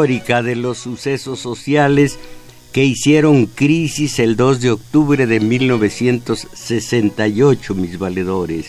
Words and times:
De 0.00 0.56
los 0.56 0.78
sucesos 0.78 1.40
sociales 1.40 2.18
que 2.72 2.84
hicieron 2.84 3.44
crisis 3.44 4.18
el 4.18 4.34
2 4.34 4.62
de 4.62 4.70
octubre 4.70 5.26
de 5.26 5.40
1968, 5.40 7.74
mis 7.74 7.98
valedores. 7.98 8.68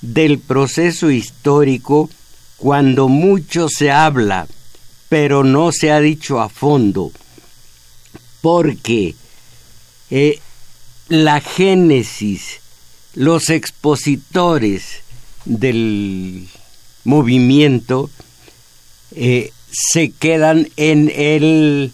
Del 0.00 0.38
proceso 0.38 1.10
histórico 1.10 2.08
cuando 2.56 3.08
mucho 3.08 3.68
se 3.68 3.90
habla, 3.90 4.46
pero 5.10 5.44
no 5.44 5.70
se 5.70 5.92
ha 5.92 6.00
dicho 6.00 6.40
a 6.40 6.48
fondo, 6.48 7.12
porque 8.40 9.16
eh, 10.10 10.40
la 11.08 11.42
génesis, 11.42 12.60
los 13.14 13.50
expositores 13.50 15.02
del 15.44 16.48
movimiento, 17.04 18.08
eh, 19.14 19.52
se 19.70 20.10
quedan 20.10 20.68
en 20.76 21.12
el 21.14 21.92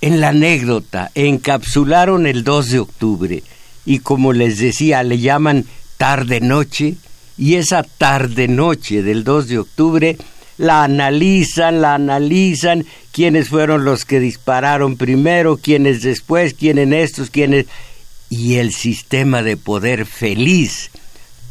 en 0.00 0.20
la 0.20 0.30
anécdota, 0.30 1.12
encapsularon 1.14 2.26
el 2.26 2.42
2 2.42 2.70
de 2.70 2.78
octubre 2.80 3.42
y 3.84 4.00
como 4.00 4.32
les 4.32 4.58
decía, 4.58 5.02
le 5.04 5.18
llaman 5.18 5.64
tarde 5.96 6.40
noche 6.40 6.96
y 7.38 7.54
esa 7.54 7.84
tarde 7.84 8.48
noche 8.48 9.02
del 9.02 9.22
2 9.22 9.48
de 9.48 9.58
octubre 9.58 10.16
la 10.58 10.84
analizan, 10.84 11.80
la 11.80 11.94
analizan, 11.94 12.84
quiénes 13.12 13.48
fueron 13.48 13.84
los 13.84 14.04
que 14.04 14.20
dispararon 14.20 14.96
primero, 14.96 15.56
quiénes 15.56 16.02
después, 16.02 16.54
quiénes 16.54 16.92
estos, 16.92 17.30
quiénes 17.30 17.66
y 18.28 18.54
el 18.54 18.72
sistema 18.72 19.42
de 19.42 19.56
poder 19.56 20.06
feliz, 20.06 20.90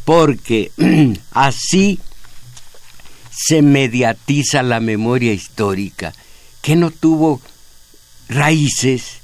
porque 0.04 0.72
así 1.32 2.00
se 3.32 3.62
mediatiza 3.62 4.62
la 4.62 4.80
memoria 4.80 5.34
histórica, 5.34 6.14
que 6.62 6.76
no 6.76 6.92
tuvo 6.92 7.42
raíces, 8.30 9.22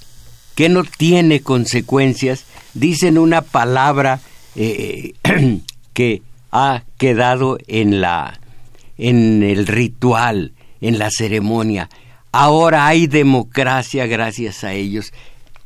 que 0.55 0.69
no 0.69 0.83
tiene 0.83 1.41
consecuencias, 1.41 2.45
dicen 2.73 3.17
una 3.17 3.41
palabra 3.41 4.21
eh, 4.55 5.13
que 5.93 6.21
ha 6.51 6.83
quedado 6.97 7.57
en 7.67 8.01
la 8.01 8.39
en 8.97 9.43
el 9.43 9.67
ritual, 9.67 10.53
en 10.81 10.97
la 10.97 11.11
ceremonia. 11.11 11.87
Ahora 12.31 12.87
hay 12.87 13.05
democracia 13.05 14.07
gracias 14.07 14.63
a 14.63 14.73
ellos. 14.73 15.13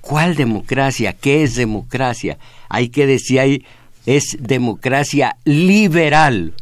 ¿Cuál 0.01 0.35
democracia? 0.35 1.13
¿Qué 1.13 1.43
es 1.43 1.55
democracia? 1.55 2.37
Hay 2.67 2.89
que 2.89 3.07
decir, 3.07 3.39
hay, 3.39 3.65
es 4.05 4.35
democracia 4.39 5.37
liberal 5.45 6.53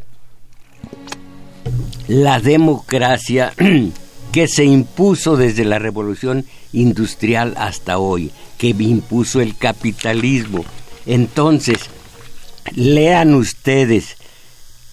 la 2.07 2.40
democracia 2.40 3.53
que 4.31 4.47
se 4.47 4.66
impuso 4.66 5.38
desde 5.38 5.66
la 5.66 5.80
revolución 5.80 6.46
industrial 6.74 7.56
hasta 7.57 7.97
hoy, 7.97 8.31
que 8.57 8.69
impuso 8.69 9.41
el 9.41 9.57
capitalismo. 9.57 10.66
Entonces, 11.06 11.80
lean 12.75 13.34
ustedes 13.34 14.18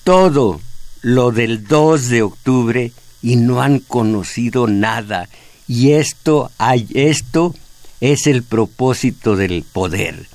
todo 0.04 0.60
lo 1.02 1.32
del 1.32 1.66
2 1.66 2.08
de 2.08 2.22
octubre 2.22 2.92
y 3.22 3.36
no 3.36 3.60
han 3.60 3.80
conocido 3.80 4.66
nada. 4.66 5.28
Y 5.68 5.92
esto, 5.92 6.50
esto 6.94 7.54
es 8.00 8.26
el 8.26 8.42
propósito 8.42 9.36
del 9.36 9.64
poder. 9.64 10.26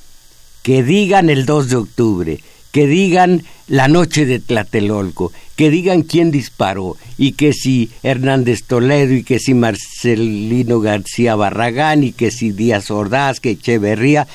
Que 0.62 0.84
digan 0.84 1.30
el 1.30 1.46
2 1.46 1.70
de 1.70 1.76
octubre, 1.78 2.40
que 2.72 2.88
digan 2.88 3.44
la 3.68 3.88
noche 3.88 4.26
de 4.26 4.40
Tlatelolco, 4.40 5.32
que 5.56 5.70
digan 5.70 6.04
quién 6.04 6.32
disparó 6.32 6.98
y 7.18 7.34
que 7.34 7.54
si 7.54 7.90
Hernández 8.04 8.64
Toledo 8.64 9.14
y 9.14 9.24
que 9.24 9.40
si 9.40 9.54
Marcelino 9.54 10.80
García 10.80 11.36
Barragán 11.36 12.04
y 12.04 12.12
que 12.14 12.32
si 12.32 12.52
Díaz 12.52 12.92
Ordaz, 12.92 13.40
que 13.40 13.52
Echeverría, 13.52 14.28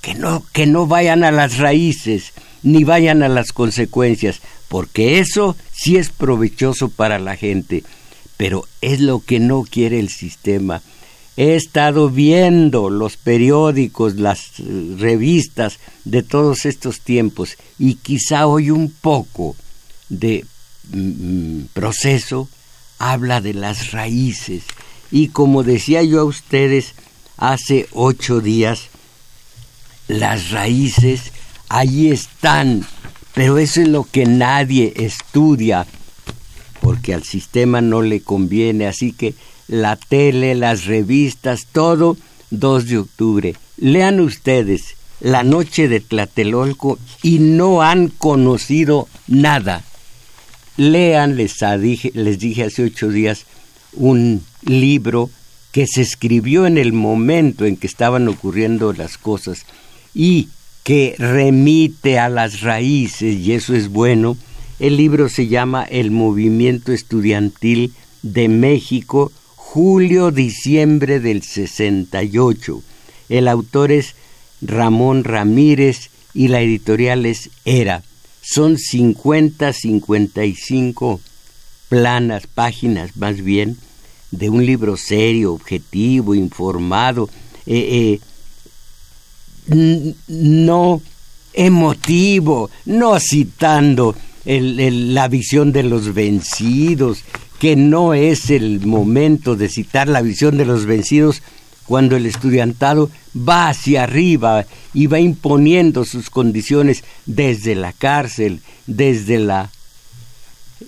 que 0.00 0.14
no, 0.14 0.44
que 0.52 0.66
no 0.66 0.86
vayan 0.86 1.24
a 1.24 1.30
las 1.30 1.58
raíces 1.58 2.32
ni 2.62 2.84
vayan 2.84 3.22
a 3.22 3.28
las 3.28 3.52
consecuencias, 3.52 4.40
porque 4.68 5.20
eso 5.20 5.56
sí 5.72 5.96
es 5.96 6.10
provechoso 6.10 6.88
para 6.88 7.18
la 7.18 7.36
gente, 7.36 7.84
pero 8.36 8.66
es 8.80 9.00
lo 9.00 9.20
que 9.20 9.38
no 9.38 9.62
quiere 9.62 10.00
el 10.00 10.08
sistema. 10.08 10.82
He 11.36 11.54
estado 11.54 12.08
viendo 12.08 12.88
los 12.88 13.18
periódicos, 13.18 14.16
las 14.16 14.52
revistas 14.98 15.78
de 16.04 16.22
todos 16.22 16.64
estos 16.64 17.00
tiempos 17.00 17.56
y 17.78 17.96
quizá 17.96 18.46
hoy 18.46 18.70
un 18.70 18.90
poco 18.90 19.54
de 20.08 20.46
mm, 20.92 21.64
proceso 21.74 22.48
habla 22.98 23.40
de 23.40 23.52
las 23.52 23.92
raíces. 23.92 24.62
Y 25.10 25.28
como 25.28 25.62
decía 25.62 26.02
yo 26.02 26.20
a 26.20 26.24
ustedes 26.24 26.94
hace 27.36 27.86
ocho 27.92 28.40
días, 28.40 28.88
las 30.08 30.50
raíces 30.50 31.32
allí 31.68 32.10
están, 32.10 32.86
pero 33.34 33.58
eso 33.58 33.82
es 33.82 33.88
lo 33.88 34.04
que 34.04 34.24
nadie 34.24 34.94
estudia, 34.96 35.86
porque 36.80 37.12
al 37.12 37.24
sistema 37.24 37.80
no 37.80 38.02
le 38.02 38.20
conviene, 38.22 38.86
así 38.86 39.12
que 39.12 39.34
la 39.68 39.96
tele, 39.96 40.54
las 40.54 40.84
revistas, 40.84 41.66
todo 41.70 42.16
2 42.50 42.86
de 42.88 42.98
octubre. 42.98 43.54
Lean 43.76 44.20
ustedes 44.20 44.96
La 45.20 45.42
Noche 45.42 45.88
de 45.88 46.00
Tlatelolco 46.00 46.98
y 47.22 47.38
no 47.38 47.82
han 47.82 48.08
conocido 48.08 49.08
nada. 49.26 49.84
Lean, 50.76 51.36
les, 51.36 51.56
dije, 51.80 52.10
les 52.14 52.38
dije 52.38 52.64
hace 52.64 52.84
ocho 52.84 53.08
días, 53.08 53.46
un 53.94 54.44
libro 54.62 55.30
que 55.72 55.86
se 55.86 56.02
escribió 56.02 56.66
en 56.66 56.78
el 56.78 56.92
momento 56.92 57.64
en 57.64 57.76
que 57.76 57.86
estaban 57.86 58.28
ocurriendo 58.28 58.92
las 58.92 59.18
cosas 59.18 59.64
y 60.14 60.48
que 60.84 61.16
remite 61.18 62.18
a 62.18 62.28
las 62.28 62.60
raíces, 62.60 63.36
y 63.36 63.52
eso 63.52 63.74
es 63.74 63.88
bueno. 63.88 64.36
El 64.78 64.96
libro 64.96 65.28
se 65.28 65.48
llama 65.48 65.82
El 65.82 66.10
Movimiento 66.10 66.92
Estudiantil 66.92 67.92
de 68.22 68.48
México 68.48 69.32
julio-diciembre 69.76 71.20
del 71.20 71.42
68. 71.42 72.82
El 73.28 73.46
autor 73.46 73.92
es 73.92 74.14
Ramón 74.62 75.22
Ramírez 75.22 76.08
y 76.32 76.48
la 76.48 76.62
editorial 76.62 77.26
es 77.26 77.50
Era. 77.66 78.02
son 78.40 78.78
50, 78.78 79.74
55 79.74 81.20
planas, 81.90 82.46
páginas 82.46 83.18
más 83.18 83.42
bien, 83.42 83.76
de 84.30 84.48
un 84.48 84.64
libro 84.64 84.96
serio, 84.96 85.52
objetivo, 85.52 86.34
informado, 86.34 87.28
eh, 87.66 88.18
eh, 89.68 90.14
no 90.26 91.02
emotivo, 91.52 92.70
no 92.86 93.20
citando 93.20 94.16
la 94.46 95.28
visión 95.28 95.70
de 95.72 95.82
los 95.82 96.14
vencidos, 96.14 97.24
que 97.58 97.76
no 97.76 98.14
es 98.14 98.50
el 98.50 98.84
momento 98.86 99.56
de 99.56 99.68
citar 99.68 100.08
la 100.08 100.22
visión 100.22 100.56
de 100.56 100.66
los 100.66 100.86
vencidos 100.86 101.42
cuando 101.86 102.16
el 102.16 102.26
estudiantado 102.26 103.10
va 103.36 103.68
hacia 103.68 104.02
arriba 104.02 104.66
y 104.92 105.06
va 105.06 105.20
imponiendo 105.20 106.04
sus 106.04 106.30
condiciones 106.30 107.04
desde 107.26 107.74
la 107.74 107.92
cárcel, 107.92 108.60
desde 108.86 109.38
la 109.38 109.70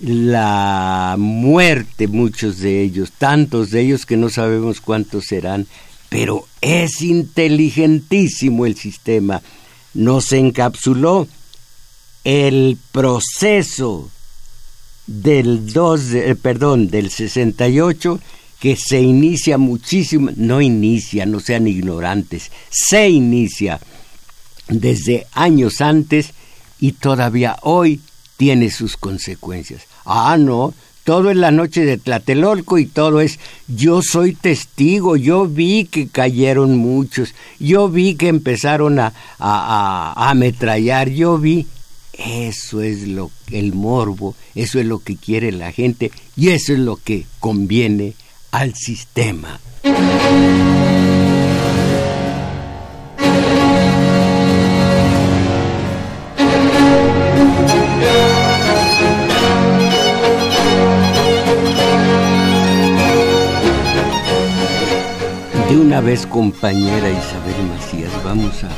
la 0.01 1.15
muerte 1.17 2.07
muchos 2.07 2.59
de 2.59 2.83
ellos, 2.83 3.11
tantos 3.17 3.71
de 3.71 3.81
ellos 3.81 4.05
que 4.05 4.17
no 4.17 4.29
sabemos 4.29 4.81
cuántos 4.81 5.25
serán, 5.25 5.67
pero 6.09 6.47
es 6.61 7.01
inteligentísimo 7.01 8.65
el 8.65 8.75
sistema. 8.75 9.41
Nos 9.95 10.31
encapsuló 10.31 11.27
el 12.23 12.77
proceso 12.91 14.11
del 15.09 15.73
2 15.73 16.13
eh, 16.13 16.35
perdón, 16.35 16.89
del 16.89 17.09
68 17.09 18.19
que 18.59 18.75
se 18.75 19.01
inicia 19.01 19.57
muchísimo, 19.57 20.31
no 20.35 20.61
inicia, 20.61 21.25
no 21.25 21.39
sean 21.39 21.67
ignorantes, 21.67 22.51
se 22.69 23.09
inicia 23.09 23.79
desde 24.67 25.25
años 25.31 25.81
antes 25.81 26.33
y 26.79 26.91
todavía 26.91 27.57
hoy 27.63 28.01
tiene 28.37 28.69
sus 28.69 28.97
consecuencias. 28.97 29.83
Ah, 30.05 30.37
no, 30.37 30.73
todo 31.05 31.31
es 31.31 31.37
la 31.37 31.51
noche 31.51 31.85
de 31.85 31.97
Tlatelolco 31.97 32.77
y 32.77 32.85
todo 32.85 33.21
es 33.21 33.39
yo 33.67 34.01
soy 34.03 34.33
testigo, 34.33 35.15
yo 35.15 35.47
vi 35.47 35.85
que 35.85 36.07
cayeron 36.07 36.77
muchos, 36.77 37.33
yo 37.59 37.89
vi 37.89 38.13
que 38.15 38.27
empezaron 38.27 38.99
a, 38.99 39.13
a, 39.39 40.13
a 40.15 40.29
ametrallar, 40.29 41.09
yo 41.09 41.37
vi. 41.39 41.65
Eso 42.25 42.81
es 42.81 43.07
lo 43.07 43.31
el 43.49 43.73
morbo, 43.73 44.35
eso 44.53 44.79
es 44.79 44.85
lo 44.85 44.99
que 44.99 45.15
quiere 45.15 45.53
la 45.53 45.71
gente 45.71 46.11
y 46.35 46.49
eso 46.49 46.73
es 46.73 46.79
lo 46.79 46.97
que 46.97 47.25
conviene 47.39 48.13
al 48.51 48.75
sistema. 48.75 49.59
De 65.69 65.77
una 65.77 66.01
vez, 66.01 66.25
compañera 66.25 67.09
Isabel 67.09 67.55
Macías, 67.69 68.11
vamos 68.25 68.63
a 68.65 68.69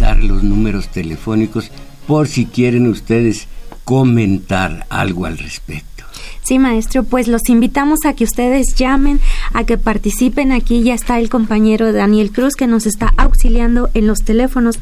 dar 0.00 0.16
los 0.22 0.42
números 0.42 0.88
telefónicos 0.88 1.70
por 2.10 2.26
si 2.26 2.46
quieren 2.46 2.88
ustedes 2.88 3.46
comentar 3.84 4.84
algo 4.90 5.26
al 5.26 5.38
respecto. 5.38 6.02
Sí, 6.42 6.58
maestro, 6.58 7.04
pues 7.04 7.28
los 7.28 7.48
invitamos 7.48 8.00
a 8.04 8.14
que 8.14 8.24
ustedes 8.24 8.74
llamen, 8.74 9.20
a 9.52 9.62
que 9.62 9.78
participen. 9.78 10.50
Aquí 10.50 10.82
ya 10.82 10.94
está 10.94 11.20
el 11.20 11.30
compañero 11.30 11.92
Daniel 11.92 12.32
Cruz 12.32 12.56
que 12.56 12.66
nos 12.66 12.86
está 12.86 13.14
auxiliando 13.16 13.90
en 13.94 14.08
los 14.08 14.24
teléfonos. 14.24 14.80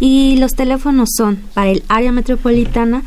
Y 0.00 0.34
los 0.38 0.54
teléfonos 0.54 1.10
son 1.16 1.36
para 1.54 1.70
el 1.70 1.84
área 1.86 2.10
metropolitana 2.10 3.04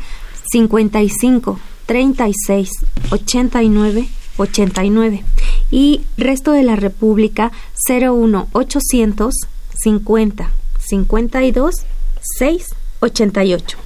55 0.50 1.60
36 1.84 2.70
89 3.10 4.08
89 4.38 5.24
y 5.70 6.00
resto 6.16 6.52
de 6.52 6.62
la 6.62 6.76
República 6.76 7.52
01 7.86 8.48
800 8.50 9.34
50 9.76 10.50
52 10.78 11.74
6 12.38 12.77
88. 13.00 13.78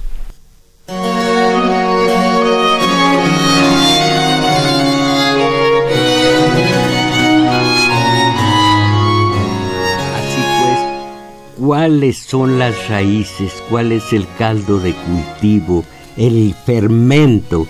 cuáles 11.65 12.17
son 12.17 12.59
las 12.59 12.89
raíces, 12.89 13.53
cuál 13.69 13.93
es 13.93 14.11
el 14.11 14.27
caldo 14.37 14.79
de 14.79 14.93
cultivo, 14.93 15.85
el 16.17 16.53
fermento 16.53 17.67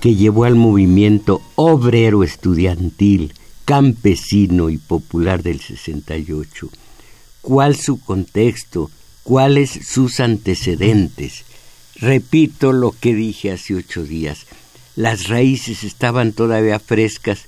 que 0.00 0.16
llevó 0.16 0.44
al 0.44 0.56
movimiento 0.56 1.40
obrero 1.54 2.24
estudiantil, 2.24 3.32
campesino 3.64 4.68
y 4.68 4.78
popular 4.78 5.44
del 5.44 5.60
68. 5.60 6.68
¿Cuál 7.40 7.76
su 7.76 8.00
contexto? 8.00 8.90
¿Cuáles 9.26 9.70
sus 9.84 10.20
antecedentes? 10.20 11.42
Repito 11.96 12.72
lo 12.72 12.92
que 12.92 13.12
dije 13.12 13.50
hace 13.50 13.74
ocho 13.74 14.04
días. 14.04 14.46
Las 14.94 15.26
raíces 15.26 15.82
estaban 15.82 16.32
todavía 16.32 16.78
frescas 16.78 17.46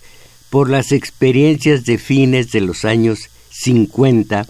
por 0.50 0.70
las 0.70 0.90
experiencias 0.90 1.84
de 1.84 1.98
fines 1.98 2.50
de 2.50 2.62
los 2.62 2.84
años 2.84 3.28
50 3.50 4.48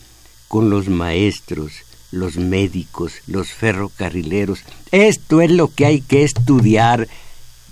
con 0.49 0.71
los 0.71 0.89
maestros, 0.89 1.73
los 2.13 2.37
médicos, 2.39 3.17
los 3.27 3.53
ferrocarrileros. 3.53 4.61
Esto 4.91 5.43
es 5.43 5.51
lo 5.51 5.69
que 5.69 5.85
hay 5.85 6.01
que 6.01 6.23
estudiar 6.25 7.09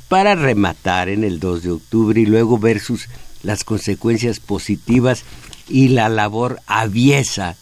para 0.09 0.35
rematar 0.35 1.09
en 1.09 1.25
el 1.25 1.41
2 1.41 1.63
de 1.63 1.71
octubre 1.71 2.21
y 2.21 2.27
luego 2.27 2.59
ver 2.59 2.79
sus, 2.79 3.09
las 3.43 3.65
consecuencias 3.65 4.39
positivas 4.39 5.25
y 5.67 5.89
la 5.89 6.11
labor 6.11 6.61
aviesa. 6.67 7.57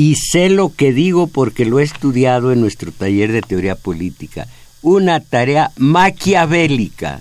Y 0.00 0.14
sé 0.14 0.48
lo 0.48 0.74
que 0.74 0.94
digo 0.94 1.26
porque 1.26 1.66
lo 1.66 1.78
he 1.78 1.82
estudiado 1.82 2.52
en 2.52 2.62
nuestro 2.62 2.90
taller 2.90 3.32
de 3.32 3.42
teoría 3.42 3.74
política. 3.74 4.46
Una 4.80 5.20
tarea 5.20 5.72
maquiavélica, 5.76 7.20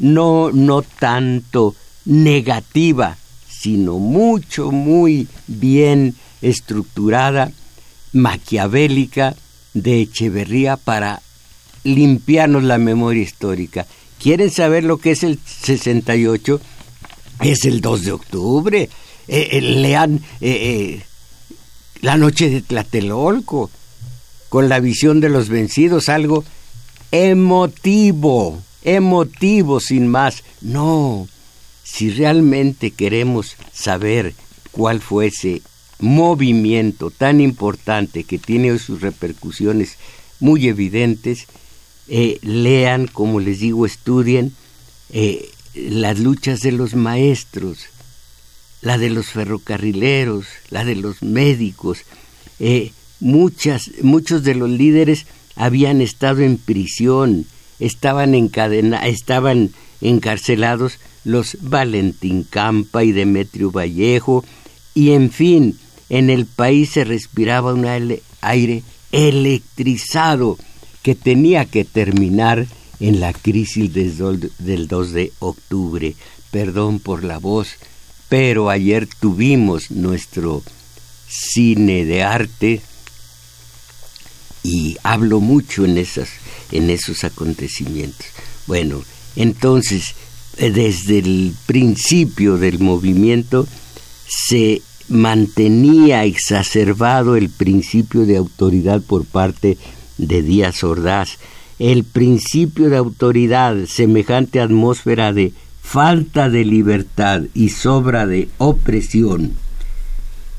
no, 0.00 0.52
no 0.52 0.82
tanto 0.82 1.74
negativa, 2.04 3.16
sino 3.48 3.98
mucho, 3.98 4.70
muy 4.70 5.28
bien 5.46 6.14
estructurada, 6.42 7.52
maquiavélica 8.12 9.34
de 9.72 10.02
Echeverría 10.02 10.76
para 10.76 11.22
limpiarnos 11.84 12.64
la 12.64 12.76
memoria 12.76 13.22
histórica. 13.22 13.86
¿Quieren 14.22 14.50
saber 14.50 14.84
lo 14.84 14.98
que 14.98 15.12
es 15.12 15.22
el 15.22 15.38
68? 15.42 16.60
Es 17.40 17.64
el 17.64 17.80
2 17.80 18.02
de 18.02 18.12
octubre. 18.12 18.90
Eh, 19.26 19.48
eh, 19.52 19.60
lean 19.62 20.20
eh, 20.42 21.02
La 22.04 22.18
noche 22.18 22.50
de 22.50 22.60
Tlatelolco, 22.60 23.70
con 24.50 24.68
la 24.68 24.78
visión 24.78 25.22
de 25.22 25.30
los 25.30 25.48
vencidos, 25.48 26.10
algo 26.10 26.44
emotivo, 27.10 28.62
emotivo 28.82 29.80
sin 29.80 30.08
más. 30.08 30.44
No, 30.60 31.26
si 31.82 32.10
realmente 32.10 32.90
queremos 32.90 33.56
saber 33.72 34.34
cuál 34.70 35.00
fue 35.00 35.28
ese 35.28 35.62
movimiento 35.98 37.10
tan 37.10 37.40
importante 37.40 38.24
que 38.24 38.36
tiene 38.36 38.72
hoy 38.72 38.78
sus 38.78 39.00
repercusiones 39.00 39.96
muy 40.40 40.68
evidentes, 40.68 41.46
eh, 42.08 42.38
lean, 42.42 43.06
como 43.06 43.40
les 43.40 43.60
digo, 43.60 43.86
estudien 43.86 44.52
eh, 45.08 45.50
las 45.72 46.18
luchas 46.18 46.60
de 46.60 46.72
los 46.72 46.94
maestros, 46.94 47.86
la 48.84 48.98
de 48.98 49.10
los 49.10 49.26
ferrocarrileros, 49.26 50.44
la 50.70 50.84
de 50.84 50.94
los 50.94 51.22
médicos. 51.22 52.00
Eh, 52.60 52.92
muchas, 53.18 53.90
muchos 54.02 54.44
de 54.44 54.54
los 54.54 54.68
líderes 54.70 55.26
habían 55.56 56.00
estado 56.00 56.42
en 56.42 56.58
prisión, 56.58 57.46
estaban 57.80 58.34
estaban 58.34 59.70
encarcelados 60.00 60.98
los 61.24 61.56
Valentín 61.62 62.46
Campa 62.48 63.02
y 63.02 63.12
Demetrio 63.12 63.70
Vallejo, 63.70 64.44
y 64.94 65.12
en 65.12 65.30
fin, 65.30 65.78
en 66.10 66.28
el 66.28 66.44
país 66.44 66.90
se 66.90 67.04
respiraba 67.04 67.72
un 67.72 67.86
aire 68.42 68.82
electrizado 69.10 70.58
que 71.02 71.14
tenía 71.14 71.64
que 71.64 71.84
terminar 71.84 72.66
en 73.00 73.20
la 73.20 73.32
crisis 73.32 73.92
del 73.92 74.88
2 74.88 75.12
de 75.12 75.32
octubre. 75.38 76.14
Perdón 76.50 77.00
por 77.00 77.24
la 77.24 77.38
voz, 77.38 77.76
pero 78.36 78.68
ayer 78.68 79.06
tuvimos 79.20 79.92
nuestro 79.92 80.64
cine 81.28 82.04
de 82.04 82.24
arte 82.24 82.82
y 84.64 84.96
hablo 85.04 85.38
mucho 85.38 85.84
en, 85.84 85.98
esas, 85.98 86.30
en 86.72 86.90
esos 86.90 87.22
acontecimientos. 87.22 88.26
Bueno, 88.66 89.04
entonces, 89.36 90.16
eh, 90.56 90.72
desde 90.72 91.18
el 91.20 91.54
principio 91.66 92.56
del 92.56 92.80
movimiento 92.80 93.68
se 94.26 94.82
mantenía 95.08 96.24
exacerbado 96.24 97.36
el 97.36 97.50
principio 97.50 98.26
de 98.26 98.38
autoridad 98.38 99.00
por 99.00 99.26
parte 99.26 99.78
de 100.18 100.42
Díaz 100.42 100.82
Ordaz, 100.82 101.38
el 101.78 102.02
principio 102.02 102.90
de 102.90 102.96
autoridad, 102.96 103.76
semejante 103.86 104.58
atmósfera 104.58 105.32
de 105.32 105.52
falta 105.84 106.50
de 106.50 106.64
libertad 106.64 107.42
y 107.54 107.68
sobra 107.68 108.26
de 108.26 108.48
opresión 108.58 109.52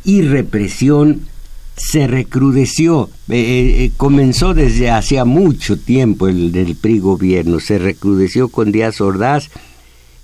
y 0.05 0.21
represión 0.21 1.27
se 1.75 2.07
recrudeció, 2.07 3.09
eh, 3.27 3.35
eh, 3.35 3.83
eh, 3.83 3.91
comenzó 3.97 4.53
desde 4.53 4.91
hacía 4.91 5.25
mucho 5.25 5.77
tiempo 5.77 6.29
el 6.29 6.53
del 6.53 6.75
PRI 6.75 6.99
gobierno, 6.99 7.59
se 7.59 7.79
recrudeció 7.79 8.47
con 8.47 8.71
Díaz 8.71 9.01
Ordaz 9.01 9.49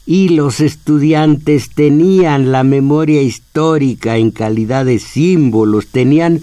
y 0.05 0.29
los 0.29 0.61
estudiantes 0.61 1.71
tenían 1.71 2.53
la 2.53 2.63
memoria 2.63 3.21
histórica 3.21 4.15
en 4.15 4.31
calidad 4.31 4.85
de 4.85 4.99
símbolos, 4.99 5.87
tenían 5.87 6.41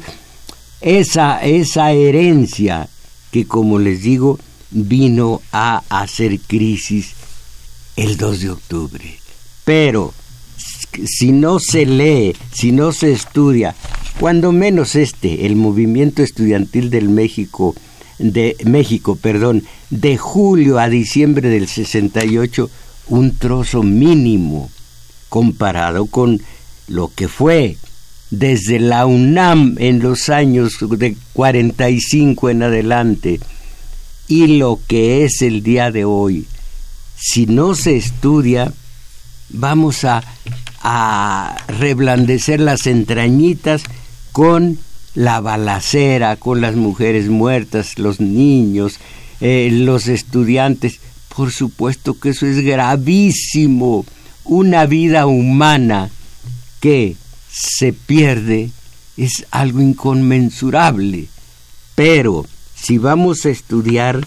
esa, 0.83 1.39
esa 1.39 1.93
herencia 1.93 2.89
que 3.31 3.47
como 3.47 3.79
les 3.79 4.03
digo 4.03 4.39
vino 4.71 5.41
a 5.53 5.83
hacer 5.89 6.39
crisis 6.41 7.15
el 7.99 8.17
2 8.17 8.41
de 8.41 8.51
octubre. 8.51 9.19
Pero 9.65 10.15
si 11.05 11.33
no 11.33 11.59
se 11.59 11.85
lee, 11.85 12.35
si 12.53 12.71
no 12.71 12.93
se 12.93 13.11
estudia, 13.13 13.75
cuando 14.21 14.53
menos 14.53 14.95
este, 14.95 15.47
el 15.47 15.57
movimiento 15.57 16.23
estudiantil 16.23 16.91
del 16.91 17.09
México, 17.09 17.75
de 18.21 18.57
México, 18.65 19.17
perdón, 19.17 19.65
de 19.91 20.17
julio 20.17 20.79
a 20.79 20.89
diciembre 20.89 21.49
del 21.49 21.67
68, 21.67 22.71
un 23.09 23.37
trozo 23.37 23.83
mínimo 23.83 24.71
comparado 25.29 26.07
con 26.07 26.41
lo 26.87 27.11
que 27.13 27.27
fue 27.27 27.77
desde 28.31 28.79
la 28.79 29.07
UNAM 29.07 29.75
en 29.79 29.99
los 30.01 30.29
años 30.29 30.77
de 30.81 31.17
45 31.33 32.51
en 32.51 32.63
adelante 32.63 33.41
y 34.29 34.59
lo 34.59 34.79
que 34.87 35.25
es 35.25 35.43
el 35.43 35.65
día 35.65 35.91
de 35.91 36.05
hoy. 36.05 36.47
Si 37.19 37.47
no 37.47 37.75
se 37.75 37.97
estudia, 37.97 38.73
vamos 39.51 40.05
a, 40.05 40.23
a 40.83 41.57
reblandecer 41.67 42.61
las 42.61 42.87
entrañitas 42.87 43.83
con 44.33 44.79
la 45.15 45.41
balacera, 45.41 46.37
con 46.37 46.61
las 46.61 46.77
mujeres 46.77 47.29
muertas, 47.29 47.99
los 47.99 48.21
niños, 48.21 48.99
eh, 49.41 49.69
los 49.73 50.07
estudiantes. 50.07 51.01
Por 51.35 51.51
supuesto 51.51 52.19
que 52.19 52.31
eso 52.31 52.47
es 52.47 52.61
gravísimo. 52.61 54.07
Una 54.45 54.87
vida 54.87 55.27
humana 55.27 56.11
que 56.81 57.17
se 57.51 57.93
pierde 57.93 58.71
es 59.17 59.45
algo 59.51 59.81
inconmensurable. 59.81 61.27
Pero 61.95 62.47
si 62.75 62.99
vamos 62.99 63.45
a 63.45 63.51
estudiar 63.51 64.25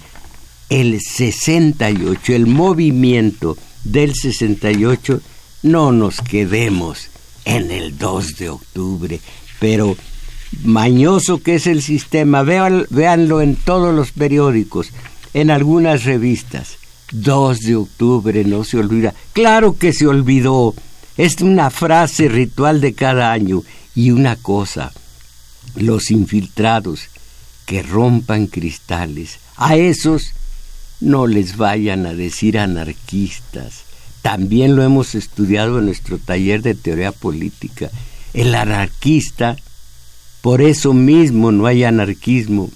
el 0.72 1.02
68, 1.02 2.34
el 2.34 2.48
movimiento 2.48 3.58
del 3.84 4.16
68, 4.16 5.20
no 5.64 5.92
nos 5.92 6.22
quedemos 6.22 7.10
en 7.44 7.72
el 7.72 7.98
2 7.98 8.38
de 8.38 8.50
octubre, 8.50 9.20
pero 9.60 9.98
mañoso 10.64 11.44
que 11.44 11.56
es 11.56 11.68
el 11.68 11.82
sistema, 11.82 12.44
véanlo 12.44 13.42
en 13.42 13.58
todos 13.58 13.94
los 13.94 14.14
periódicos, 14.14 14.92
en 15.34 15.52
algunas 15.52 16.06
revistas. 16.06 16.78
2 17.12 17.60
de 17.60 17.76
octubre 17.76 18.44
no 18.46 18.64
se 18.64 18.78
olvida. 18.78 19.14
Claro 19.34 19.78
que 19.78 19.92
se 19.92 20.08
olvidó. 20.08 20.74
Es 21.18 21.42
una 21.42 21.70
frase 21.70 22.30
ritual 22.30 22.80
de 22.80 22.94
cada 22.94 23.34
año. 23.34 23.64
Y 23.94 24.12
una 24.12 24.38
cosa, 24.38 24.94
los 25.76 26.12
infiltrados 26.12 27.10
que 27.66 27.84
rompan 27.84 28.48
cristales, 28.48 29.40
a 29.58 29.76
esos 29.76 30.34
no 31.02 31.28
les 31.28 31.58
vayan 31.58 32.06
a 32.06 32.14
decir 32.14 32.58
anarquistas. 32.58 33.84
También 34.22 34.76
lo 34.76 34.84
hemos 34.84 35.16
estudiado 35.16 35.80
en 35.80 35.86
nuestro 35.86 36.20
taller 36.20 36.62
de 36.62 36.76
teoría 36.76 37.12
política. 37.12 37.90
El 38.34 38.56
anarquista, 38.56 39.58
por 40.42 40.62
eso 40.62 40.94
mismo 40.94 41.52
no 41.52 41.66
hay 41.66 41.84
anarquismo, 41.84 42.70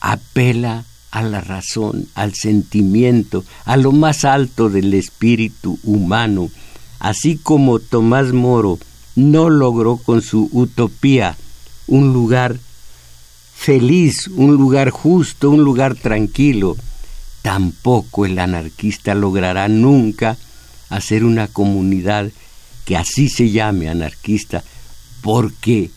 apela 0.00 0.84
a 1.10 1.22
la 1.22 1.40
razón, 1.40 2.08
al 2.14 2.34
sentimiento, 2.34 3.44
a 3.64 3.76
lo 3.76 3.92
más 3.92 4.24
alto 4.24 4.70
del 4.70 4.94
espíritu 4.94 5.78
humano, 5.82 6.50
así 6.98 7.36
como 7.36 7.78
Tomás 7.78 8.32
Moro 8.32 8.78
no 9.16 9.50
logró 9.50 9.96
con 9.96 10.22
su 10.22 10.48
utopía 10.52 11.36
un 11.86 12.12
lugar 12.12 12.58
feliz, 13.54 14.28
un 14.28 14.56
lugar 14.56 14.90
justo, 14.90 15.50
un 15.50 15.62
lugar 15.62 15.94
tranquilo, 15.94 16.76
tampoco 17.44 18.24
el 18.24 18.38
anarquista 18.38 19.14
logrará 19.14 19.68
nunca 19.68 20.38
hacer 20.88 21.24
una 21.24 21.46
comunidad 21.46 22.30
que 22.86 22.96
así 22.96 23.28
se 23.28 23.50
llame 23.50 23.90
anarquista, 23.90 24.64
porque 25.20 25.90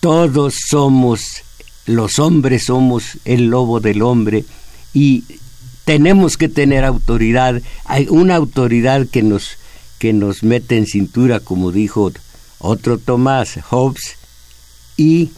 todos 0.00 0.54
somos, 0.70 1.42
los 1.84 2.18
hombres 2.18 2.64
somos 2.64 3.18
el 3.26 3.48
lobo 3.48 3.80
del 3.80 4.00
hombre 4.00 4.46
y 4.94 5.24
tenemos 5.84 6.38
que 6.38 6.48
tener 6.48 6.86
autoridad, 6.86 7.60
hay 7.84 8.06
una 8.08 8.34
autoridad 8.36 9.06
que 9.06 9.22
nos, 9.22 9.58
que 9.98 10.14
nos 10.14 10.42
mete 10.42 10.78
en 10.78 10.86
cintura, 10.86 11.40
como 11.40 11.72
dijo 11.72 12.10
otro 12.58 12.96
Tomás 12.96 13.58
Hobbes, 13.68 14.16
y, 14.96 15.28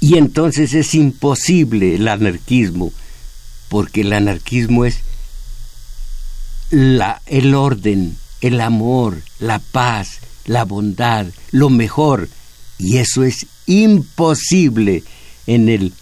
y 0.00 0.16
entonces 0.16 0.72
es 0.72 0.94
imposible 0.94 1.96
el 1.96 2.08
anarquismo 2.08 2.90
porque 3.68 4.02
el 4.02 4.12
anarquismo 4.12 4.84
es 4.84 5.00
el 6.70 7.54
orden, 7.54 8.16
el 8.40 8.60
amor, 8.60 9.22
la 9.38 9.58
paz, 9.58 10.18
la 10.46 10.64
bondad, 10.64 11.26
lo 11.52 11.70
mejor, 11.70 12.28
y 12.78 12.98
eso 12.98 13.24
es 13.24 13.46
imposible 13.66 15.02
en 15.46 15.68
el 15.68 15.92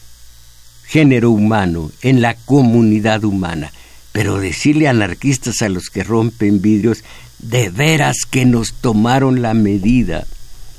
género 0.85 1.31
humano, 1.31 1.91
en 2.03 2.23
la 2.23 2.35
comunidad 2.35 3.25
humana. 3.25 3.73
Pero 4.13 4.39
decirle 4.39 4.89
anarquistas 4.89 5.63
a 5.63 5.69
los 5.69 5.91
que 5.91 6.05
rompen 6.05 6.63
vidrios, 6.63 7.03
de 7.39 7.69
veras 7.69 8.19
que 8.31 8.45
nos 8.45 8.73
tomaron 8.75 9.43
la 9.43 9.55
medida, 9.55 10.27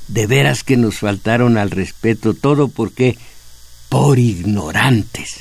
de 0.08 0.26
veras 0.26 0.64
que 0.64 0.76
nos 0.76 0.98
faltaron 0.98 1.58
al 1.58 1.70
respeto, 1.70 2.34
todo 2.34 2.68
porque 2.68 3.18
por 3.88 4.18
ignorantes. 4.18 5.36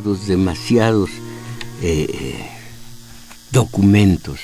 Demasiados, 0.00 1.10
eh, 1.82 2.48
documentos 3.50 4.40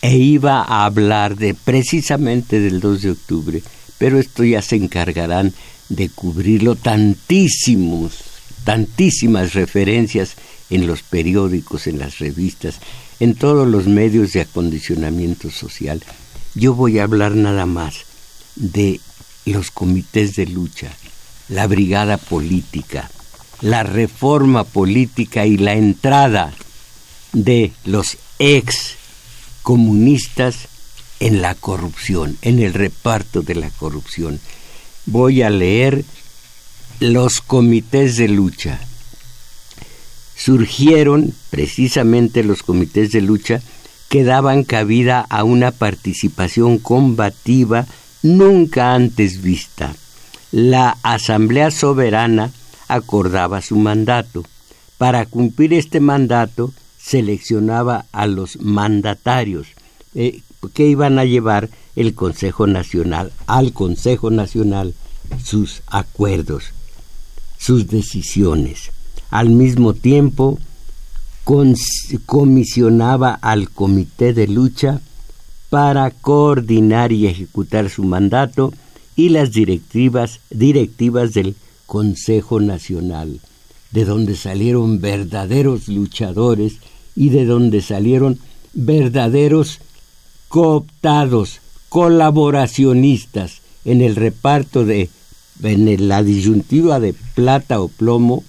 e 0.00 0.16
iba 0.16 0.62
a 0.62 0.84
hablar 0.84 1.36
de 1.36 1.54
precisamente 1.54 2.60
del 2.60 2.80
2 2.80 3.02
de 3.02 3.10
octubre, 3.10 3.62
pero 3.98 4.18
esto 4.20 4.44
ya 4.44 4.60
se 4.60 4.76
encargarán 4.76 5.54
de 5.88 6.10
cubrirlo 6.10 6.76
tantísimos, 6.76 8.18
tantísimas 8.64 9.54
referencias 9.54 10.36
en 10.70 10.86
los 10.86 11.02
periódicos, 11.02 11.86
en 11.86 11.98
las 11.98 12.18
revistas, 12.18 12.76
en 13.20 13.34
todos 13.34 13.66
los 13.66 13.86
medios 13.86 14.32
de 14.32 14.42
acondicionamiento 14.42 15.50
social. 15.50 16.02
Yo 16.54 16.74
voy 16.74 16.98
a 16.98 17.04
hablar 17.04 17.34
nada 17.34 17.66
más 17.66 18.04
de 18.56 19.00
los 19.46 19.70
comités 19.70 20.36
de 20.36 20.46
lucha, 20.46 20.92
la 21.48 21.66
brigada 21.66 22.16
política, 22.16 23.10
la 23.64 23.82
reforma 23.82 24.62
política 24.64 25.46
y 25.46 25.56
la 25.56 25.72
entrada 25.72 26.52
de 27.32 27.72
los 27.86 28.18
ex 28.38 28.96
comunistas 29.62 30.68
en 31.18 31.40
la 31.40 31.54
corrupción, 31.54 32.36
en 32.42 32.58
el 32.58 32.74
reparto 32.74 33.40
de 33.40 33.54
la 33.54 33.70
corrupción. 33.70 34.38
Voy 35.06 35.40
a 35.40 35.48
leer 35.48 36.04
los 37.00 37.40
comités 37.40 38.18
de 38.18 38.28
lucha. 38.28 38.80
Surgieron 40.36 41.32
precisamente 41.48 42.44
los 42.44 42.62
comités 42.62 43.12
de 43.12 43.22
lucha 43.22 43.62
que 44.10 44.24
daban 44.24 44.64
cabida 44.64 45.24
a 45.30 45.42
una 45.42 45.70
participación 45.70 46.76
combativa 46.76 47.86
nunca 48.22 48.92
antes 48.92 49.40
vista. 49.40 49.96
La 50.52 50.98
Asamblea 51.02 51.70
Soberana 51.70 52.52
acordaba 52.88 53.60
su 53.60 53.76
mandato, 53.76 54.44
Para 54.98 55.26
cumplir 55.26 55.74
este 55.74 56.00
mandato, 56.00 56.72
seleccionaba 56.98 58.06
a 58.12 58.26
los 58.26 58.60
mandatarios 58.60 59.66
eh, 60.14 60.40
que 60.72 60.86
iban 60.86 61.18
a 61.18 61.24
llevar 61.24 61.68
el 61.96 62.14
Consejo 62.14 62.66
Nacional, 62.66 63.32
al 63.46 63.72
Consejo 63.72 64.30
Nacional, 64.30 64.94
sus 65.42 65.82
acuerdos, 65.88 66.72
sus 67.58 67.88
decisiones. 67.88 68.90
Al 69.30 69.50
mismo 69.50 69.94
tiempo, 69.94 70.58
comisionaba 72.24 73.34
al 73.42 73.70
Comité 73.70 74.32
de 74.32 74.46
Lucha 74.48 75.00
para 75.68 76.10
coordinar 76.10 77.12
y 77.12 77.26
ejecutar 77.26 77.90
su 77.90 78.04
mandato 78.04 78.72
y 79.16 79.28
las 79.28 79.52
directivas, 79.52 80.40
directivas 80.50 81.32
del 81.32 81.54
Consejo 81.86 82.60
Nacional, 82.60 83.40
de 83.90 84.04
donde 84.04 84.36
salieron 84.36 85.00
verdaderos 85.00 85.88
luchadores 85.88 86.74
y 87.14 87.30
de 87.30 87.44
donde 87.44 87.80
salieron 87.80 88.38
verdaderos 88.72 89.80
cooptados, 90.48 91.60
colaboracionistas 91.88 93.60
en 93.84 94.00
el 94.00 94.16
reparto 94.16 94.84
de 94.84 95.10
en 95.62 96.08
la 96.08 96.22
disyuntiva 96.22 96.98
de 96.98 97.14
plata 97.34 97.80
o 97.80 97.88
plomo, 97.88 98.42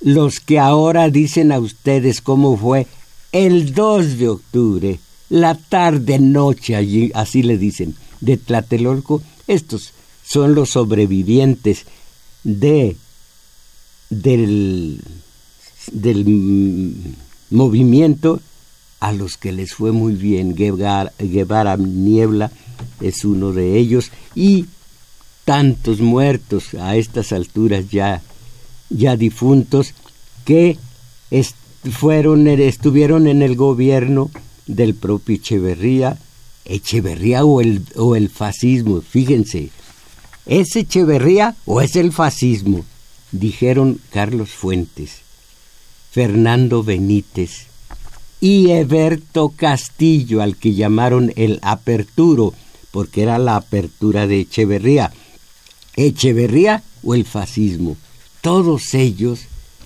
los 0.00 0.40
que 0.40 0.58
ahora 0.58 1.08
dicen 1.10 1.52
a 1.52 1.60
ustedes 1.60 2.20
cómo 2.20 2.56
fue 2.56 2.86
el 3.32 3.74
2 3.74 4.18
de 4.18 4.28
octubre, 4.28 5.00
la 5.28 5.54
tarde 5.54 6.18
noche 6.18 6.74
allí, 6.74 7.12
así 7.14 7.42
le 7.42 7.56
dicen, 7.56 7.94
de 8.20 8.36
Tlatelolco, 8.36 9.22
estos 9.46 9.92
son 10.24 10.54
los 10.54 10.70
sobrevivientes 10.70 11.86
de 12.44 12.96
del, 14.10 15.00
del 15.92 16.94
movimiento 17.50 18.40
a 18.98 19.12
los 19.12 19.36
que 19.36 19.52
les 19.52 19.72
fue 19.72 19.92
muy 19.92 20.14
bien. 20.14 20.54
Guevara, 20.54 21.76
Niebla 21.76 22.50
es 23.00 23.24
uno 23.24 23.52
de 23.52 23.78
ellos 23.78 24.10
y 24.34 24.66
tantos 25.44 26.00
muertos 26.00 26.74
a 26.74 26.96
estas 26.96 27.32
alturas 27.32 27.88
ya, 27.90 28.22
ya 28.90 29.16
difuntos 29.16 29.94
que 30.44 30.76
fueron, 31.90 32.46
estuvieron 32.46 33.26
en 33.26 33.42
el 33.42 33.56
gobierno 33.56 34.30
del 34.66 34.94
propio 34.94 35.36
Echeverría, 35.36 36.18
Echeverría 36.64 37.44
o 37.44 37.60
el, 37.60 37.82
o 37.96 38.16
el 38.16 38.28
fascismo, 38.28 39.00
fíjense, 39.00 39.70
¿es 40.50 40.76
Echeverría 40.76 41.56
o 41.64 41.80
es 41.80 41.96
el 41.96 42.12
fascismo? 42.12 42.84
Dijeron 43.32 43.98
Carlos 44.10 44.50
Fuentes, 44.50 45.20
Fernando 46.10 46.82
Benítez, 46.82 47.70
y 48.40 48.70
Eberto 48.70 49.50
Castillo, 49.50 50.42
al 50.42 50.56
que 50.56 50.74
llamaron 50.74 51.32
el 51.36 51.58
Aperturo, 51.62 52.54
porque 52.90 53.22
era 53.22 53.38
la 53.38 53.56
apertura 53.56 54.26
de 54.26 54.40
Echeverría. 54.40 55.12
Echeverría 55.96 56.82
o 57.02 57.14
el 57.14 57.24
fascismo. 57.24 57.96
Todos 58.40 58.94
ellos 58.94 59.40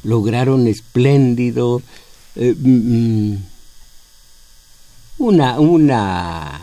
lograron 0.04 0.68
espléndido 0.68 1.82
eh, 2.36 2.54
mm, 2.56 3.32
mm, 3.32 3.44
una, 5.18 5.60
una, 5.60 6.60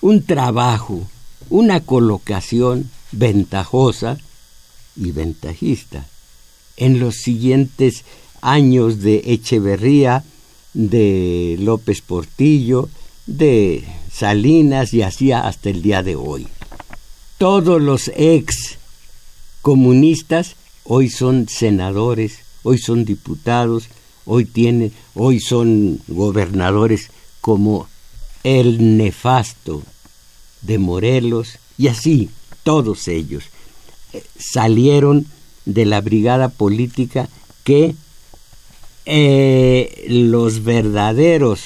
un 0.00 0.22
trabajo, 0.24 1.06
una 1.54 1.78
colocación 1.78 2.90
ventajosa 3.12 4.18
y 4.96 5.12
ventajista. 5.12 6.04
En 6.76 6.98
los 6.98 7.14
siguientes 7.14 8.02
años 8.40 9.02
de 9.02 9.22
Echeverría, 9.26 10.24
de 10.72 11.56
López 11.60 12.00
Portillo, 12.00 12.88
de 13.26 13.84
Salinas 14.12 14.92
y 14.94 15.02
así 15.02 15.30
hasta 15.30 15.70
el 15.70 15.80
día 15.80 16.02
de 16.02 16.16
hoy. 16.16 16.48
Todos 17.38 17.80
los 17.80 18.10
ex 18.16 18.78
comunistas 19.62 20.56
hoy 20.82 21.08
son 21.08 21.48
senadores, 21.48 22.40
hoy 22.64 22.78
son 22.78 23.04
diputados, 23.04 23.84
hoy 24.26 24.44
tienen, 24.44 24.92
hoy 25.14 25.38
son 25.38 26.00
gobernadores 26.08 27.12
como 27.40 27.86
el 28.42 28.96
nefasto 28.96 29.84
de 30.66 30.78
Morelos 30.78 31.58
y 31.78 31.88
así 31.88 32.30
todos 32.62 33.08
ellos 33.08 33.44
eh, 34.12 34.22
salieron 34.38 35.26
de 35.64 35.84
la 35.84 36.00
brigada 36.00 36.48
política 36.48 37.28
que 37.64 37.94
eh, 39.06 40.04
los 40.08 40.64
verdaderos 40.64 41.60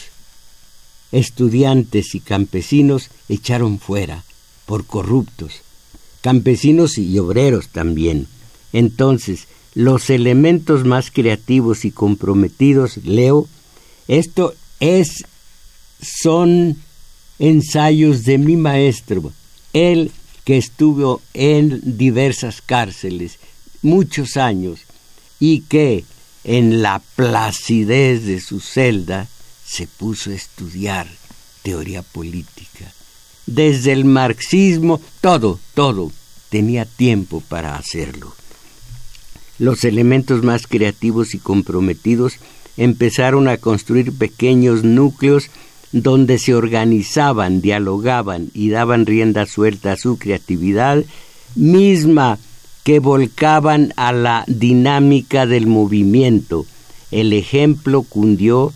estudiantes 1.13 2.15
y 2.15 2.21
campesinos 2.21 3.11
echaron 3.29 3.79
fuera 3.79 4.25
por 4.67 4.85
corruptos, 4.85 5.63
campesinos 6.21 6.99
y 6.99 7.19
obreros 7.19 7.69
también. 7.69 8.27
Entonces, 8.73 9.47
los 9.75 10.11
elementos 10.11 10.85
más 10.85 11.11
creativos 11.11 11.85
y 11.85 11.91
comprometidos, 11.91 12.99
leo, 12.99 13.49
esto 14.09 14.55
es, 14.81 15.25
son 16.01 16.77
ensayos 17.39 18.25
de 18.25 18.39
mi 18.39 18.57
maestro, 18.57 19.33
él 19.73 20.11
que 20.45 20.57
estuvo 20.57 21.21
en 21.35 21.81
diversas 21.99 22.63
cárceles 22.63 23.39
muchos 23.83 24.37
años 24.37 24.81
y 25.39 25.61
que 25.61 26.05
en 26.45 26.83
la 26.83 27.03
placidez 27.17 28.25
de 28.25 28.41
su 28.41 28.61
celda, 28.61 29.29
se 29.67 29.87
puso 29.87 30.31
a 30.31 30.35
estudiar 30.35 31.07
teoría 31.63 32.03
política. 32.03 32.91
Desde 33.47 33.93
el 33.93 34.07
marxismo, 34.07 35.01
todo, 35.21 35.61
todo, 35.75 36.11
tenía 36.49 36.87
tiempo 36.87 37.43
para 37.49 37.77
hacerlo. 37.77 38.35
Los 39.59 39.85
elementos 39.85 40.43
más 40.43 40.67
creativos 40.67 41.35
y 41.35 41.39
comprometidos 41.39 42.37
empezaron 42.79 43.49
a 43.49 43.59
construir 43.59 44.17
pequeños 44.17 44.85
núcleos 44.85 45.51
donde 45.93 46.39
se 46.39 46.55
organizaban, 46.55 47.61
dialogaban 47.61 48.51
y 48.55 48.69
daban 48.71 49.07
rienda 49.07 49.47
suelta 49.47 49.93
a 49.93 49.97
su 49.97 50.19
creatividad, 50.19 51.05
misma 51.55 52.39
que 52.85 53.01
volcaban 53.01 53.93
a 53.97 54.13
la 54.13 54.45
dinámica 54.47 55.47
del 55.47 55.67
movimiento. 55.67 56.67
El 57.11 57.33
ejemplo 57.33 58.03
cundió 58.03 58.73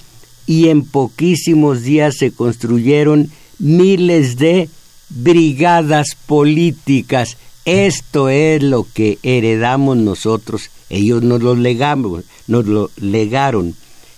y 0.46 0.68
en 0.68 0.84
poquísimos 0.84 1.82
días 1.82 2.16
se 2.18 2.32
construyeron 2.32 3.30
miles 3.58 4.36
de 4.36 4.68
brigadas 5.08 6.16
políticas. 6.26 7.36
Esto 7.64 8.28
es 8.28 8.62
lo 8.62 8.86
que 8.92 9.18
heredamos 9.22 9.96
nosotros. 9.96 10.70
Ellos 10.90 11.22
nos 11.22 11.42
lo 11.42 11.54
legamos, 11.54 12.24
nos 12.46 12.66
lo 12.66 12.90
legaron. 12.96 13.74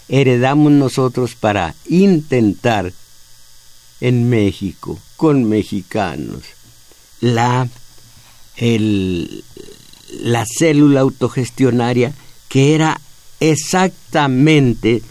Heredamos 0.09 0.73
nosotros 0.73 1.35
para 1.35 1.75
intentar 1.89 2.93
en 4.01 4.29
México 4.29 4.99
con 5.17 5.45
mexicanos 5.45 6.43
la 7.21 7.69
el, 8.57 9.45
la 10.21 10.45
célula 10.47 11.01
autogestionaria 11.01 12.13
que 12.49 12.75
era 12.75 13.01
exactamente 13.41 15.03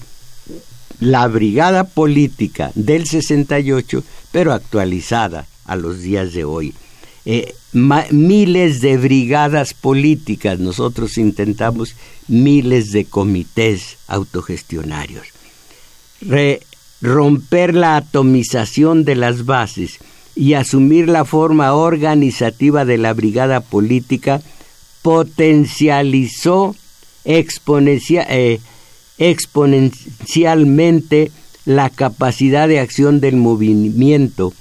la 1.00 1.28
brigada 1.28 1.84
política 1.84 2.72
del 2.76 3.06
68, 3.08 4.04
pero 4.32 4.54
actualizada 4.54 5.48
a 5.66 5.76
los 5.76 6.00
días 6.00 6.34
de 6.34 6.46
hoy. 6.46 6.74
Eh, 7.26 7.56
miles 7.72 8.82
de 8.82 8.98
brigadas 8.98 9.74
políticas, 9.74 10.60
nosotros 10.60 11.18
intentamos 11.18 11.96
miles 12.28 12.92
de 12.92 13.06
comités 13.06 13.98
autogestionarios. 14.08 15.28
romper 17.02 17.76
la 17.76 17.98
atomización 17.98 19.04
de 19.04 19.16
las 19.16 19.46
bases 19.46 20.00
y 20.36 20.54
asumir 20.54 21.10
la 21.10 21.26
forma 21.26 21.74
organizativa 21.74 22.86
de 22.86 22.98
la 22.98 23.14
brigada 23.14 23.60
política 23.60 24.42
potencializó 25.02 26.76
eh, 27.26 28.60
exponencialmente 29.18 31.32
la 31.66 31.90
capacidad 31.90 32.68
de 32.68 32.80
acción 32.80 33.20
del 33.20 33.36
movimiento, 33.36 34.54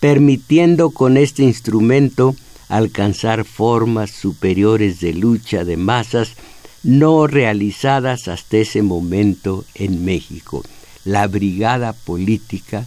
permitiendo 0.00 0.90
con 0.90 1.16
este 1.16 1.42
instrumento 1.42 2.34
alcanzar 2.68 3.44
formas 3.44 4.10
superiores 4.10 5.00
de 5.00 5.12
lucha 5.12 5.64
de 5.64 5.76
masas 5.76 6.34
no 6.82 7.26
realizadas 7.26 8.28
hasta 8.28 8.56
ese 8.56 8.82
momento 8.82 9.64
en 9.74 10.04
México. 10.04 10.64
La 11.04 11.26
brigada 11.26 11.92
política 11.92 12.86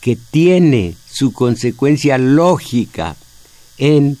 que 0.00 0.16
tiene 0.16 0.94
su 1.10 1.32
consecuencia 1.32 2.16
lógica 2.16 3.16
en 3.78 4.16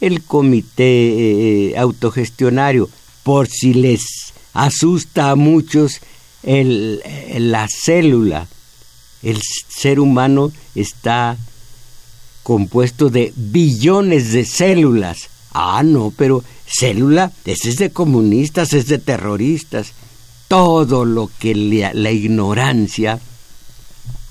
el 0.00 0.22
comité 0.22 1.70
eh, 1.70 1.78
autogestionario, 1.78 2.88
por 3.22 3.48
si 3.48 3.74
les 3.74 4.32
asusta 4.52 5.30
a 5.30 5.36
muchos 5.36 6.00
el, 6.42 7.02
la 7.38 7.66
célula. 7.68 8.48
El 9.22 9.40
ser 9.42 10.00
humano 10.00 10.52
está 10.74 11.36
compuesto 12.46 13.10
de 13.10 13.32
billones 13.34 14.30
de 14.30 14.44
células. 14.44 15.30
Ah, 15.52 15.82
no, 15.84 16.12
pero 16.16 16.44
célula, 16.64 17.32
ese 17.44 17.70
es 17.70 17.76
de 17.78 17.90
comunistas, 17.90 18.72
es 18.72 18.86
de 18.86 18.98
terroristas. 18.98 19.94
Todo 20.46 21.04
lo 21.04 21.28
que 21.40 21.56
la 21.56 22.12
ignorancia 22.12 23.18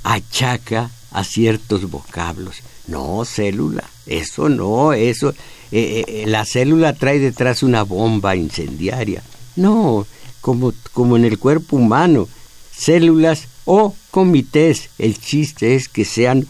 achaca 0.05 0.91
a 1.11 1.25
ciertos 1.25 1.91
vocablos. 1.91 2.61
No, 2.87 3.25
célula, 3.25 3.83
eso 4.05 4.47
no, 4.47 4.93
eso, 4.93 5.31
eh, 5.73 6.05
eh, 6.07 6.23
la 6.25 6.45
célula 6.45 6.93
trae 6.93 7.19
detrás 7.19 7.63
una 7.63 7.83
bomba 7.83 8.37
incendiaria. 8.37 9.23
No, 9.57 10.07
como, 10.39 10.71
como 10.93 11.17
en 11.17 11.25
el 11.25 11.37
cuerpo 11.37 11.75
humano, 11.75 12.29
células 12.71 13.49
o 13.65 13.93
comités, 14.09 14.89
el 14.99 15.19
chiste 15.19 15.75
es 15.75 15.89
que 15.89 16.05
sean 16.05 16.47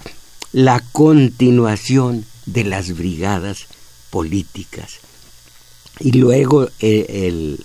la 0.55 0.79
continuación 0.93 2.23
de 2.45 2.63
las 2.63 2.95
brigadas 2.95 3.65
políticas. 4.09 4.99
Y 5.99 6.13
luego 6.13 6.69
eh, 6.79 7.27
el, 7.27 7.59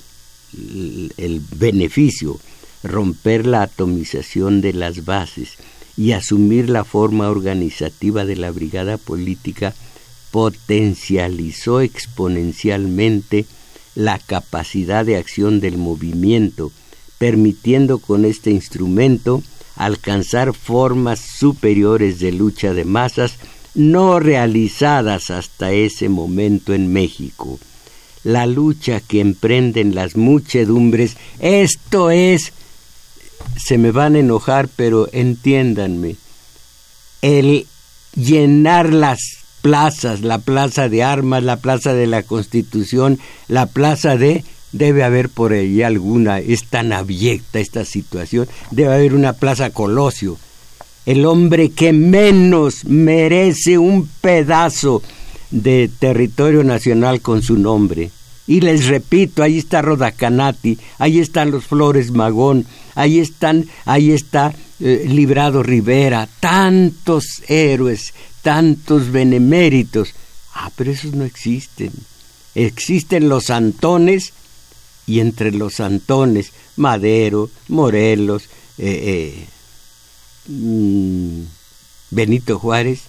el 1.17 1.41
beneficio, 1.55 2.41
romper 2.83 3.47
la 3.47 3.63
atomización 3.63 4.61
de 4.61 4.73
las 4.73 5.05
bases, 5.05 5.51
y 5.97 6.13
asumir 6.13 6.69
la 6.69 6.83
forma 6.83 7.31
organizativa 7.31 8.25
de 8.25 8.35
la 8.35 8.51
brigada 8.51 8.99
política 8.99 9.73
potencializó 10.33 11.83
exponencialmente 11.83 13.47
la 13.95 14.19
capacidad 14.19 15.07
de 15.07 15.17
acción 15.17 15.61
del 15.61 15.79
movimiento, 15.79 16.73
permitiendo 17.19 18.01
con 18.01 18.25
este 18.25 18.51
instrumento 18.51 19.45
alcanzar 19.85 20.53
formas 20.55 21.21
superiores 21.21 22.19
de 22.21 22.33
lucha 22.33 22.75
de 22.75 22.85
masas 22.85 23.37
no 23.75 24.21
realizadas 24.21 25.31
hasta 25.31 25.73
ese 25.73 26.09
momento 26.09 26.75
en 26.75 26.93
México. 26.93 27.59
La 28.23 28.47
lucha 28.47 29.01
que 29.01 29.21
emprenden 29.21 29.95
las 29.95 30.17
muchedumbres, 30.17 31.17
esto 31.39 32.11
es 32.11 32.53
se 33.57 33.79
me 33.79 33.91
van 33.91 34.17
a 34.17 34.21
enojar, 34.21 34.69
pero 34.69 35.09
entiéndanme, 35.13 36.17
el 37.23 37.67
llenar 38.15 38.93
las 38.93 39.21
plazas, 39.63 40.21
la 40.21 40.39
plaza 40.39 40.89
de 40.89 41.03
armas, 41.03 41.43
la 41.43 41.57
plaza 41.57 41.95
de 41.95 42.07
la 42.07 42.23
Constitución, 42.23 43.19
la 43.49 43.67
plaza 43.67 44.17
de... 44.17 44.45
Debe 44.73 45.03
haber 45.03 45.29
por 45.29 45.53
ahí 45.53 45.83
alguna, 45.83 46.39
es 46.39 46.65
tan 46.65 46.93
abyecta 46.93 47.59
esta 47.59 47.85
situación, 47.85 48.49
debe 48.71 48.95
haber 48.95 49.15
una 49.15 49.33
plaza 49.33 49.71
Colosio. 49.71 50.39
El 51.07 51.25
hombre 51.27 51.71
que 51.71 51.93
menos 51.93 52.85
merece 52.85 53.79
un 53.79 54.09
pedazo 54.21 55.03
de 55.51 55.91
territorio 55.99 56.63
nacional 56.63 57.21
con 57.21 57.43
su 57.43 57.57
nombre. 57.57 58.11
Y 58.47 58.61
les 58.61 58.87
repito, 58.87 59.43
ahí 59.43 59.59
está 59.59 59.83
Rodacanati, 59.83 60.79
ahí 60.99 61.21
están 61.21 61.51
los 61.51 61.67
Flores 61.67 62.11
Magón, 62.11 62.67
ahí 62.95 63.19
están, 63.19 63.67
ahí 63.85 64.11
está 64.11 64.53
eh, 64.81 65.05
Librado 65.09 65.63
Rivera, 65.63 66.29
tantos 66.41 67.43
héroes, 67.47 68.13
tantos 68.43 69.13
beneméritos. 69.13 70.15
Ah, 70.55 70.71
pero 70.75 70.91
esos 70.91 71.13
no 71.13 71.25
existen. 71.25 71.93
Existen 72.55 73.29
los 73.29 73.51
Antones 73.51 74.33
y 75.07 75.21
entre 75.21 75.53
los 75.53 75.81
Antones, 75.81 76.53
Madero, 76.77 77.51
Morelos, 77.69 78.45
eh, 78.79 79.47
eh, 79.47 79.47
mm, 80.49 81.43
Benito 82.11 82.59
Juárez, 82.59 83.01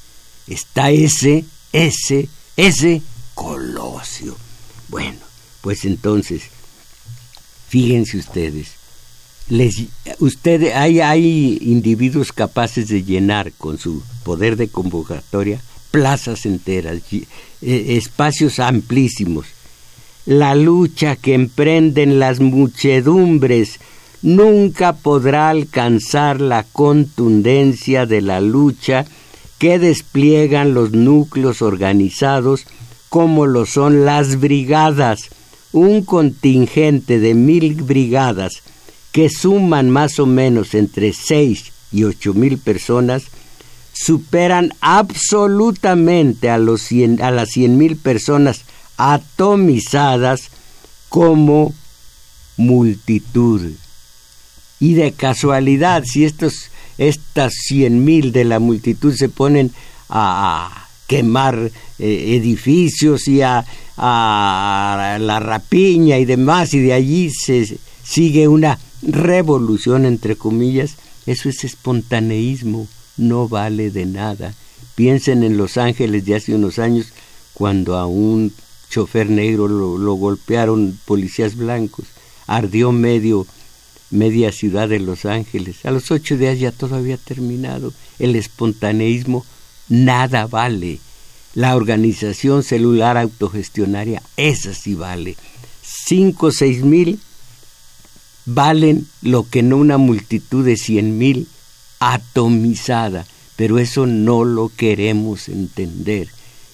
está 0.47 0.91
ese, 0.91 1.45
ese, 1.71 2.27
ese 2.57 3.01
Colosio. 3.33 4.35
Bueno, 4.89 5.19
pues 5.61 5.85
entonces, 5.85 6.43
fíjense 7.69 8.17
ustedes, 8.17 8.71
les, 9.47 9.83
usted, 10.19 10.73
hay, 10.73 11.01
hay 11.01 11.57
individuos 11.61 12.31
capaces 12.31 12.87
de 12.87 13.03
llenar 13.03 13.51
con 13.53 13.77
su 13.77 14.01
poder 14.23 14.55
de 14.55 14.67
convocatoria 14.67 15.61
plazas 15.91 16.45
enteras, 16.45 17.01
eh, 17.11 17.25
espacios 17.61 18.59
amplísimos. 18.59 19.45
La 20.25 20.53
lucha 20.53 21.15
que 21.15 21.33
emprenden 21.33 22.19
las 22.19 22.39
muchedumbres 22.39 23.79
nunca 24.21 24.93
podrá 24.93 25.49
alcanzar 25.49 26.39
la 26.41 26.63
contundencia 26.63 28.05
de 28.05 28.21
la 28.21 28.39
lucha 28.39 29.05
que 29.57 29.79
despliegan 29.79 30.73
los 30.73 30.91
núcleos 30.91 31.61
organizados 31.61 32.65
como 33.09 33.45
lo 33.45 33.65
son 33.65 34.05
las 34.05 34.39
brigadas, 34.39 35.29
un 35.71 36.03
contingente 36.03 37.19
de 37.19 37.33
mil 37.33 37.75
brigadas 37.75 38.61
que 39.11 39.29
suman 39.29 39.89
más 39.89 40.19
o 40.19 40.25
menos 40.25 40.73
entre 40.75 41.13
6 41.13 41.71
y 41.91 42.03
8 42.03 42.33
mil 42.33 42.57
personas, 42.57 43.23
superan 43.91 44.73
absolutamente 44.81 46.49
a, 46.49 46.55
a 46.55 47.31
las 47.31 47.49
100 47.49 47.77
mil 47.77 47.97
personas 47.97 48.65
atomizadas 49.01 50.49
como 51.09 51.73
multitud. 52.55 53.71
Y 54.79 54.93
de 54.93 55.11
casualidad, 55.11 56.03
si 56.05 56.23
estos, 56.23 56.69
estas 56.99 57.53
100 57.67 58.05
mil 58.05 58.31
de 58.31 58.45
la 58.45 58.59
multitud 58.59 59.13
se 59.15 59.27
ponen 59.27 59.71
a, 60.09 60.87
quemar 61.07 61.71
eh, 61.99 62.37
edificios 62.37 63.27
y 63.27 63.41
a, 63.41 63.65
a 63.97 65.17
la 65.19 65.39
rapiña 65.39 66.19
y 66.19 66.25
demás, 66.25 66.73
y 66.73 66.79
de 66.79 66.93
allí 66.93 67.31
se 67.31 67.79
sigue 68.03 68.47
una 68.47 68.79
revolución, 69.01 70.05
entre 70.05 70.35
comillas, 70.35 70.95
eso 71.25 71.49
es 71.49 71.63
espontaneísmo, 71.63 72.87
no 73.17 73.49
vale 73.49 73.89
de 73.89 74.05
nada. 74.05 74.53
Piensen 74.95 75.43
en 75.43 75.57
Los 75.57 75.77
Ángeles 75.77 76.23
de 76.25 76.35
hace 76.35 76.55
unos 76.55 76.79
años, 76.79 77.07
cuando 77.53 77.97
a 77.97 78.05
un 78.05 78.53
chofer 78.91 79.29
negro 79.29 79.67
lo, 79.67 80.13
golpearon 80.13 80.99
policías 81.05 81.55
blancos, 81.55 82.05
ardió 82.45 82.91
medio 82.91 83.47
media 84.11 84.51
ciudad 84.51 84.89
de 84.89 84.99
Los 84.99 85.25
Ángeles. 85.25 85.85
A 85.85 85.91
los 85.91 86.11
ocho 86.11 86.37
días 86.37 86.59
ya 86.59 86.71
todo 86.71 86.95
había 86.95 87.17
terminado. 87.17 87.93
El 88.19 88.35
espontaneísmo 88.35 89.45
nada 89.87 90.47
vale. 90.47 90.99
La 91.55 91.75
organización 91.75 92.63
celular 92.63 93.17
autogestionaria, 93.17 94.21
esa 94.35 94.73
sí 94.73 94.95
vale. 94.95 95.37
Cinco 95.81 96.47
o 96.47 96.51
seis 96.51 96.83
mil 96.83 97.19
valen 98.45 99.07
lo 99.21 99.49
que 99.49 99.63
no 99.63 99.77
una 99.77 99.97
multitud 99.97 100.65
de 100.65 100.75
cien 100.75 101.17
mil 101.17 101.47
atomizada, 101.99 103.25
pero 103.55 103.79
eso 103.79 104.05
no 104.05 104.43
lo 104.43 104.71
queremos 104.75 105.47
entender. 105.47 106.27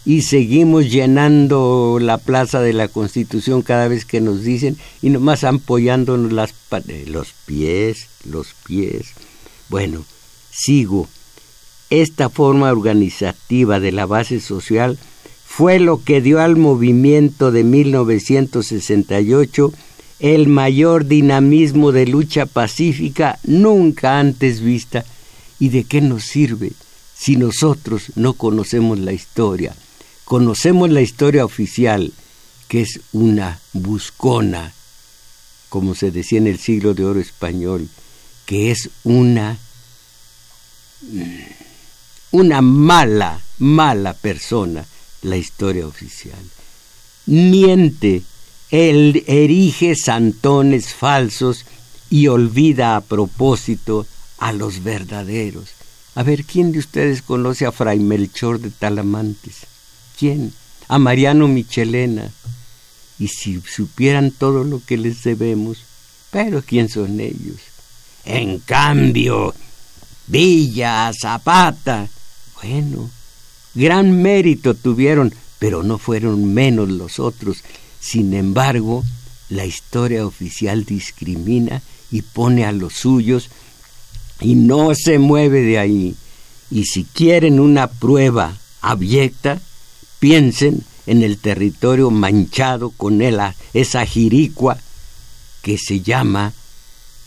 Y 0.07 0.21
seguimos 0.21 0.89
llenando 0.89 1.99
la 1.99 2.17
plaza 2.17 2.61
de 2.61 2.71
la 2.71 2.87
Constitución 2.87 3.61
cada 3.61 3.89
vez 3.89 4.05
que 4.05 4.21
nos 4.21 4.41
dicen 4.41 4.77
y 5.01 5.09
nomás 5.09 5.43
apoyándonos 5.43 6.31
las, 6.31 6.53
eh, 6.87 7.03
los 7.07 7.33
pies, 7.45 8.07
los 8.23 8.53
pies. 8.65 9.07
Bueno, 9.67 10.05
sigo. 10.49 11.09
Esta 11.89 12.29
forma 12.29 12.71
organizativa 12.71 13.81
de 13.81 13.91
la 13.91 14.05
base 14.05 14.39
social 14.39 14.97
fue 15.45 15.77
lo 15.77 16.01
que 16.01 16.21
dio 16.21 16.39
al 16.39 16.55
movimiento 16.55 17.51
de 17.51 17.65
1968 17.65 19.73
el 20.19 20.47
mayor 20.47 21.05
dinamismo 21.05 21.91
de 21.91 22.07
lucha 22.07 22.45
pacífica 22.45 23.39
nunca 23.43 24.19
antes 24.19 24.61
vista. 24.61 25.03
¿Y 25.59 25.67
de 25.67 25.83
qué 25.83 25.99
nos 25.99 26.23
sirve 26.23 26.71
si 27.13 27.35
nosotros 27.35 28.13
no 28.15 28.35
conocemos 28.35 28.99
la 28.99 29.11
historia? 29.11 29.75
Conocemos 30.27 30.89
la 30.89 30.99
historia 30.99 31.45
oficial, 31.45 32.11
que 32.67 32.81
es 32.81 32.99
una 33.13 33.61
buscona, 33.71 34.73
como 35.69 35.95
se 35.95 36.11
decía 36.11 36.37
en 36.39 36.47
el 36.47 36.59
siglo 36.59 36.93
de 36.93 37.05
oro 37.05 37.21
español, 37.21 37.87
que 38.45 38.71
es 38.71 38.89
una 39.05 39.57
una 42.31 42.61
mala, 42.61 43.39
mala 43.59 44.13
persona 44.15 44.85
la 45.21 45.37
historia 45.37 45.87
oficial. 45.87 46.43
Miente 47.27 48.21
él 48.69 49.23
erige 49.27 49.95
santones 49.95 50.93
falsos 50.93 51.63
y 52.09 52.27
olvida 52.27 52.97
a 52.97 53.01
propósito 53.01 54.05
a 54.39 54.51
los 54.51 54.83
verdaderos. 54.83 55.69
A 56.15 56.23
ver, 56.23 56.43
¿quién 56.43 56.73
de 56.73 56.79
ustedes 56.79 57.21
conoce 57.21 57.65
a 57.65 57.71
Fray 57.71 57.99
Melchor 58.01 58.59
de 58.59 58.71
Talamantes? 58.71 59.76
¿Quién? 60.17 60.53
A 60.87 60.97
Mariano 60.97 61.47
Michelena. 61.47 62.31
Y 63.19 63.27
si 63.27 63.61
supieran 63.61 64.31
todo 64.31 64.63
lo 64.63 64.81
que 64.85 64.97
les 64.97 65.23
debemos, 65.23 65.83
Pero 66.29 66.61
¿quién 66.61 66.89
son 66.89 67.19
ellos? 67.19 67.57
En 68.25 68.59
cambio, 68.59 69.55
Villa, 70.27 71.11
Zapata, 71.19 72.09
bueno, 72.61 73.09
gran 73.73 74.21
mérito 74.21 74.73
tuvieron, 74.73 75.33
pero 75.57 75.83
no 75.83 75.97
fueron 75.97 76.53
menos 76.53 76.89
los 76.89 77.19
otros. 77.19 77.63
Sin 77.99 78.33
embargo, 78.33 79.03
la 79.49 79.65
historia 79.65 80.25
oficial 80.25 80.83
discrimina 80.83 81.81
y 82.11 82.21
pone 82.21 82.65
a 82.65 82.73
los 82.73 82.93
suyos 82.93 83.49
y 84.41 84.55
no 84.55 84.93
se 84.93 85.19
mueve 85.19 85.61
de 85.61 85.79
ahí. 85.79 86.15
Y 86.69 86.83
si 86.83 87.05
quieren 87.05 87.59
una 87.59 87.87
prueba 87.87 88.57
abyecta, 88.81 89.61
piensen 90.19 90.83
en 91.05 91.23
el 91.23 91.37
territorio 91.37 92.11
manchado 92.11 92.89
con 92.91 93.21
esa 93.73 94.05
jiricua 94.05 94.77
que 95.61 95.77
se 95.77 96.01
llama 96.01 96.53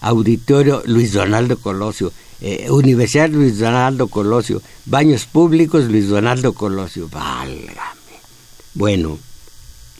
Auditorio 0.00 0.82
Luis 0.86 1.12
Donaldo 1.12 1.58
Colosio, 1.58 2.12
eh, 2.40 2.68
Universidad 2.70 3.28
Luis 3.28 3.58
Donaldo 3.58 4.08
Colosio, 4.08 4.62
Baños 4.86 5.26
Públicos 5.26 5.84
Luis 5.84 6.08
Donaldo 6.08 6.52
Colosio, 6.52 7.08
válgame. 7.08 8.00
Bueno, 8.74 9.18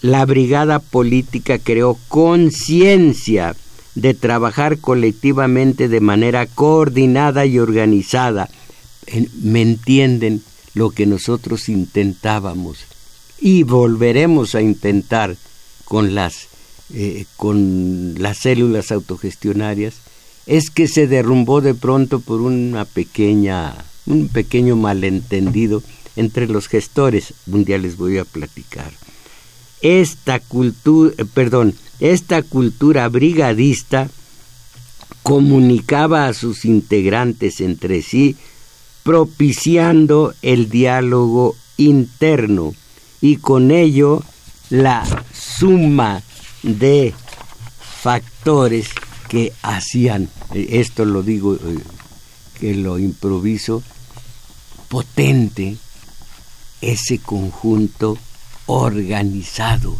la 0.01 0.25
brigada 0.25 0.79
política 0.79 1.59
creó 1.59 1.99
conciencia 2.09 3.55
de 3.95 4.15
trabajar 4.15 4.79
colectivamente 4.79 5.89
de 5.89 6.01
manera 6.01 6.47
coordinada 6.47 7.45
y 7.45 7.59
organizada. 7.59 8.49
¿Me 9.43 9.61
entienden 9.61 10.43
lo 10.75 10.91
que 10.91 11.07
nosotros 11.07 11.69
intentábamos? 11.69 12.79
Y 13.41 13.63
volveremos 13.63 14.55
a 14.55 14.63
intentar 14.63 15.37
con 15.85 16.15
las, 16.15 16.49
eh, 16.93 17.25
con 17.37 18.15
las 18.19 18.39
células 18.39 18.93
autogestionarias, 18.93 19.95
es 20.47 20.71
que 20.71 20.89
se 20.89 21.07
derrumbó 21.07 21.61
de 21.61 21.75
pronto 21.75 22.21
por 22.21 22.41
una 22.41 22.85
pequeña, 22.85 23.77
un 24.07 24.29
pequeño 24.29 24.77
malentendido 24.77 25.83
entre 26.17 26.47
los 26.47 26.69
gestores. 26.69 27.35
Un 27.47 27.65
día 27.65 27.79
les 27.79 27.97
voy 27.97 28.19
a 28.19 28.25
platicar. 28.25 28.93
Esta 29.81 30.41
cultura, 30.41 31.15
eh, 31.17 31.25
perdón, 31.25 31.75
esta 32.01 32.43
cultura 32.43 33.09
brigadista 33.09 34.11
comunicaba 35.23 36.27
a 36.27 36.35
sus 36.35 36.65
integrantes 36.65 37.61
entre 37.61 38.03
sí, 38.03 38.37
propiciando 39.03 40.35
el 40.43 40.69
diálogo 40.69 41.57
interno 41.77 42.75
y 43.21 43.37
con 43.37 43.71
ello 43.71 44.23
la 44.71 45.05
suma 45.33 46.23
de 46.63 47.15
factores 48.03 48.89
que 49.29 49.53
hacían, 49.63 50.29
eh, 50.55 50.69
esto 50.81 51.05
lo 51.05 51.23
digo, 51.23 51.55
eh, 51.55 51.79
que 52.59 52.75
lo 52.75 52.99
improviso, 52.99 53.83
potente 54.89 55.77
ese 56.81 57.19
conjunto 57.19 58.19
organizado, 58.67 59.97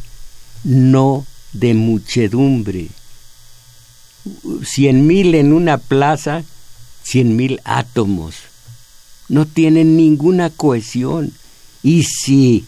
no 0.65 1.27
de 1.53 1.75
muchedumbre. 1.75 2.89
Cien 4.65 5.07
mil 5.07 5.35
en 5.35 5.53
una 5.53 5.79
plaza, 5.79 6.43
cien 7.03 7.37
mil 7.37 7.61
átomos. 7.65 8.50
No 9.31 9.47
tienen 9.47 9.97
ninguna 9.97 10.51
cohesión. 10.51 11.33
Y 11.83 12.03
si 12.03 12.67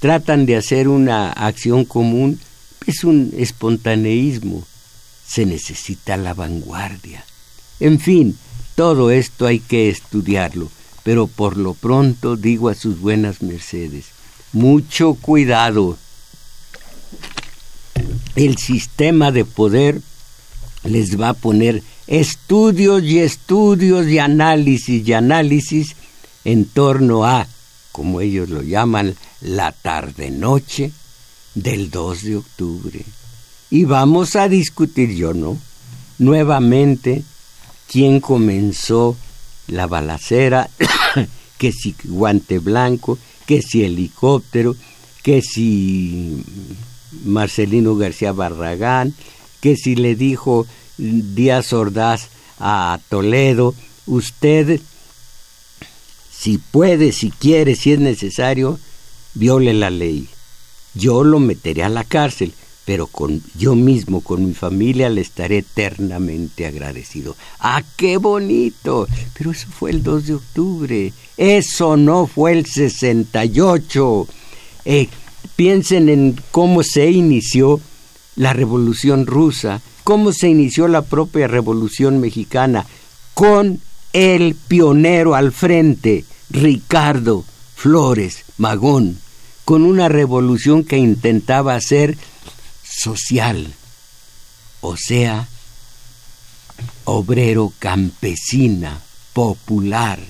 tratan 0.00 0.46
de 0.46 0.56
hacer 0.56 0.88
una 0.88 1.30
acción 1.30 1.84
común, 1.84 2.40
es 2.86 3.04
un 3.04 3.32
espontaneísmo. 3.36 4.64
Se 5.24 5.46
necesita 5.46 6.16
la 6.16 6.34
vanguardia. 6.34 7.24
En 7.78 8.00
fin, 8.00 8.36
todo 8.74 9.10
esto 9.10 9.46
hay 9.46 9.60
que 9.60 9.88
estudiarlo, 9.88 10.70
pero 11.02 11.26
por 11.28 11.56
lo 11.56 11.74
pronto 11.74 12.36
digo 12.36 12.70
a 12.70 12.74
sus 12.74 12.98
buenas 13.00 13.42
mercedes, 13.42 14.06
mucho 14.52 15.14
cuidado 15.14 15.96
el 18.36 18.56
sistema 18.58 19.30
de 19.30 19.44
poder 19.44 20.00
les 20.82 21.20
va 21.20 21.30
a 21.30 21.34
poner 21.34 21.82
estudios 22.06 23.02
y 23.02 23.18
estudios 23.18 24.06
y 24.06 24.18
análisis 24.18 25.06
y 25.06 25.12
análisis 25.12 25.96
en 26.44 26.64
torno 26.66 27.24
a, 27.24 27.46
como 27.92 28.20
ellos 28.20 28.48
lo 28.50 28.62
llaman, 28.62 29.14
la 29.40 29.72
tarde-noche 29.72 30.92
del 31.54 31.90
2 31.90 32.22
de 32.22 32.36
octubre. 32.36 33.04
Y 33.70 33.84
vamos 33.84 34.36
a 34.36 34.48
discutir, 34.48 35.14
yo 35.14 35.34
no, 35.34 35.58
nuevamente 36.18 37.22
quién 37.90 38.20
comenzó 38.20 39.16
la 39.66 39.86
balacera, 39.86 40.68
que 41.58 41.72
si 41.72 41.94
guante 42.04 42.58
blanco, 42.58 43.18
que 43.46 43.62
si 43.62 43.84
helicóptero, 43.84 44.76
que 45.22 45.40
si 45.40 46.44
Marcelino 47.24 47.96
García 47.96 48.32
Barragán, 48.32 49.14
que 49.60 49.76
si 49.76 49.96
le 49.96 50.14
dijo 50.14 50.66
Díaz 50.96 51.72
Ordaz 51.72 52.28
a 52.58 52.98
Toledo, 53.08 53.74
usted, 54.06 54.80
si 56.30 56.58
puede, 56.58 57.12
si 57.12 57.30
quiere, 57.30 57.74
si 57.74 57.92
es 57.92 57.98
necesario, 57.98 58.78
viole 59.34 59.74
la 59.74 59.90
ley. 59.90 60.28
Yo 60.94 61.24
lo 61.24 61.40
meteré 61.40 61.82
a 61.82 61.88
la 61.88 62.04
cárcel, 62.04 62.54
pero 62.84 63.06
con 63.06 63.42
yo 63.56 63.74
mismo, 63.74 64.20
con 64.20 64.46
mi 64.46 64.54
familia, 64.54 65.08
le 65.08 65.22
estaré 65.22 65.58
eternamente 65.58 66.66
agradecido. 66.66 67.34
¡Ah, 67.58 67.82
qué 67.96 68.18
bonito! 68.18 69.08
Pero 69.36 69.50
eso 69.50 69.66
fue 69.68 69.90
el 69.90 70.02
2 70.02 70.26
de 70.26 70.34
octubre. 70.34 71.12
Eso 71.36 71.96
no 71.96 72.26
fue 72.26 72.52
el 72.52 72.66
68. 72.66 74.28
Eh, 74.84 75.08
Piensen 75.56 76.08
en 76.08 76.40
cómo 76.50 76.82
se 76.82 77.10
inició 77.10 77.80
la 78.34 78.52
Revolución 78.52 79.24
Rusa, 79.24 79.80
cómo 80.04 80.32
se 80.32 80.48
inició 80.48 80.86
la 80.86 81.02
propia 81.02 81.48
Revolución 81.48 82.20
Mexicana, 82.20 82.86
con 83.32 83.80
el 84.12 84.54
pionero 84.54 85.34
al 85.34 85.50
frente, 85.50 86.24
Ricardo 86.50 87.44
Flores 87.74 88.44
Magón, 88.58 89.18
con 89.64 89.82
una 89.82 90.08
revolución 90.08 90.84
que 90.84 90.98
intentaba 90.98 91.80
ser 91.80 92.16
social, 92.84 93.74
o 94.82 94.96
sea, 94.96 95.48
obrero 97.04 97.72
campesina, 97.78 99.00
popular, 99.32 100.20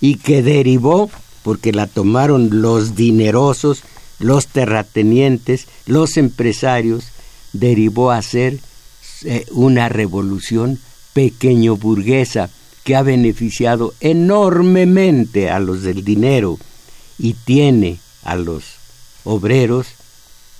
y 0.00 0.16
que 0.16 0.42
derivó, 0.42 1.10
porque 1.42 1.72
la 1.72 1.86
tomaron 1.86 2.60
los 2.60 2.96
dinerosos, 2.96 3.82
los 4.18 4.48
terratenientes, 4.48 5.68
los 5.86 6.16
empresarios, 6.16 7.06
derivó 7.52 8.10
a 8.10 8.20
ser 8.20 8.60
eh, 9.24 9.46
una 9.50 9.88
revolución 9.88 10.78
pequeño 11.12 11.76
burguesa 11.76 12.50
que 12.84 12.94
ha 12.94 13.02
beneficiado 13.02 13.94
enormemente 14.00 15.50
a 15.50 15.58
los 15.58 15.82
del 15.82 16.04
dinero 16.04 16.58
y 17.18 17.32
tiene 17.32 17.98
a 18.22 18.36
los 18.36 18.64
obreros 19.24 19.88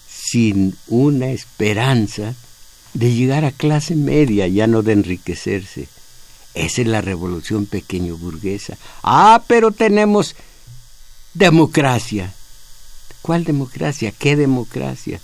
sin 0.09 0.77
una 0.89 1.31
esperanza 1.31 2.35
de 2.95 3.13
llegar 3.13 3.45
a 3.45 3.53
clase 3.53 3.95
media, 3.95 4.49
ya 4.49 4.67
no 4.67 4.83
de 4.83 4.93
enriquecerse. 4.93 5.89
Esa 6.55 6.81
es 6.81 6.87
la 6.89 7.03
revolución 7.03 7.67
pequeño 7.67 8.17
burguesa. 8.17 8.79
Ah, 9.03 9.45
pero 9.47 9.71
tenemos 9.71 10.35
democracia. 11.35 12.33
¿Cuál 13.21 13.45
democracia? 13.45 14.13
¿Qué 14.19 14.37
democracia? 14.37 15.21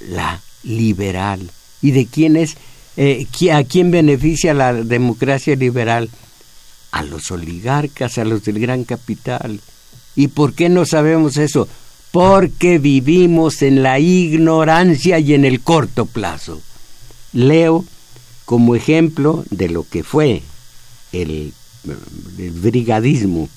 La 0.00 0.40
liberal. 0.62 1.50
¿Y 1.82 1.90
de 1.90 2.06
quién 2.06 2.36
es? 2.36 2.56
Eh, 2.96 3.26
¿A 3.52 3.64
quién 3.64 3.90
beneficia 3.90 4.54
la 4.54 4.72
democracia 4.72 5.56
liberal? 5.56 6.08
A 6.92 7.02
los 7.02 7.30
oligarcas, 7.30 8.18
a 8.18 8.24
los 8.24 8.44
del 8.44 8.60
gran 8.60 8.84
capital. 8.84 9.60
¿Y 10.14 10.28
por 10.28 10.54
qué 10.54 10.68
no 10.68 10.86
sabemos 10.86 11.36
eso? 11.36 11.68
Porque 12.10 12.78
vivimos 12.78 13.62
en 13.62 13.82
la 13.82 13.98
ignorancia 13.98 15.18
y 15.18 15.34
en 15.34 15.44
el 15.44 15.60
corto 15.60 16.06
plazo. 16.06 16.60
Leo 17.32 17.84
como 18.44 18.76
ejemplo 18.76 19.44
de 19.50 19.68
lo 19.68 19.88
que 19.88 20.04
fue 20.04 20.42
el, 21.12 21.52
el 22.38 22.50
brigadismo 22.50 23.48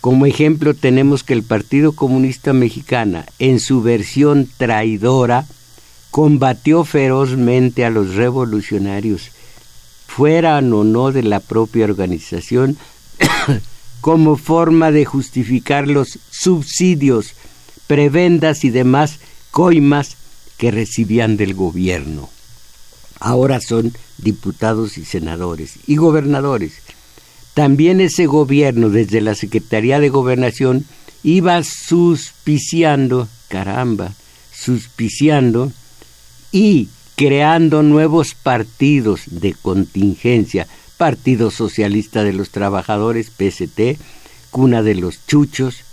como 0.00 0.26
ejemplo 0.26 0.74
tenemos 0.74 1.24
que 1.24 1.32
el 1.32 1.42
Partido 1.42 1.92
Comunista 1.92 2.52
Mexicana, 2.52 3.26
en 3.40 3.58
su 3.58 3.82
versión 3.82 4.48
traidora, 4.56 5.46
combatió 6.10 6.84
ferozmente 6.84 7.84
a 7.84 7.90
los 7.90 8.14
revolucionarios, 8.14 9.30
fueran 10.06 10.72
o 10.72 10.84
no 10.84 11.12
de 11.12 11.22
la 11.22 11.40
propia 11.40 11.84
organización, 11.84 12.76
como 14.00 14.36
forma 14.36 14.90
de 14.90 15.04
justificar 15.04 15.88
los 15.88 16.18
subsidios, 16.30 17.34
prebendas 17.86 18.64
y 18.64 18.70
demás 18.70 19.18
coimas 19.50 20.16
que 20.56 20.70
recibían 20.70 21.36
del 21.36 21.54
gobierno. 21.54 22.28
ahora 23.20 23.60
son 23.60 23.92
diputados 24.18 24.96
y 24.98 25.04
senadores 25.04 25.74
y 25.86 25.96
gobernadores. 25.96 26.74
También 27.54 28.00
ese 28.00 28.26
gobierno, 28.26 28.90
desde 28.90 29.20
la 29.20 29.34
Secretaría 29.34 29.98
de 29.98 30.08
Gobernación, 30.08 30.84
iba 31.24 31.62
suspiciando, 31.64 33.28
caramba, 33.48 34.14
suspiciando 34.52 35.72
y 36.52 36.88
creando 37.16 37.82
nuevos 37.82 38.34
partidos 38.34 39.22
de 39.26 39.54
contingencia, 39.54 40.66
Partido 40.96 41.50
Socialista 41.50 42.24
de 42.24 42.32
los 42.32 42.50
Trabajadores, 42.50 43.30
PST, 43.30 43.98
cuna 44.50 44.82
de 44.82 44.94
los 44.94 45.26
chuchos, 45.26 45.84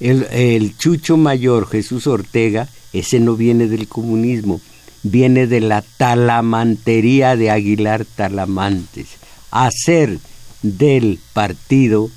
el, 0.00 0.24
el 0.30 0.76
chucho 0.76 1.16
mayor 1.16 1.68
Jesús 1.68 2.06
Ortega, 2.06 2.68
ese 2.92 3.20
no 3.20 3.36
viene 3.36 3.68
del 3.68 3.88
comunismo, 3.88 4.60
viene 5.02 5.46
de 5.46 5.60
la 5.60 5.82
talamantería 5.82 7.36
de 7.36 7.50
Aguilar 7.50 8.04
Talamantes, 8.04 9.08
hacer 9.50 10.18
del 10.62 11.18
partido 11.32 12.10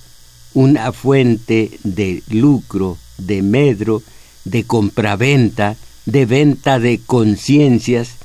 una 0.53 0.91
fuente 0.91 1.71
de 1.83 2.23
lucro, 2.29 2.97
de 3.17 3.41
medro, 3.41 4.01
de 4.45 4.63
compraventa, 4.65 5.75
de 6.05 6.25
venta 6.25 6.79
de 6.79 6.99
conciencias, 7.05 8.15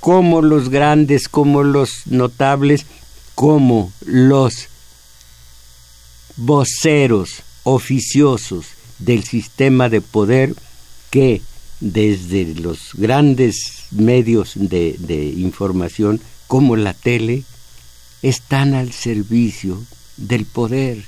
como 0.00 0.40
los 0.42 0.70
grandes, 0.70 1.28
como 1.28 1.62
los 1.62 2.06
notables, 2.06 2.86
como 3.34 3.92
los 4.04 4.68
voceros 6.36 7.42
oficiosos 7.64 8.66
del 8.98 9.24
sistema 9.24 9.88
de 9.88 10.00
poder 10.00 10.54
que 11.10 11.42
desde 11.80 12.54
los 12.54 12.90
grandes 12.94 13.84
medios 13.90 14.52
de, 14.54 15.34
información 15.36 16.20
como 16.46 16.76
la 16.76 16.94
tele 16.94 17.44
están 18.22 18.74
al 18.74 18.92
servicio 18.92 19.82
del 20.16 20.44
poder. 20.44 21.04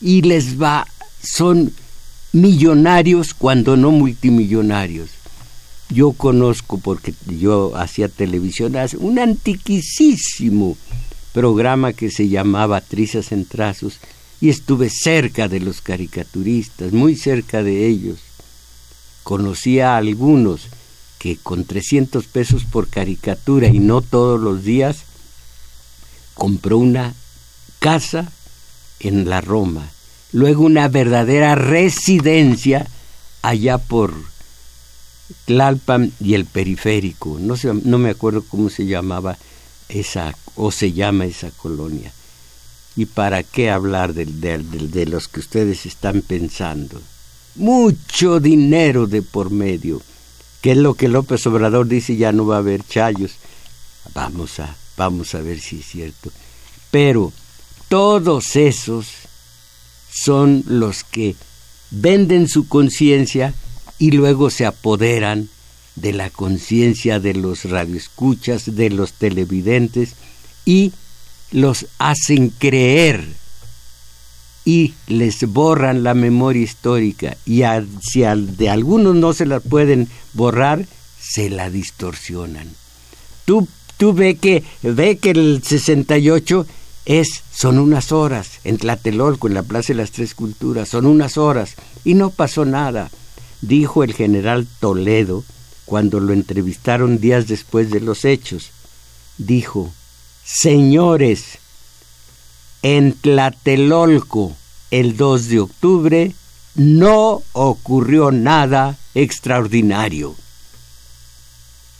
Y 0.00 0.22
les 0.22 0.60
va 0.60 0.86
son 1.22 1.72
millonarios 2.32 3.34
cuando 3.34 3.76
no 3.76 3.90
multimillonarios 3.92 5.10
yo 5.92 6.12
conozco 6.12 6.78
porque 6.78 7.14
yo 7.26 7.76
hacía 7.76 8.08
televisión 8.08 8.74
un 8.98 9.18
antiquísimo 9.18 10.76
programa 11.32 11.92
que 11.92 12.10
se 12.10 12.28
llamaba 12.28 12.80
Trizas 12.80 13.32
en 13.32 13.44
Trazos 13.44 13.98
y 14.40 14.48
estuve 14.48 14.90
cerca 14.90 15.48
de 15.48 15.60
los 15.60 15.80
caricaturistas, 15.80 16.92
muy 16.92 17.16
cerca 17.16 17.62
de 17.62 17.86
ellos. 17.86 18.18
Conocía 19.22 19.94
a 19.94 19.98
algunos 19.98 20.68
que 21.18 21.36
con 21.36 21.64
300 21.64 22.24
pesos 22.26 22.64
por 22.64 22.88
caricatura 22.88 23.68
y 23.68 23.78
no 23.78 24.02
todos 24.02 24.40
los 24.40 24.64
días, 24.64 25.04
compró 26.34 26.78
una 26.78 27.14
casa 27.78 28.32
en 28.98 29.30
la 29.30 29.40
Roma, 29.40 29.88
luego 30.32 30.64
una 30.64 30.88
verdadera 30.88 31.54
residencia 31.54 32.88
allá 33.42 33.78
por 33.78 34.31
Tlalpan 35.46 36.12
y 36.20 36.34
el 36.34 36.44
periférico, 36.44 37.38
no, 37.40 37.54
no 37.84 37.98
me 37.98 38.10
acuerdo 38.10 38.44
cómo 38.48 38.68
se 38.68 38.86
llamaba 38.86 39.38
esa 39.88 40.36
o 40.56 40.70
se 40.70 40.92
llama 40.92 41.26
esa 41.26 41.50
colonia. 41.50 42.12
¿Y 42.94 43.06
para 43.06 43.42
qué 43.42 43.70
hablar 43.70 44.12
de, 44.12 44.26
de, 44.26 45.06
los 45.06 45.28
que 45.28 45.40
ustedes 45.40 45.86
están 45.86 46.20
pensando? 46.20 47.00
Mucho 47.54 48.38
dinero 48.38 49.06
de 49.06 49.22
por 49.22 49.50
medio, 49.50 50.02
que 50.60 50.72
es 50.72 50.76
lo 50.76 50.94
que 50.94 51.08
López 51.08 51.46
Obrador 51.46 51.88
dice, 51.88 52.16
ya 52.16 52.32
no 52.32 52.46
va 52.46 52.56
a 52.56 52.58
haber 52.58 52.84
chayos. 52.86 53.32
Vamos 54.14 54.60
a, 54.60 54.76
vamos 54.96 55.34
a 55.34 55.40
ver 55.40 55.58
si 55.58 55.80
es 55.80 55.86
cierto. 55.86 56.30
Pero 56.90 57.32
todos 57.88 58.56
esos 58.56 59.06
son 60.10 60.62
los 60.66 61.02
que 61.04 61.34
venden 61.90 62.48
su 62.48 62.68
conciencia 62.68 63.54
y 63.98 64.12
luego 64.12 64.50
se 64.50 64.66
apoderan 64.66 65.48
de 65.96 66.12
la 66.12 66.30
conciencia 66.30 67.20
de 67.20 67.34
los 67.34 67.64
radioescuchas, 67.64 68.74
de 68.74 68.90
los 68.90 69.12
televidentes 69.12 70.14
y 70.64 70.92
los 71.50 71.86
hacen 71.98 72.48
creer 72.50 73.24
y 74.64 74.94
les 75.06 75.44
borran 75.46 76.02
la 76.02 76.14
memoria 76.14 76.62
histórica. 76.62 77.36
Y 77.44 77.62
si 78.00 78.22
de 78.22 78.70
algunos 78.70 79.14
no 79.14 79.32
se 79.32 79.46
la 79.46 79.60
pueden 79.60 80.08
borrar, 80.32 80.86
se 81.20 81.50
la 81.50 81.70
distorsionan. 81.70 82.70
Tú, 83.44 83.68
tú 83.96 84.12
ve, 84.12 84.36
que, 84.36 84.62
ve 84.82 85.16
que 85.16 85.30
el 85.30 85.62
68 85.64 86.66
es, 87.04 87.42
son 87.52 87.78
unas 87.78 88.12
horas. 88.12 88.60
En 88.64 88.78
Tlatelolco, 88.78 89.48
en 89.48 89.54
la 89.54 89.62
Plaza 89.62 89.88
de 89.88 89.98
las 89.98 90.12
Tres 90.12 90.34
Culturas, 90.34 90.88
son 90.88 91.06
unas 91.06 91.36
horas. 91.36 91.74
Y 92.04 92.14
no 92.14 92.30
pasó 92.30 92.64
nada, 92.64 93.10
dijo 93.62 94.04
el 94.04 94.12
general 94.12 94.66
Toledo 94.80 95.44
cuando 95.86 96.20
lo 96.20 96.34
entrevistaron 96.34 97.18
días 97.18 97.48
después 97.48 97.90
de 97.90 98.00
los 98.00 98.26
hechos. 98.26 98.70
Dijo, 99.38 99.90
Señores, 100.44 101.58
en 102.82 103.14
Tlatelolco, 103.14 104.54
el 104.90 105.16
2 105.16 105.48
de 105.48 105.60
octubre, 105.60 106.32
no 106.74 107.42
ocurrió 107.52 108.30
nada 108.30 108.98
extraordinario. 109.14 110.34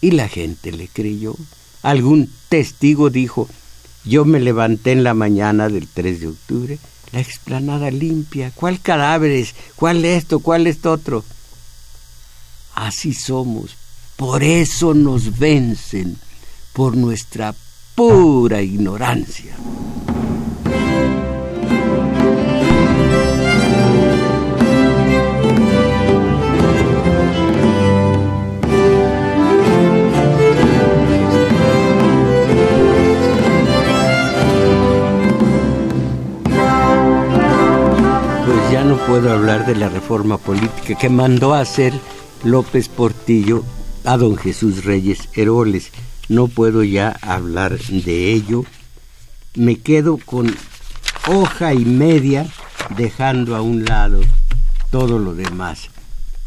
Y 0.00 0.10
la 0.10 0.28
gente 0.28 0.72
le 0.72 0.88
creyó. 0.88 1.36
Algún 1.82 2.30
testigo 2.48 3.10
dijo, 3.10 3.48
yo 4.04 4.24
me 4.24 4.40
levanté 4.40 4.92
en 4.92 5.04
la 5.04 5.14
mañana 5.14 5.68
del 5.68 5.86
3 5.86 6.20
de 6.20 6.28
octubre, 6.28 6.78
la 7.12 7.20
explanada 7.20 7.90
limpia, 7.90 8.50
¿cuál 8.54 8.80
cadáveres? 8.80 9.54
¿Cuál 9.76 10.04
esto? 10.04 10.40
¿Cuál 10.40 10.66
esto 10.66 10.92
otro? 10.92 11.24
Así 12.74 13.12
somos, 13.12 13.76
por 14.16 14.42
eso 14.42 14.94
nos 14.94 15.38
vencen, 15.38 16.16
por 16.72 16.96
nuestra 16.96 17.54
pura 17.94 18.62
ignorancia. 18.62 19.54
Pues 38.46 38.72
ya 38.72 38.82
no 38.84 38.96
puedo 39.06 39.30
hablar 39.30 39.66
de 39.66 39.74
la 39.74 39.88
reforma 39.88 40.38
política 40.38 40.94
que 40.98 41.08
mandó 41.10 41.52
a 41.54 41.60
hacer 41.60 41.92
López 42.44 42.88
Portillo 42.88 43.64
a 44.04 44.16
don 44.16 44.36
Jesús 44.36 44.84
Reyes 44.84 45.28
Heroles 45.34 45.90
no 46.28 46.48
puedo 46.48 46.82
ya 46.82 47.10
hablar 47.20 47.78
de 47.78 48.32
ello. 48.32 48.64
Me 49.54 49.76
quedo 49.76 50.18
con 50.18 50.54
hoja 51.28 51.74
y 51.74 51.84
media 51.84 52.46
dejando 52.96 53.54
a 53.54 53.62
un 53.62 53.84
lado 53.84 54.20
todo 54.90 55.18
lo 55.18 55.34
demás. 55.34 55.90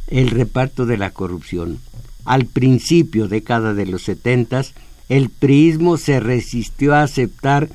El 0.08 0.30
reparto 0.32 0.86
de 0.86 0.98
la 0.98 1.12
corrupción. 1.12 1.80
Al 2.26 2.46
principio, 2.46 3.28
década 3.28 3.74
de 3.74 3.86
los 3.86 4.04
setentas, 4.04 4.74
el 5.08 5.30
priismo 5.30 5.98
se 5.98 6.20
resistió 6.20 6.96
a 6.96 7.04
aceptar 7.04 7.70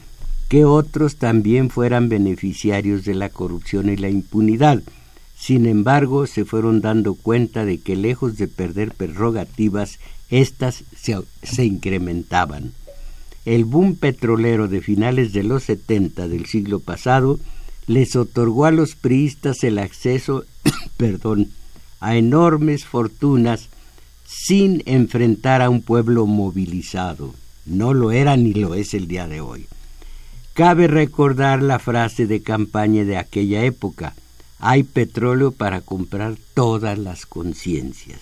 que 0.49 0.65
otros 0.65 1.17
también 1.17 1.71
fueran 1.71 2.09
beneficiarios 2.09 3.05
de 3.05 3.15
la 3.15 3.29
corrupción 3.29 3.89
y 3.89 3.97
la 3.97 4.09
impunidad. 4.09 4.83
Sin 5.41 5.65
embargo, 5.65 6.27
se 6.27 6.45
fueron 6.45 6.83
dando 6.83 7.15
cuenta 7.15 7.65
de 7.65 7.79
que 7.79 7.97
lejos 7.97 8.37
de 8.37 8.47
perder 8.47 8.93
prerrogativas 8.93 9.99
estas 10.29 10.85
se, 10.95 11.65
incrementaban. 11.65 12.75
El 13.47 13.65
boom 13.65 13.97
petrolero 13.97 14.69
de 14.69 14.83
finales 14.83 15.33
de 15.33 15.43
los 15.43 15.65
70 15.65 16.29
del 16.29 16.45
siglo 16.45 16.79
pasado 16.79 17.41
les 17.87 18.17
otorgó 18.17 18.67
a 18.67 18.71
los 18.71 18.95
priistas 18.95 19.65
el 19.65 19.79
acceso, 19.79 20.45
perdón, 20.99 21.49
a 22.01 22.17
enormes 22.17 22.85
fortunas 22.85 23.71
sin 24.27 24.83
enfrentar 24.85 25.63
a 25.63 25.71
un 25.71 25.81
pueblo 25.81 26.27
movilizado. 26.27 27.35
No 27.65 27.95
lo 27.95 28.13
era 28.13 28.37
ni 28.37 28.53
lo 28.53 28.75
es 28.75 28.93
el 28.93 29.09
día 29.09 29.27
de 29.27 29.41
hoy. 29.41 29.67
Cabe 30.53 30.87
recordar 30.87 31.63
la 31.63 31.79
frase 31.79 32.27
de 32.27 32.43
campaña 32.43 33.05
de 33.05 33.17
aquella 33.17 33.65
época, 33.65 34.15
hay 34.61 34.83
petróleo 34.83 35.53
para 35.53 35.81
comprar 35.81 36.37
todas 36.55 36.99
las 36.99 37.27
conciencias. 37.27 38.21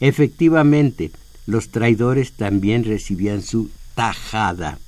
Efectivamente, 0.00 1.10
los 1.46 1.68
traidores 1.68 2.32
también 2.32 2.84
recibían 2.84 3.42
su 3.42 3.70
tajada. 3.94 4.78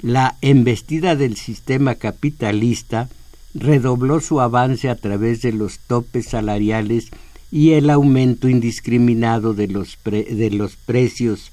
La 0.00 0.36
embestida 0.40 1.14
del 1.14 1.36
sistema 1.36 1.94
capitalista 1.94 3.08
redobló 3.54 4.20
su 4.20 4.40
avance 4.40 4.88
a 4.88 4.96
través 4.96 5.42
de 5.42 5.52
los 5.52 5.78
topes 5.78 6.26
salariales 6.26 7.08
y 7.50 7.72
el 7.72 7.90
aumento 7.90 8.48
indiscriminado 8.48 9.52
de 9.52 9.68
los, 9.68 9.98
de 10.04 10.50
los 10.50 10.76
precios, 10.76 11.52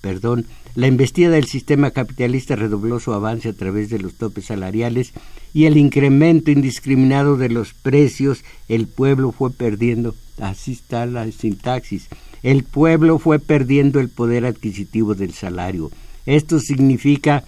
perdón, 0.00 0.46
La 0.76 0.88
embestida 0.88 1.30
del 1.30 1.46
sistema 1.46 1.90
capitalista 1.90 2.54
redobló 2.54 3.00
su 3.00 3.14
avance 3.14 3.48
a 3.48 3.54
través 3.54 3.88
de 3.88 3.98
los 3.98 4.12
topes 4.12 4.44
salariales 4.44 5.14
y 5.54 5.64
el 5.64 5.78
incremento 5.78 6.50
indiscriminado 6.50 7.38
de 7.38 7.48
los 7.48 7.72
precios, 7.72 8.44
el 8.68 8.86
pueblo 8.86 9.32
fue 9.32 9.50
perdiendo, 9.50 10.14
así 10.38 10.72
está 10.72 11.06
la 11.06 11.32
sintaxis, 11.32 12.08
el 12.42 12.62
pueblo 12.62 13.18
fue 13.18 13.38
perdiendo 13.38 14.00
el 14.00 14.10
poder 14.10 14.44
adquisitivo 14.44 15.14
del 15.14 15.32
salario. 15.32 15.90
Esto 16.26 16.60
significa 16.60 17.42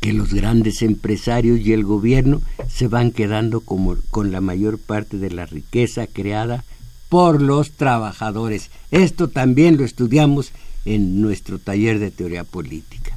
que 0.00 0.12
los 0.12 0.32
grandes 0.32 0.82
empresarios 0.82 1.58
y 1.58 1.72
el 1.72 1.82
gobierno 1.82 2.42
se 2.68 2.86
van 2.86 3.10
quedando 3.10 3.60
con 3.60 4.30
la 4.30 4.40
mayor 4.40 4.78
parte 4.78 5.18
de 5.18 5.32
la 5.32 5.46
riqueza 5.46 6.06
creada 6.06 6.62
por 7.08 7.42
los 7.42 7.72
trabajadores. 7.72 8.70
Esto 8.92 9.28
también 9.28 9.76
lo 9.76 9.84
estudiamos 9.84 10.52
en 10.84 11.20
nuestro 11.20 11.58
taller 11.58 11.98
de 11.98 12.10
teoría 12.10 12.44
política. 12.44 13.16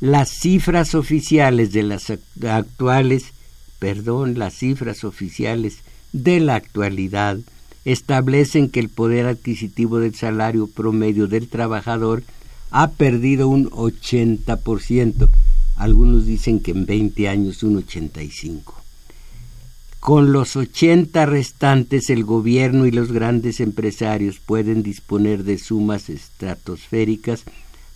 Las 0.00 0.30
cifras 0.30 0.94
oficiales 0.94 1.72
de 1.72 1.82
las 1.82 2.10
actuales, 2.10 3.26
perdón, 3.78 4.38
las 4.38 4.54
cifras 4.54 5.04
oficiales 5.04 5.78
de 6.12 6.40
la 6.40 6.54
actualidad 6.54 7.38
establecen 7.84 8.70
que 8.70 8.80
el 8.80 8.88
poder 8.88 9.26
adquisitivo 9.26 9.98
del 9.98 10.14
salario 10.14 10.66
promedio 10.66 11.26
del 11.26 11.48
trabajador 11.48 12.22
ha 12.70 12.90
perdido 12.92 13.48
un 13.48 13.68
80%. 13.70 15.28
Algunos 15.76 16.26
dicen 16.26 16.60
que 16.60 16.70
en 16.70 16.86
20 16.86 17.28
años 17.28 17.62
un 17.62 17.84
85%. 17.84 18.79
Con 20.00 20.32
los 20.32 20.56
80 20.56 21.26
restantes 21.26 22.08
el 22.08 22.24
gobierno 22.24 22.86
y 22.86 22.90
los 22.90 23.12
grandes 23.12 23.60
empresarios 23.60 24.40
pueden 24.40 24.82
disponer 24.82 25.44
de 25.44 25.58
sumas 25.58 26.08
estratosféricas 26.08 27.44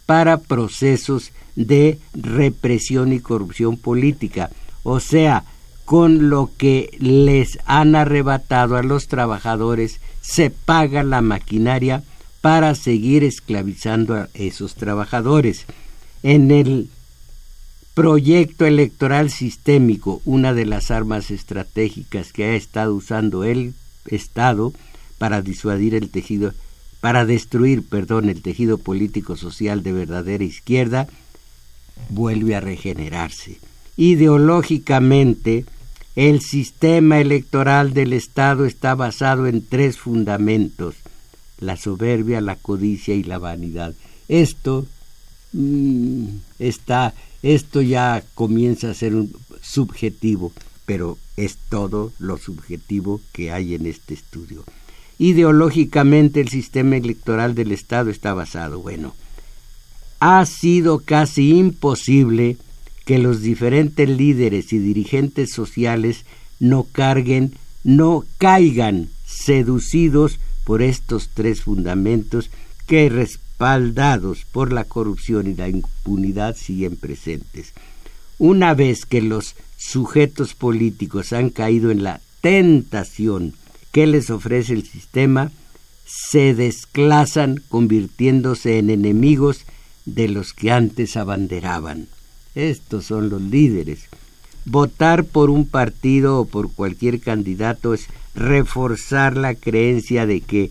para 0.04 0.36
procesos 0.36 1.32
de 1.56 1.98
represión 2.12 3.14
y 3.14 3.20
corrupción 3.20 3.78
política, 3.78 4.50
o 4.82 5.00
sea, 5.00 5.44
con 5.86 6.28
lo 6.28 6.50
que 6.56 6.90
les 6.98 7.58
han 7.64 7.94
arrebatado 7.94 8.76
a 8.76 8.82
los 8.82 9.08
trabajadores 9.08 10.00
se 10.20 10.50
paga 10.50 11.02
la 11.02 11.20
maquinaria 11.20 12.02
para 12.40 12.74
seguir 12.74 13.24
esclavizando 13.24 14.14
a 14.14 14.28
esos 14.34 14.74
trabajadores. 14.74 15.64
En 16.22 16.50
el 16.50 16.88
proyecto 17.94 18.66
electoral 18.66 19.30
sistémico, 19.30 20.20
una 20.24 20.52
de 20.52 20.66
las 20.66 20.90
armas 20.90 21.30
estratégicas 21.30 22.32
que 22.32 22.44
ha 22.44 22.54
estado 22.54 22.94
usando 22.94 23.44
el 23.44 23.74
Estado 24.06 24.72
para 25.16 25.40
disuadir 25.40 25.94
el 25.94 26.10
tejido, 26.10 26.52
para 27.00 27.24
destruir, 27.24 27.86
perdón, 27.88 28.28
el 28.28 28.42
tejido 28.42 28.78
político 28.78 29.36
social 29.36 29.82
de 29.82 29.92
verdadera 29.92 30.44
izquierda, 30.44 31.06
vuelve 32.10 32.56
a 32.56 32.60
regenerarse. 32.60 33.58
Ideológicamente, 33.96 35.64
el 36.16 36.40
sistema 36.40 37.20
electoral 37.20 37.94
del 37.94 38.12
Estado 38.12 38.66
está 38.66 38.94
basado 38.96 39.46
en 39.46 39.64
tres 39.64 39.98
fundamentos, 39.98 40.96
la 41.60 41.76
soberbia, 41.76 42.40
la 42.40 42.56
codicia 42.56 43.14
y 43.14 43.22
la 43.22 43.38
vanidad. 43.38 43.94
Esto 44.28 44.86
mm, 45.52 46.26
está 46.58 47.14
esto 47.44 47.82
ya 47.82 48.24
comienza 48.34 48.90
a 48.90 48.94
ser 48.94 49.14
un 49.14 49.30
subjetivo, 49.60 50.50
pero 50.86 51.18
es 51.36 51.58
todo 51.68 52.10
lo 52.18 52.38
subjetivo 52.38 53.20
que 53.32 53.52
hay 53.52 53.74
en 53.74 53.84
este 53.84 54.14
estudio. 54.14 54.64
Ideológicamente 55.18 56.40
el 56.40 56.48
sistema 56.48 56.96
electoral 56.96 57.54
del 57.54 57.72
Estado 57.72 58.10
está 58.10 58.32
basado, 58.32 58.80
bueno, 58.80 59.14
ha 60.20 60.46
sido 60.46 61.00
casi 61.00 61.58
imposible 61.58 62.56
que 63.04 63.18
los 63.18 63.42
diferentes 63.42 64.08
líderes 64.08 64.72
y 64.72 64.78
dirigentes 64.78 65.52
sociales 65.52 66.24
no 66.60 66.86
carguen, 66.90 67.52
no 67.82 68.24
caigan 68.38 69.10
seducidos 69.26 70.40
por 70.64 70.80
estos 70.80 71.28
tres 71.34 71.60
fundamentos 71.60 72.48
que 72.86 73.10
respaldados 73.54 74.44
por 74.50 74.72
la 74.72 74.84
corrupción 74.84 75.46
y 75.46 75.54
la 75.54 75.68
impunidad 75.68 76.56
siguen 76.56 76.96
presentes. 76.96 77.72
Una 78.38 78.74
vez 78.74 79.06
que 79.06 79.22
los 79.22 79.54
sujetos 79.76 80.54
políticos 80.54 81.32
han 81.32 81.50
caído 81.50 81.90
en 81.90 82.02
la 82.02 82.20
tentación 82.40 83.54
que 83.92 84.06
les 84.06 84.30
ofrece 84.30 84.72
el 84.72 84.84
sistema, 84.84 85.52
se 86.04 86.54
desclasan 86.54 87.62
convirtiéndose 87.68 88.78
en 88.78 88.90
enemigos 88.90 89.64
de 90.04 90.28
los 90.28 90.52
que 90.52 90.72
antes 90.72 91.16
abanderaban. 91.16 92.08
Estos 92.56 93.06
son 93.06 93.30
los 93.30 93.40
líderes. 93.40 94.06
Votar 94.64 95.24
por 95.24 95.50
un 95.50 95.68
partido 95.68 96.40
o 96.40 96.44
por 96.44 96.72
cualquier 96.72 97.20
candidato 97.20 97.94
es 97.94 98.08
reforzar 98.34 99.36
la 99.36 99.54
creencia 99.54 100.26
de 100.26 100.40
que 100.40 100.70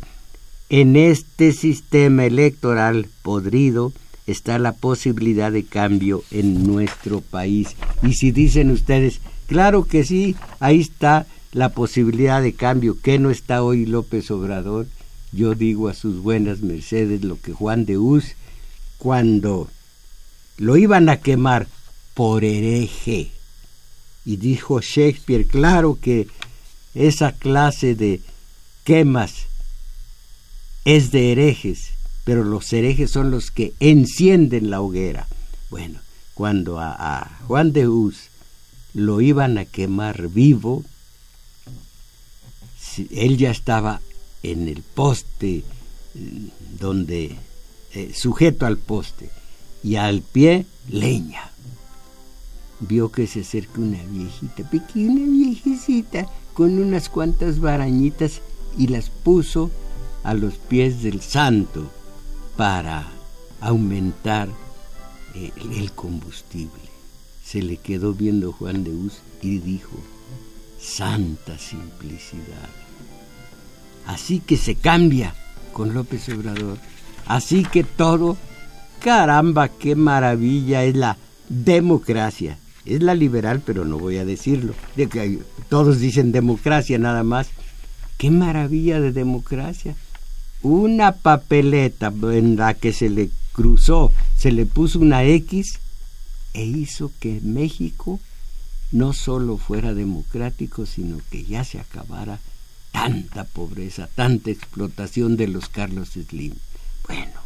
en 0.70 0.96
este 0.96 1.52
sistema 1.52 2.26
electoral 2.26 3.08
podrido 3.22 3.94
está 4.26 4.58
la 4.60 4.72
posibilidad 4.72 5.52
de 5.52 5.64
cambio 5.66 6.24
en 6.32 6.66
nuestro 6.66 7.22
país. 7.22 7.76
Y 8.02 8.14
si 8.14 8.32
dicen 8.32 8.72
ustedes, 8.72 9.20
claro 9.48 9.86
que 9.86 10.04
sí, 10.04 10.36
ahí 10.60 10.80
está 10.80 11.28
la 11.52 11.70
posibilidad 11.70 12.42
de 12.42 12.54
cambio, 12.54 12.98
que 13.00 13.20
no 13.20 13.30
está 13.30 13.64
hoy 13.64 13.86
López 13.86 14.32
Obrador, 14.32 14.88
yo 15.32 15.56
digo 15.56 15.90
a 15.90 15.94
sus 15.94 16.22
buenas 16.22 16.62
mercedes 16.62 17.24
lo 17.24 17.40
que 17.40 17.54
Juan 17.54 17.86
de 17.86 17.98
Uz, 17.98 18.36
cuando 18.98 19.70
lo 20.58 20.78
iban 20.78 21.10
a 21.10 21.18
quemar 21.18 21.68
por 22.14 22.44
hereje. 22.44 23.32
Y 24.26 24.38
dijo 24.38 24.80
Shakespeare, 24.80 25.46
claro 25.46 26.00
que 26.00 26.28
esa 26.96 27.32
clase 27.34 27.96
de 27.96 28.22
quemas 28.84 29.48
es 30.86 31.12
de 31.12 31.32
herejes, 31.32 31.92
pero 32.24 32.44
los 32.44 32.72
herejes 32.74 33.12
son 33.12 33.32
los 33.32 33.52
que 33.52 33.74
encienden 33.80 34.70
la 34.70 34.82
hoguera. 34.82 35.28
Bueno, 35.70 36.00
cuando 36.34 36.80
a, 36.80 37.40
Juan 37.48 37.74
de 37.74 37.88
Hus 37.88 38.30
lo 38.94 39.22
iban 39.22 39.58
a 39.58 39.66
quemar 39.66 40.30
vivo, 40.30 40.84
él 43.12 43.38
ya 43.38 43.52
estaba 43.52 44.02
en 44.44 44.68
el 44.68 44.84
poste 44.84 45.64
mm, 46.14 46.80
donde 46.80 47.38
eh, 47.94 48.12
sujeto 48.14 48.66
al 48.66 48.78
poste 48.78 49.30
y 49.84 49.96
al 49.96 50.22
pie 50.22 50.66
leña 50.90 51.52
vio 52.80 53.12
que 53.12 53.28
se 53.28 53.42
acerca 53.42 53.80
una 53.80 54.04
viejita 54.04 54.70
pequeña 54.70 55.26
viejecita 55.26 56.28
con 56.54 56.78
unas 56.80 57.10
cuantas 57.10 57.60
barañitas 57.60 58.42
y 58.78 58.88
las 58.88 59.10
puso 59.10 59.72
a 60.24 60.34
los 60.34 60.56
pies 60.56 61.04
del 61.04 61.22
santo 61.22 61.92
para 62.56 63.08
aumentar 63.62 64.50
eh, 65.36 65.52
el 65.76 65.92
combustible. 65.92 66.82
Se 67.44 67.62
le 67.62 67.78
quedó 67.78 68.14
viendo 68.14 68.52
Juan 68.52 68.84
de 68.84 68.92
Uz 68.92 69.20
y 69.42 69.60
dijo, 69.60 69.98
santa 70.80 71.58
simplicidad. 71.58 72.70
Así 74.06 74.40
que 74.40 74.58
se 74.58 74.76
cambia 74.76 75.36
con 75.72 75.94
López 75.94 76.30
Obrador. 76.30 76.78
Así 77.26 77.64
que 77.64 77.84
todo, 77.84 78.38
caramba, 79.00 79.70
qué 79.70 79.96
maravilla 79.96 80.84
es 80.84 80.96
la 80.96 81.18
democracia. 81.50 82.58
Es 82.86 83.02
la 83.02 83.16
liberal, 83.16 83.62
pero 83.66 83.86
no 83.86 83.98
voy 83.98 84.18
a 84.18 84.26
decirlo. 84.26 84.74
De 84.98 85.08
que 85.08 85.40
todos 85.70 86.00
dicen 86.00 86.34
democracia 86.34 86.98
nada 86.98 87.24
más. 87.24 87.50
Qué 88.18 88.30
maravilla 88.30 89.00
de 89.00 89.12
democracia 89.12 89.96
una 90.64 91.12
papeleta 91.12 92.12
en 92.32 92.56
la 92.56 92.74
que 92.74 92.94
se 92.94 93.10
le 93.10 93.30
cruzó, 93.52 94.12
se 94.36 94.52
le 94.52 94.66
puso 94.66 95.00
una 95.00 95.24
X 95.24 95.80
e 96.54 96.66
hizo 96.66 97.12
que 97.20 97.40
México 97.44 98.20
no 98.92 99.14
solo 99.14 99.58
fuera 99.58 99.94
democrático, 99.94 100.86
sino 100.86 101.18
que 101.30 101.44
ya 101.44 101.64
se 101.64 101.80
acabara 101.80 102.40
tanta 102.92 103.44
pobreza, 103.44 104.08
tanta 104.16 104.52
explotación 104.52 105.36
de 105.36 105.48
los 105.48 105.68
Carlos 105.68 106.10
Slim. 106.12 106.54
Bueno, 107.08 107.42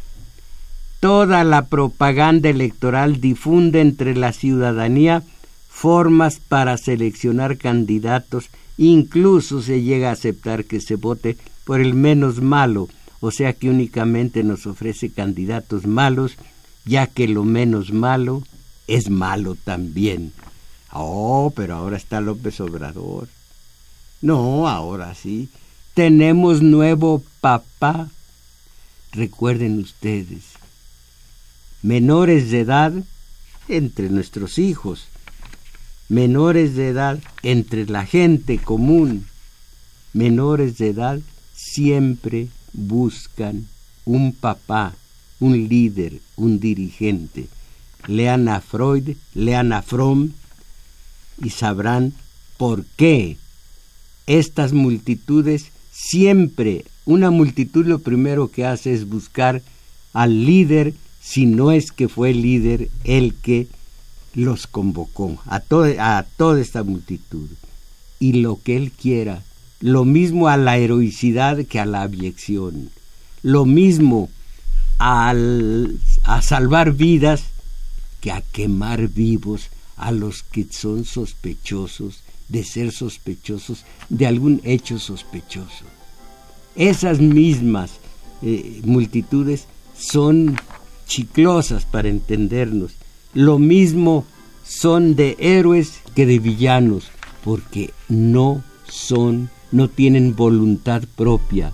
toda 1.00 1.42
la 1.44 1.66
propaganda 1.66 2.50
electoral 2.50 3.20
difunde 3.20 3.80
entre 3.80 4.14
la 4.14 4.32
ciudadanía 4.32 5.22
formas 5.68 6.38
para 6.38 6.76
seleccionar 6.76 7.56
candidatos, 7.56 8.50
incluso 8.76 9.62
se 9.62 9.82
llega 9.82 10.10
a 10.10 10.12
aceptar 10.12 10.64
que 10.64 10.80
se 10.80 10.96
vote 10.96 11.36
por 11.64 11.80
el 11.80 11.94
menos 11.94 12.40
malo, 12.42 12.88
o 13.20 13.30
sea 13.30 13.52
que 13.52 13.68
únicamente 13.68 14.42
nos 14.42 14.66
ofrece 14.66 15.10
candidatos 15.10 15.86
malos, 15.86 16.36
ya 16.84 17.06
que 17.06 17.28
lo 17.28 17.44
menos 17.44 17.92
malo 17.92 18.42
es 18.86 19.10
malo 19.10 19.56
también. 19.56 20.32
Oh, 20.92 21.52
pero 21.54 21.76
ahora 21.76 21.96
está 21.96 22.20
López 22.20 22.60
Obrador. 22.60 23.28
No, 24.20 24.68
ahora 24.68 25.14
sí. 25.14 25.48
Tenemos 25.94 26.62
nuevo 26.62 27.22
papá. 27.40 28.08
Recuerden 29.12 29.78
ustedes, 29.78 30.44
menores 31.82 32.50
de 32.50 32.60
edad 32.60 32.92
entre 33.68 34.10
nuestros 34.10 34.58
hijos, 34.58 35.08
menores 36.08 36.76
de 36.76 36.88
edad 36.88 37.18
entre 37.42 37.86
la 37.86 38.04
gente 38.06 38.58
común, 38.58 39.26
menores 40.12 40.78
de 40.78 40.88
edad 40.88 41.20
siempre 41.54 42.48
buscan 42.72 43.66
un 44.04 44.32
papá, 44.32 44.94
un 45.40 45.68
líder, 45.68 46.20
un 46.36 46.60
dirigente. 46.60 47.48
Lean 48.06 48.48
a 48.48 48.60
Freud, 48.60 49.16
lean 49.34 49.72
a 49.72 49.82
Fromm 49.82 50.30
y 51.42 51.50
sabrán 51.50 52.12
por 52.56 52.84
qué 52.96 53.36
estas 54.26 54.72
multitudes 54.72 55.66
siempre, 55.92 56.84
una 57.04 57.30
multitud 57.30 57.86
lo 57.86 57.98
primero 58.00 58.50
que 58.50 58.64
hace 58.64 58.92
es 58.92 59.08
buscar 59.08 59.62
al 60.12 60.44
líder, 60.46 60.94
si 61.20 61.46
no 61.46 61.72
es 61.72 61.92
que 61.92 62.08
fue 62.08 62.30
el 62.30 62.42
líder 62.42 62.88
el 63.04 63.34
que 63.34 63.68
los 64.34 64.66
convocó, 64.66 65.38
a, 65.46 65.62
a 65.98 66.22
toda 66.36 66.60
esta 66.60 66.82
multitud. 66.82 67.48
Y 68.20 68.34
lo 68.34 68.60
que 68.62 68.76
él 68.76 68.92
quiera, 68.92 69.42
lo 69.80 70.04
mismo 70.04 70.48
a 70.48 70.56
la 70.56 70.76
heroicidad 70.78 71.64
que 71.66 71.80
a 71.80 71.86
la 71.86 72.02
abyección, 72.02 72.90
lo 73.42 73.64
mismo 73.64 74.28
a 74.98 75.32
salvar 76.42 76.92
vidas 76.92 77.44
que 78.20 78.32
a 78.32 78.40
quemar 78.40 79.08
vivos 79.08 79.68
a 79.96 80.10
los 80.10 80.42
que 80.42 80.66
son 80.70 81.04
sospechosos 81.04 82.22
de 82.48 82.64
ser 82.64 82.92
sospechosos 82.92 83.84
de 84.08 84.26
algún 84.26 84.60
hecho 84.64 84.98
sospechoso. 84.98 85.84
Esas 86.74 87.20
mismas 87.20 87.90
eh, 88.42 88.80
multitudes 88.84 89.66
son 89.96 90.58
chiclosas 91.06 91.84
para 91.84 92.08
entendernos. 92.08 92.92
Lo 93.34 93.58
mismo 93.58 94.24
son 94.64 95.16
de 95.16 95.36
héroes 95.38 96.00
que 96.14 96.26
de 96.26 96.38
villanos, 96.38 97.10
porque 97.44 97.92
no 98.08 98.62
son, 98.88 99.50
no 99.70 99.88
tienen 99.88 100.34
voluntad 100.34 101.02
propia, 101.16 101.72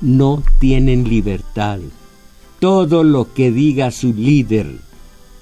no 0.00 0.42
tienen 0.58 1.08
libertad. 1.08 1.78
Todo 2.60 3.04
lo 3.04 3.32
que 3.32 3.50
diga 3.50 3.90
su 3.90 4.12
líder, 4.12 4.78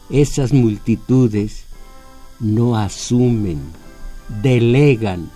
esas 0.09 0.53
multitudes 0.53 1.65
no 2.39 2.77
asumen, 2.77 3.61
delegan, 4.43 5.31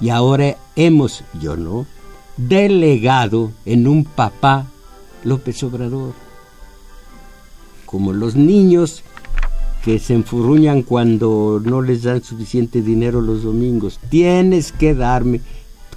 y 0.00 0.10
ahora 0.10 0.56
hemos, 0.76 1.24
yo 1.40 1.56
no, 1.56 1.86
delegado 2.36 3.52
en 3.64 3.86
un 3.86 4.04
papá 4.04 4.66
López 5.24 5.62
Obrador. 5.62 6.14
Como 7.86 8.12
los 8.12 8.34
niños 8.34 9.04
que 9.84 9.98
se 9.98 10.14
enfurruñan 10.14 10.82
cuando 10.82 11.60
no 11.64 11.82
les 11.82 12.04
dan 12.04 12.22
suficiente 12.22 12.82
dinero 12.82 13.20
los 13.20 13.42
domingos. 13.42 13.98
Tienes 14.08 14.72
que 14.72 14.94
darme. 14.94 15.40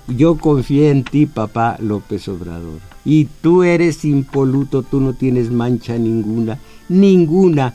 Yo 0.08 0.38
confío 0.38 0.90
en 0.90 1.04
ti, 1.04 1.26
papá 1.26 1.78
López 1.80 2.28
Obrador. 2.28 2.80
Y 3.04 3.26
tú 3.26 3.64
eres 3.64 4.06
impoluto, 4.06 4.84
tú 4.84 5.00
no 5.00 5.14
tienes 5.14 5.52
mancha 5.52 5.98
ninguna, 5.98 6.60
ninguna. 6.90 7.74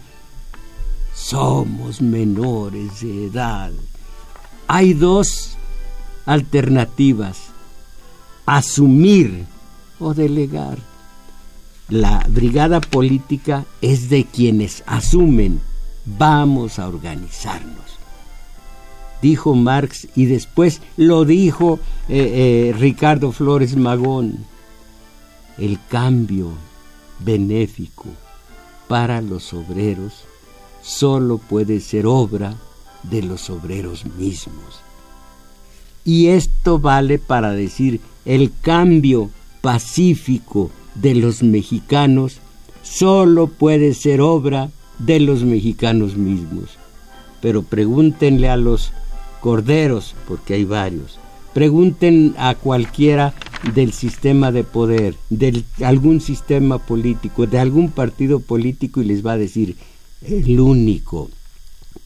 Somos 1.14 2.00
menores 2.00 3.00
de 3.00 3.26
edad. 3.26 3.72
Hay 4.68 4.94
dos 4.94 5.56
alternativas. 6.24 7.38
Asumir 8.46 9.44
o 9.98 10.14
delegar. 10.14 10.78
La 11.88 12.24
brigada 12.28 12.80
política 12.80 13.64
es 13.80 14.08
de 14.08 14.24
quienes 14.24 14.84
asumen 14.86 15.60
vamos 16.06 16.78
a 16.78 16.88
organizarnos. 16.88 17.89
Dijo 19.22 19.54
Marx 19.54 20.08
y 20.16 20.26
después 20.26 20.80
lo 20.96 21.24
dijo 21.24 21.78
eh, 22.08 22.70
eh, 22.70 22.74
Ricardo 22.78 23.32
Flores 23.32 23.76
Magón. 23.76 24.46
El 25.58 25.78
cambio 25.88 26.52
benéfico 27.18 28.06
para 28.88 29.20
los 29.20 29.52
obreros 29.52 30.24
solo 30.82 31.38
puede 31.38 31.80
ser 31.80 32.06
obra 32.06 32.54
de 33.02 33.22
los 33.22 33.50
obreros 33.50 34.04
mismos. 34.06 34.80
Y 36.04 36.28
esto 36.28 36.78
vale 36.78 37.18
para 37.18 37.52
decir 37.52 38.00
el 38.24 38.52
cambio 38.62 39.30
pacífico 39.60 40.70
de 40.94 41.14
los 41.14 41.42
mexicanos 41.42 42.38
solo 42.82 43.46
puede 43.46 43.94
ser 43.94 44.20
obra 44.20 44.70
de 44.98 45.20
los 45.20 45.44
mexicanos 45.44 46.16
mismos. 46.16 46.70
Pero 47.40 47.62
pregúntenle 47.62 48.48
a 48.48 48.56
los 48.56 48.92
corderos, 49.41 50.14
porque 50.28 50.55
hay 50.55 50.64
varios, 50.64 51.18
pregunten 51.53 52.34
a 52.38 52.55
cualquiera 52.55 53.34
del 53.74 53.93
sistema 53.93 54.53
de 54.53 54.64
poder, 54.64 55.14
de 55.28 55.64
algún 55.84 56.20
sistema 56.20 56.78
político, 56.78 57.47
de 57.47 57.59
algún 57.59 57.91
partido 57.91 58.41
político 58.41 59.03
y 59.03 59.05
les 59.05 59.24
va 59.24 59.32
a 59.32 59.38
decir, 59.38 59.76
el 60.22 60.61
único 60.61 61.30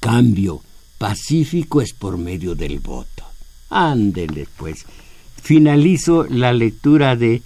cambio 0.01 0.63
pacífico 0.99 1.81
es 1.81 1.93
por 1.93 2.17
medio 2.19 2.55
del 2.55 2.81
voto. 2.81 3.25
Ándele 3.71 4.47
pues. 4.57 4.85
Finalizo 5.43 6.25
la 6.25 6.53
lectura 6.53 7.17
de 7.17 7.43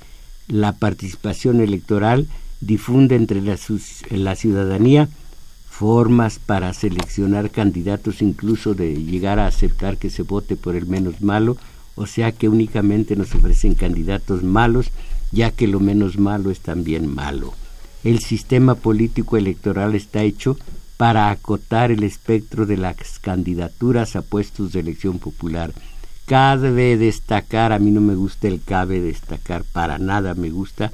la 0.47 0.73
participación 0.73 1.61
electoral, 1.61 2.29
difunde 2.61 3.17
entre 3.17 3.41
la, 3.43 3.59
la 4.11 4.37
ciudadanía 4.37 5.09
formas 5.79 6.41
para 6.41 6.75
seleccionar 6.75 7.53
candidatos, 7.53 8.21
incluso 8.21 8.75
de 8.75 8.97
llegar 8.97 9.39
a 9.39 9.47
aceptar 9.47 9.97
que 9.97 10.11
se 10.11 10.25
vote 10.25 10.57
por 10.57 10.75
el 10.75 10.87
menos 10.87 11.21
malo, 11.21 11.57
o 11.95 12.05
sea 12.07 12.33
que 12.33 12.49
únicamente 12.49 13.15
nos 13.15 13.33
ofrecen 13.33 13.77
candidatos 13.77 14.43
malos, 14.43 14.91
ya 15.31 15.53
que 15.53 15.69
lo 15.69 15.79
menos 15.79 16.19
malo 16.19 16.51
es 16.51 16.59
también 16.59 17.07
malo. 17.07 17.55
El 18.03 18.19
sistema 18.19 18.75
político 18.75 19.37
electoral 19.37 19.95
está 19.95 20.25
hecho 20.25 20.57
para 20.97 21.31
acotar 21.31 21.93
el 21.93 22.03
espectro 22.03 22.67
de 22.67 22.77
las 22.77 23.21
candidaturas 23.21 24.17
a 24.17 24.23
puestos 24.23 24.73
de 24.73 24.81
elección 24.81 25.21
popular. 25.21 25.73
Cabe 26.27 26.97
destacar, 26.97 27.71
a 27.73 27.79
mí 27.79 27.93
no 27.93 28.01
me 28.01 28.17
gusta 28.17 28.49
el 28.49 28.61
cabe 28.65 29.01
destacar, 29.01 29.63
para 29.63 29.99
nada 29.99 30.35
me 30.35 30.51
gusta, 30.51 30.91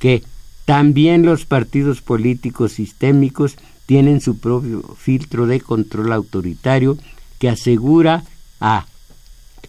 que 0.00 0.24
también 0.64 1.24
los 1.24 1.46
partidos 1.46 2.00
políticos 2.00 2.72
sistémicos 2.72 3.56
tienen 3.86 4.20
su 4.20 4.38
propio 4.38 4.82
filtro 4.98 5.46
de 5.46 5.60
control 5.60 6.12
autoritario 6.12 6.98
que 7.38 7.48
asegura 7.48 8.24
a 8.60 8.86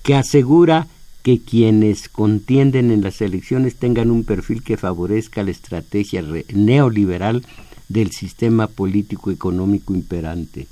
que 0.03 0.15
asegura 0.15 0.87
que 1.21 1.41
quienes 1.41 2.07
contienden 2.09 2.91
en 2.91 3.01
las 3.01 3.21
elecciones 3.21 3.75
tengan 3.75 4.11
un 4.11 4.23
perfil 4.23 4.63
que 4.63 4.77
favorezca 4.77 5.43
la 5.43 5.51
estrategia 5.51 6.23
neoliberal 6.53 7.43
del 7.89 8.11
sistema 8.11 8.67
político 8.67 9.31
económico 9.31 9.93
imperante. 9.93 10.67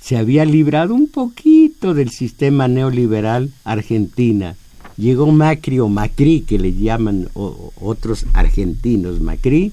Se 0.00 0.16
había 0.16 0.44
librado 0.44 0.94
un 0.94 1.08
poquito 1.08 1.94
del 1.94 2.10
sistema 2.10 2.66
neoliberal 2.66 3.52
Argentina. 3.64 4.56
Llegó 4.96 5.30
Macri 5.30 5.78
o 5.78 5.88
Macri, 5.88 6.40
que 6.40 6.58
le 6.58 6.74
llaman 6.74 7.28
otros 7.34 8.26
argentinos 8.32 9.20
Macri, 9.20 9.72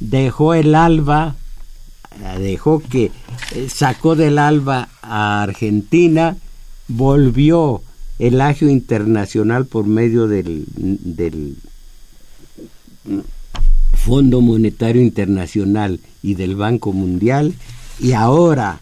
dejó 0.00 0.54
el 0.54 0.74
alba 0.74 1.36
dejó 2.38 2.80
que 2.80 3.10
eh, 3.54 3.68
sacó 3.68 4.16
del 4.16 4.38
alba 4.38 4.88
a 5.02 5.42
Argentina, 5.42 6.36
volvió 6.88 7.82
el 8.18 8.40
agio 8.40 8.68
internacional 8.68 9.66
por 9.66 9.86
medio 9.86 10.26
del, 10.26 10.64
del 10.74 11.56
Fondo 13.92 14.40
Monetario 14.40 15.02
Internacional 15.02 16.00
y 16.22 16.34
del 16.34 16.56
Banco 16.56 16.92
Mundial 16.92 17.54
y 17.98 18.12
ahora 18.12 18.80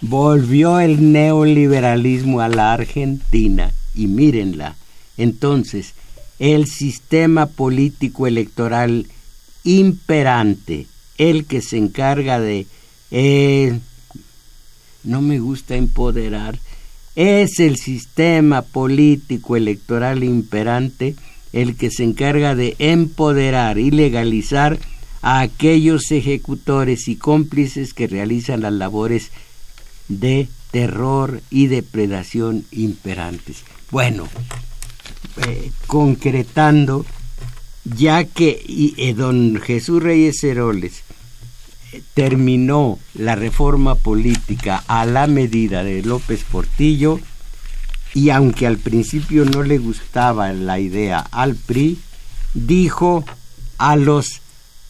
volvió 0.00 0.80
el 0.80 1.12
neoliberalismo 1.12 2.40
a 2.40 2.48
la 2.48 2.72
Argentina 2.72 3.72
y 3.94 4.06
mírenla. 4.06 4.76
Entonces, 5.16 5.94
el 6.38 6.66
sistema 6.66 7.46
político 7.46 8.26
electoral 8.26 9.06
imperante 9.64 10.86
el 11.18 11.44
que 11.46 11.62
se 11.62 11.78
encarga 11.78 12.40
de... 12.40 12.66
No 15.04 15.22
me 15.22 15.38
gusta 15.38 15.76
empoderar, 15.76 16.58
es 17.14 17.60
el 17.60 17.76
sistema 17.76 18.62
político 18.62 19.56
electoral 19.56 20.22
imperante 20.22 21.16
el 21.52 21.76
que 21.76 21.90
se 21.90 22.04
encarga 22.04 22.54
de 22.54 22.76
empoderar 22.78 23.78
y 23.78 23.90
legalizar 23.90 24.78
a 25.22 25.40
aquellos 25.40 26.10
ejecutores 26.10 27.08
y 27.08 27.16
cómplices 27.16 27.94
que 27.94 28.06
realizan 28.06 28.60
las 28.60 28.74
labores 28.74 29.30
de 30.08 30.48
terror 30.70 31.40
y 31.50 31.68
depredación 31.68 32.66
imperantes. 32.70 33.64
Bueno, 33.90 34.28
eh, 35.48 35.70
concretando, 35.86 37.06
ya 37.84 38.24
que 38.24 38.62
y, 38.66 38.94
eh, 38.98 39.14
don 39.14 39.56
Jesús 39.56 40.02
Reyes 40.02 40.44
Heroles 40.44 41.05
terminó 42.14 42.98
la 43.14 43.34
reforma 43.34 43.94
política 43.94 44.82
a 44.86 45.04
la 45.04 45.26
medida 45.26 45.84
de 45.84 46.02
López 46.02 46.44
Portillo 46.44 47.20
y 48.14 48.30
aunque 48.30 48.66
al 48.66 48.78
principio 48.78 49.44
no 49.44 49.62
le 49.62 49.78
gustaba 49.78 50.52
la 50.52 50.78
idea 50.78 51.18
al 51.18 51.54
PRI, 51.54 51.98
dijo 52.54 53.24
a 53.78 53.96
los 53.96 54.40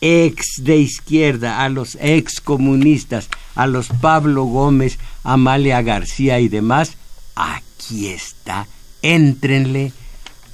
ex 0.00 0.62
de 0.62 0.76
izquierda, 0.76 1.64
a 1.64 1.68
los 1.68 1.96
ex 2.00 2.40
comunistas, 2.40 3.28
a 3.54 3.66
los 3.66 3.88
Pablo 3.88 4.44
Gómez, 4.44 4.98
Amalia 5.24 5.82
García 5.82 6.38
y 6.38 6.48
demás, 6.48 6.92
aquí 7.34 8.08
está, 8.08 8.68
éntrenle 9.02 9.92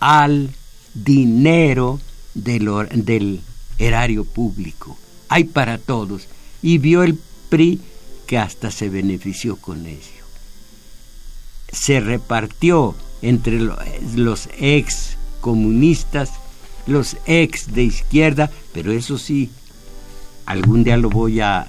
al 0.00 0.50
dinero 0.94 2.00
del 2.34 3.40
erario 3.78 4.24
público. 4.24 4.96
Hay 5.28 5.44
para 5.44 5.78
todos. 5.78 6.26
Y 6.62 6.78
vio 6.78 7.02
el 7.02 7.18
PRI 7.48 7.80
que 8.26 8.38
hasta 8.38 8.70
se 8.70 8.88
benefició 8.88 9.56
con 9.56 9.86
ello. 9.86 10.24
Se 11.70 12.00
repartió 12.00 12.94
entre 13.20 13.58
los 14.14 14.48
ex 14.58 15.16
comunistas 15.40 16.30
los 16.86 17.16
ex 17.26 17.72
de 17.72 17.84
izquierda, 17.84 18.50
pero 18.72 18.92
eso 18.92 19.18
sí, 19.18 19.50
algún 20.46 20.84
día 20.84 20.96
lo 20.96 21.10
voy 21.10 21.40
a, 21.40 21.66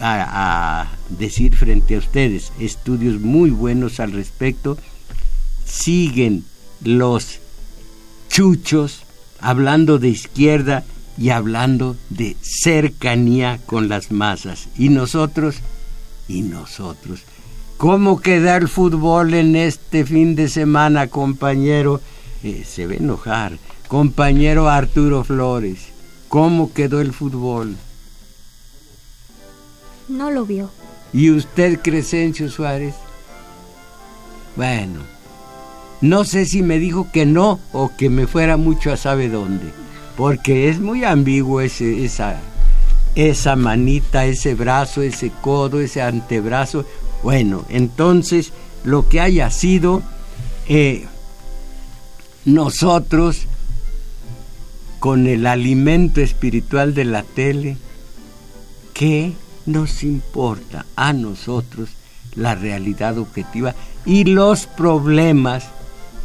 a, 0.00 0.88
decir 1.10 1.54
frente 1.54 1.96
a 1.96 1.98
ustedes, 1.98 2.52
estudios 2.58 3.20
muy 3.20 3.50
buenos 3.50 4.00
al 4.00 4.12
respecto, 4.12 4.76
siguen 5.64 6.44
los 6.82 7.38
chuchos 8.28 9.02
hablando 9.40 9.98
de 9.98 10.08
izquierda 10.08 10.84
y 11.18 11.30
hablando 11.30 11.96
de 12.10 12.36
cercanía 12.40 13.58
con 13.66 13.88
las 13.88 14.10
masas. 14.10 14.68
Y 14.76 14.88
nosotros, 14.88 15.56
y 16.28 16.42
nosotros. 16.42 17.20
¿Cómo 17.76 18.20
queda 18.20 18.56
el 18.56 18.68
fútbol 18.68 19.34
en 19.34 19.54
este 19.56 20.04
fin 20.04 20.34
de 20.34 20.48
semana, 20.48 21.08
compañero? 21.08 22.00
Eh, 22.42 22.64
se 22.66 22.86
ve 22.86 22.96
enojar. 22.96 23.58
Compañero 23.88 24.68
Arturo 24.68 25.22
Flores, 25.22 25.78
¿cómo 26.28 26.72
quedó 26.72 27.00
el 27.00 27.12
fútbol? 27.12 27.76
No 30.08 30.30
lo 30.30 30.44
vio. 30.44 30.70
¿Y 31.12 31.30
usted, 31.30 31.80
Crescencio 31.80 32.50
Suárez? 32.50 32.94
Bueno, 34.56 35.00
no 36.00 36.24
sé 36.24 36.46
si 36.46 36.62
me 36.62 36.78
dijo 36.78 37.08
que 37.12 37.26
no 37.26 37.60
o 37.72 37.92
que 37.96 38.10
me 38.10 38.26
fuera 38.26 38.56
mucho 38.56 38.92
a 38.92 38.96
sabe 38.96 39.28
dónde, 39.28 39.72
porque 40.16 40.68
es 40.68 40.80
muy 40.80 41.04
ambiguo 41.04 41.60
esa, 41.60 42.40
esa 43.14 43.56
manita, 43.56 44.24
ese 44.24 44.54
brazo, 44.54 45.02
ese 45.02 45.30
codo, 45.40 45.80
ese 45.80 46.02
antebrazo. 46.02 46.86
Bueno, 47.22 47.64
entonces 47.68 48.52
lo 48.84 49.08
que 49.08 49.20
haya 49.20 49.50
sido, 49.50 50.02
eh, 50.68 51.06
nosotros 52.44 53.46
con 54.98 55.26
el 55.26 55.46
alimento 55.46 56.20
espiritual 56.20 56.94
de 56.94 57.04
la 57.04 57.22
tele, 57.22 57.76
¿qué 58.94 59.32
nos 59.66 60.02
importa 60.02 60.86
a 60.96 61.12
nosotros 61.12 61.90
la 62.34 62.54
realidad 62.54 63.18
objetiva 63.18 63.74
y 64.04 64.24
los 64.24 64.66
problemas 64.66 65.64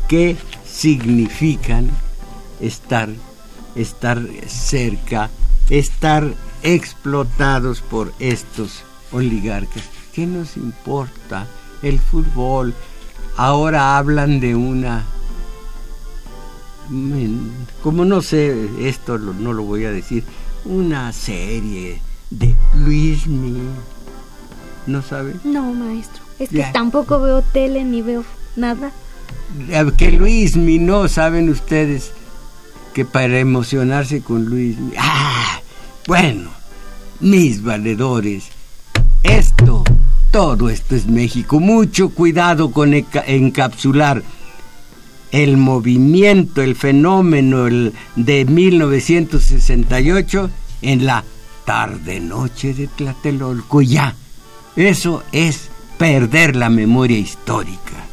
que 0.08 0.36
significan 0.66 1.89
estar, 2.60 3.10
estar 3.76 4.22
cerca, 4.48 5.30
estar 5.70 6.34
explotados 6.64 7.82
por 7.82 8.14
estos 8.20 8.84
oligarcas? 9.12 9.84
¿Qué 10.14 10.26
nos 10.26 10.58
importa 10.58 11.48
el 11.82 12.00
fútbol? 12.00 12.74
Ahora 13.38 13.98
hablan 13.98 14.40
de 14.40 14.56
una 14.56 15.06
como 17.82 18.04
no 18.04 18.22
sé, 18.22 18.70
esto 18.82 19.18
no 19.18 19.54
lo 19.54 19.64
voy 19.64 19.86
a 19.86 19.92
decir, 19.92 20.24
una 20.66 21.14
serie 21.14 22.02
de 22.30 22.54
Luismi. 22.76 23.58
¿No 24.88 25.02
sabe? 25.02 25.36
No, 25.44 25.74
maestro. 25.74 26.22
Es 26.40 26.50
que 26.50 26.66
tampoco 26.74 27.22
veo 27.22 27.42
tele 27.42 27.84
ni 27.84 28.02
veo 28.02 28.26
nada. 28.56 28.92
Que 29.98 30.12
Luismi, 30.12 30.80
no 30.80 31.08
saben 31.08 31.50
ustedes 31.50 32.12
que 32.94 33.06
para 33.06 33.39
emocionarse 33.39 34.22
con 34.22 34.46
Luismi. 34.46 34.94
Ah, 34.98 35.62
bueno, 36.08 36.50
mis 37.20 37.64
valedores, 37.64 38.46
esto, 39.24 39.84
todo 40.32 40.70
esto 40.70 40.96
es 40.96 41.08
México. 41.08 41.60
Mucho 41.60 42.10
cuidado 42.10 42.72
con 42.72 42.94
encapsular 42.94 44.24
el 45.32 45.58
movimiento, 45.58 46.62
el 46.62 46.76
fenómeno 46.76 47.66
de 48.16 48.46
1968 48.46 50.50
en 50.82 51.06
la 51.06 51.24
tarde-noche 51.66 52.74
de 52.74 52.88
Tlatelolco. 52.88 53.82
Ya, 53.82 54.16
eso 54.76 55.24
es 55.32 55.70
perder 55.98 56.56
la 56.56 56.70
memoria 56.70 57.18
histórica. 57.18 58.11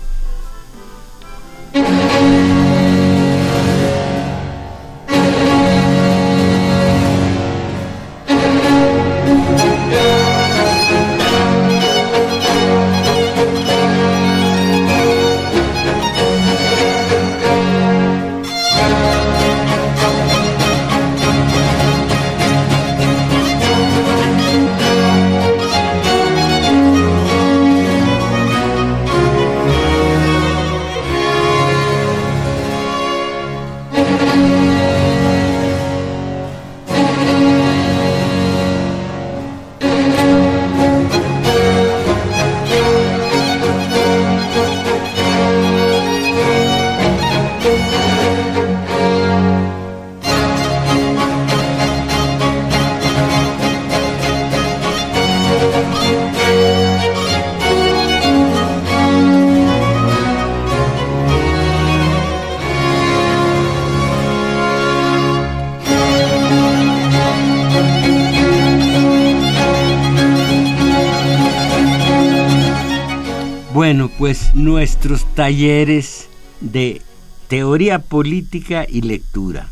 Pues 74.28 74.54
nuestros 74.54 75.24
talleres 75.34 76.28
de 76.60 77.00
teoría 77.48 77.98
política 77.98 78.84
y 78.86 79.00
lectura. 79.00 79.70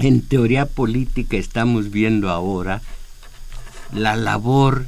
En 0.00 0.20
teoría 0.20 0.66
política 0.66 1.36
estamos 1.36 1.92
viendo 1.92 2.28
ahora 2.28 2.82
la 3.92 4.16
labor 4.16 4.86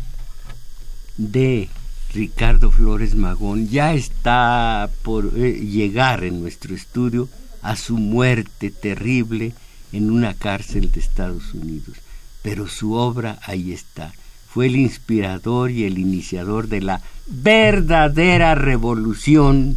de 1.16 1.68
Ricardo 2.12 2.72
Flores 2.72 3.14
Magón. 3.14 3.68
Ya 3.68 3.95
está 3.95 4.91
por 5.05 5.31
eh, 5.37 5.53
llegar 5.53 6.25
en 6.25 6.41
nuestro 6.43 6.75
estudio 6.75 7.29
a 7.62 7.77
su 7.77 7.97
muerte 7.97 8.72
terrible 8.72 9.55
en 9.93 10.11
una 10.11 10.35
cárcel 10.35 10.91
de 10.91 10.99
Estados 10.99 11.55
Unidos. 11.55 11.97
Pero 12.43 12.66
su 12.66 12.95
obra 12.95 13.39
ahí 13.47 13.70
está 13.72 14.12
fue 14.55 14.67
el 14.67 14.77
inspirador 14.77 15.73
y 15.73 15.83
el 15.83 15.99
iniciador 15.99 16.69
de 16.69 16.81
la 16.81 17.03
verdadera 17.27 18.55
revolución 18.55 19.77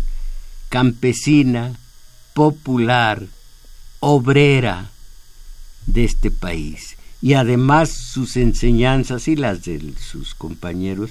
campesina, 0.70 1.74
popular, 2.36 3.26
obrera 4.00 4.92
de 5.88 6.04
este 6.04 6.30
país. 6.30 6.96
Y 7.24 7.34
además 7.34 7.90
sus 7.90 8.38
enseñanzas 8.38 9.28
y 9.28 9.36
las 9.36 9.66
de 9.66 9.94
sus 10.00 10.36
compañeros 10.36 11.10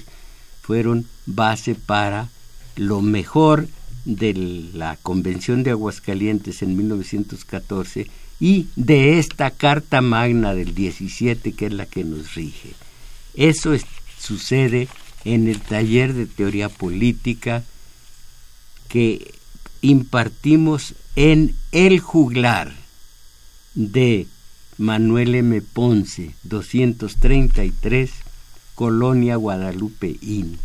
fueron 0.61 1.05
base 1.25 1.75
para 1.75 2.29
lo 2.77 3.01
mejor 3.01 3.67
de 4.05 4.33
la 4.75 4.95
Convención 5.03 5.63
de 5.63 5.71
Aguascalientes 5.71 6.61
en 6.61 6.77
1914 6.77 8.07
y 8.39 8.67
de 8.77 9.19
esta 9.19 9.51
Carta 9.51 9.99
Magna 9.99 10.53
del 10.53 10.73
17 10.73 11.51
que 11.51 11.65
es 11.65 11.73
la 11.73 11.85
que 11.85 12.05
nos 12.05 12.33
rige 12.33 12.86
Eso 13.37 13.75
sucede 14.19 14.87
en 15.23 15.47
el 15.47 15.61
taller 15.61 16.13
de 16.13 16.25
teoría 16.25 16.69
política 16.69 17.63
que 18.89 19.31
impartimos 19.81 20.95
en 21.15 21.55
El 21.71 21.99
Juglar 21.99 22.73
de 23.75 24.25
Manuel 24.79 25.35
M. 25.35 25.61
Ponce, 25.61 26.33
233, 26.43 28.11
Colonia 28.73 29.35
Guadalupe 29.35 30.17
Inn. 30.21 30.57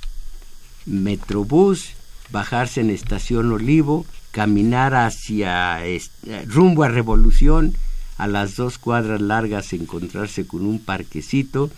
Metrobús, 0.87 1.91
bajarse 2.31 2.81
en 2.81 2.89
Estación 2.89 3.53
Olivo, 3.53 4.07
caminar 4.31 4.95
hacia 4.95 5.83
rumbo 6.47 6.85
a 6.85 6.89
Revolución, 6.89 7.77
a 8.17 8.27
las 8.27 8.57
dos 8.57 8.79
cuadras 8.79 9.21
largas 9.21 9.75
encontrarse 9.75 10.47
con 10.47 10.65
un 10.65 10.79
parquecito 10.79 11.71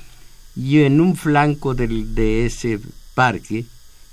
y 0.57 0.81
en 0.81 1.01
un 1.01 1.17
flanco 1.17 1.75
del, 1.75 2.15
de 2.15 2.47
ese 2.47 2.81
parque, 3.15 3.67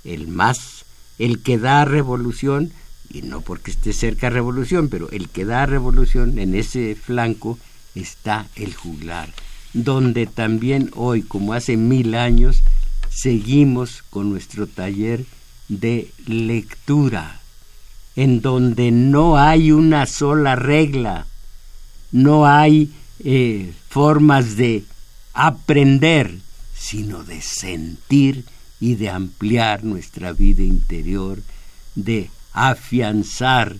el 0.04 0.28
más, 0.28 0.84
el 1.18 1.42
que 1.42 1.58
da 1.58 1.84
revolución, 1.84 2.72
y 3.10 3.22
no 3.22 3.42
porque 3.42 3.70
esté 3.70 3.92
cerca 3.92 4.30
revolución, 4.30 4.88
pero 4.88 5.10
el 5.10 5.28
que 5.28 5.44
da 5.44 5.66
revolución 5.66 6.38
en 6.38 6.54
ese 6.54 6.94
flanco 6.94 7.58
está 7.94 8.48
el 8.56 8.74
juglar, 8.74 9.32
donde 9.72 10.26
también 10.26 10.90
hoy, 10.94 11.22
como 11.22 11.52
hace 11.52 11.76
mil 11.76 12.14
años, 12.14 12.62
seguimos 13.10 14.02
con 14.10 14.30
nuestro 14.30 14.66
taller 14.66 15.24
de 15.68 16.10
lectura, 16.26 17.40
en 18.16 18.40
donde 18.40 18.90
no 18.90 19.36
hay 19.36 19.72
una 19.72 20.06
sola 20.06 20.56
regla, 20.56 21.26
no 22.10 22.46
hay 22.46 22.92
eh, 23.20 23.72
formas 23.88 24.56
de 24.56 24.84
aprender, 25.32 26.38
sino 26.74 27.24
de 27.24 27.40
sentir 27.40 28.44
y 28.80 28.96
de 28.96 29.10
ampliar 29.10 29.84
nuestra 29.84 30.32
vida 30.32 30.62
interior, 30.62 31.42
de 31.94 32.30
afianzar 32.52 33.76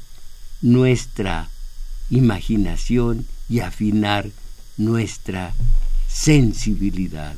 nuestra 0.61 1.49
imaginación 2.11 3.27
y 3.49 3.61
afinar 3.61 4.31
nuestra 4.77 5.55
sensibilidad. 6.09 7.37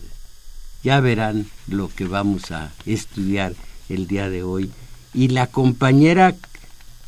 Ya 0.83 1.01
verán 1.01 1.47
lo 1.67 1.89
que 1.89 2.05
vamos 2.05 2.51
a 2.51 2.73
estudiar 2.85 3.55
el 3.89 4.07
día 4.07 4.29
de 4.29 4.43
hoy. 4.43 4.71
Y 5.15 5.29
la 5.29 5.47
compañera 5.47 6.37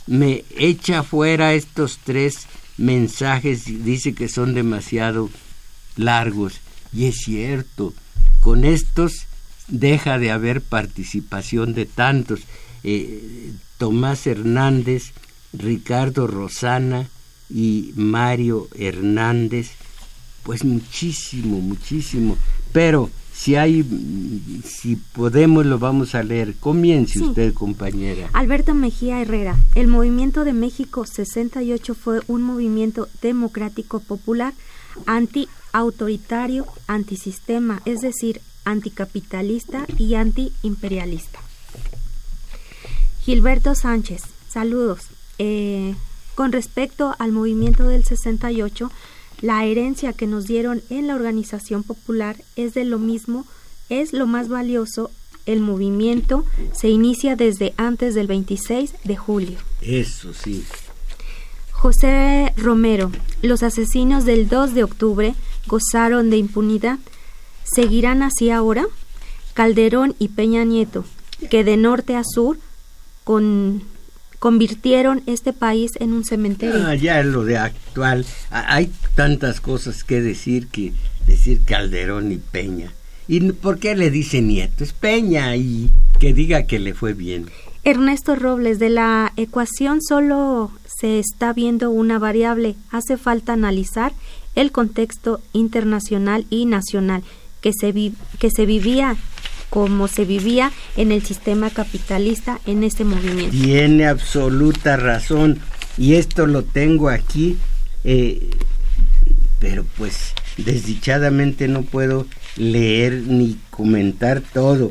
me 0.07 0.45
echa 0.57 1.03
fuera 1.03 1.55
estos 1.55 1.99
tres 2.03 2.47
mensajes 2.79 3.69
y 3.69 3.77
dice 3.77 4.15
que 4.15 4.29
son 4.29 4.55
demasiado 4.55 5.29
largos. 5.97 6.61
Y 6.93 7.07
es 7.07 7.17
cierto, 7.17 7.93
con 8.41 8.65
estos 8.65 9.27
deja 9.69 10.19
de 10.19 10.31
haber 10.31 10.61
participación 10.61 11.75
de 11.75 11.87
tantos. 11.87 12.41
Eh, 12.85 13.53
Tomás 13.79 14.27
Hernández, 14.27 15.13
Ricardo 15.53 16.27
Rosana 16.27 17.09
y 17.51 17.93
Mario 17.97 18.69
Hernández, 18.75 19.73
pues 20.43 20.65
muchísimo, 20.65 21.61
muchísimo. 21.61 22.37
Pero 22.73 23.11
si 23.37 23.55
hay, 23.57 23.85
si 24.65 24.97
podemos 24.97 25.67
lo 25.67 25.79
vamos 25.79 26.15
a 26.15 26.23
leer. 26.23 26.55
Comience 26.55 27.21
usted, 27.21 27.53
compañera. 27.53 28.31
Alberto 28.33 28.75
Mejía 28.75 29.21
Herrera, 29.21 29.57
el 29.75 29.89
Movimiento 29.89 30.45
de 30.45 30.55
México 30.55 31.05
68 31.05 31.95
fue 31.95 32.21
un 32.29 32.43
movimiento 32.43 33.09
democrático 33.21 34.01
popular 34.01 34.55
anti-autoritario, 35.07 36.67
antisistema, 36.87 37.83
es 37.85 38.01
decir, 38.01 38.41
anticapitalista 38.65 39.87
y 39.99 40.15
antiimperialista. 40.15 41.41
Gilberto 43.23 43.75
Sánchez, 43.75 44.23
saludos. 44.49 45.09
Eh, 45.39 45.95
con 46.35 46.53
respecto 46.53 47.15
al 47.19 47.33
movimiento 47.33 47.85
del 47.85 48.05
68, 48.05 48.91
la 49.41 49.65
herencia 49.65 50.13
que 50.13 50.27
nos 50.27 50.47
dieron 50.47 50.83
en 50.91 51.07
la 51.07 51.15
organización 51.15 51.83
popular 51.83 52.37
es 52.57 52.75
de 52.75 52.85
lo 52.85 52.99
mismo, 52.99 53.47
es 53.89 54.13
lo 54.13 54.27
más 54.27 54.49
valioso. 54.49 55.11
El 55.45 55.61
movimiento 55.61 56.45
se 56.73 56.89
inicia 56.89 57.37
desde 57.37 57.73
antes 57.77 58.15
del 58.15 58.27
26 58.27 58.95
de 59.05 59.17
julio. 59.17 59.59
Eso 59.81 60.33
sí. 60.33 60.65
José 61.87 62.53
Romero, 62.57 63.13
los 63.43 63.63
asesinos 63.63 64.25
del 64.25 64.49
2 64.49 64.75
de 64.75 64.83
octubre 64.83 65.35
gozaron 65.69 66.31
de 66.31 66.37
impunidad. 66.37 66.99
¿Seguirán 67.63 68.25
así 68.25 68.51
ahora? 68.51 68.87
Calderón 69.55 70.17
y 70.19 70.31
Peña 70.31 70.65
Nieto, 70.65 71.05
que 71.49 71.63
de 71.63 71.77
norte 71.77 72.17
a 72.17 72.25
sur 72.25 72.59
con 73.23 73.85
convirtieron 74.41 75.23
este 75.27 75.53
país 75.53 75.93
en 76.01 76.13
un 76.13 76.25
cementerio. 76.25 76.85
Ah, 76.85 76.97
ya 76.97 77.23
lo 77.23 77.45
de 77.45 77.57
actual. 77.57 78.27
Ah, 78.51 78.65
hay 78.67 78.91
tantas 79.15 79.61
cosas 79.61 80.03
que 80.03 80.21
decir 80.21 80.67
que 80.67 80.93
decir 81.29 81.61
Calderón 81.65 82.33
y 82.33 82.39
Peña. 82.39 82.93
¿Y 83.29 83.53
por 83.53 83.79
qué 83.79 83.95
le 83.95 84.11
dice 84.11 84.43
Nieto? 84.43 84.83
Es 84.83 84.93
Peña 84.93 85.55
y 85.55 85.93
que 86.19 86.35
diga 86.35 86.65
que 86.65 86.81
le 86.81 86.95
fue 86.95 87.13
bien. 87.13 87.47
Ernesto 87.87 88.35
Robles, 88.35 88.81
de 88.81 88.89
la 88.89 89.33
ecuación 89.37 90.03
solo 90.03 90.73
se 90.99 91.21
está 91.21 91.53
viendo 91.53 91.91
una 91.91 92.19
variable. 92.19 92.75
Hace 92.91 93.17
falta 93.17 93.53
analizar 93.53 94.13
el 94.57 94.73
contexto 94.73 95.41
internacional 95.53 96.47
y 96.51 96.67
nacional 96.67 97.23
que 97.61 97.71
se, 97.73 97.93
vivía 97.93 99.15
como 99.71 100.09
se 100.09 100.25
vivía 100.25 100.73
en 100.97 101.13
el 101.13 101.23
sistema 101.23 101.71
capitalista 101.71 102.59
en 102.67 102.83
este 102.83 103.05
movimiento. 103.05 103.57
Tiene 103.57 104.09
absoluta 104.09 104.97
razón 104.97 105.61
y 105.97 106.15
esto 106.15 106.49
lo 106.49 106.65
tengo 106.65 107.09
aquí, 107.09 107.57
eh, 108.03 108.51
pero 109.61 109.87
pues 109.97 110.33
desdichadamente 110.57 111.69
no 111.69 111.83
puedo 111.83 112.27
leer 112.57 113.23
ni 113.29 113.57
comentar 113.71 114.41
todo, 114.41 114.91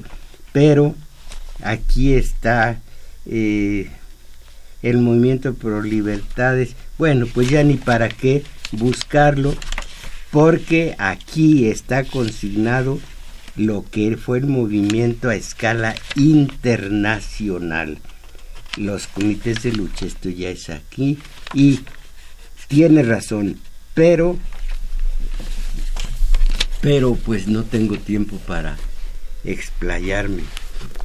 pero 0.54 0.96
aquí 1.62 2.14
está 2.14 2.80
eh, 3.26 3.90
el 4.82 4.98
movimiento 5.00 5.54
pro 5.54 5.82
libertades. 5.82 6.76
Bueno, 6.98 7.28
pues 7.34 7.50
ya 7.50 7.64
ni 7.64 7.76
para 7.76 8.10
qué 8.10 8.44
buscarlo, 8.72 9.56
porque 10.32 10.96
aquí 10.98 11.68
está 11.68 12.04
consignado 12.04 13.00
lo 13.56 13.86
que 13.90 14.18
fue 14.18 14.40
el 14.40 14.48
movimiento 14.48 15.30
a 15.30 15.36
escala 15.36 15.96
internacional. 16.16 18.00
Los 18.78 19.08
comités 19.08 19.64
de 19.64 19.72
lucha, 19.72 20.06
esto 20.06 20.30
ya 20.30 20.50
es 20.50 20.70
aquí, 20.70 21.18
y 21.54 21.80
tiene 22.68 23.04
razón, 23.04 23.60
pero, 23.94 24.38
pero 26.82 27.16
pues 27.16 27.48
no 27.48 27.64
tengo 27.64 27.98
tiempo 27.98 28.38
para 28.40 28.78
explayarme 29.46 30.44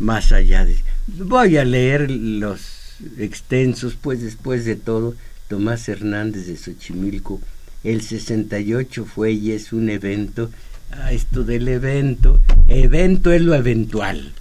más 0.00 0.32
allá 0.32 0.64
de... 0.64 0.89
Voy 1.18 1.56
a 1.56 1.64
leer 1.64 2.10
los 2.10 2.96
extensos, 3.18 3.96
pues 4.00 4.22
después 4.22 4.64
de 4.64 4.76
todo, 4.76 5.14
Tomás 5.48 5.88
Hernández 5.88 6.46
de 6.46 6.56
Xochimilco, 6.56 7.40
el 7.82 8.02
68 8.02 9.04
fue 9.06 9.32
y 9.32 9.52
es 9.52 9.72
un 9.72 9.88
evento 9.88 10.50
a 10.92 11.12
esto 11.12 11.42
del 11.42 11.66
evento. 11.68 12.40
Evento 12.68 13.32
es 13.32 13.42
lo 13.42 13.54
eventual. 13.54 14.32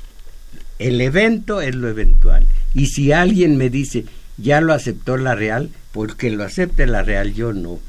El 0.78 1.02
evento 1.02 1.62
es 1.62 1.74
lo 1.74 1.90
eventual. 1.90 2.46
Y 2.74 2.88
si 2.88 3.12
alguien 3.12 3.58
me 3.58 3.70
dice, 3.70 4.06
ya 4.38 4.62
lo 4.62 4.74
aceptó 4.74 5.18
la 5.18 5.36
Real, 5.36 5.70
porque 5.92 6.30
lo 6.30 6.44
acepte 6.44 6.86
la 6.86 7.02
Real, 7.02 7.34
yo 7.34 7.54
no. 7.54 7.80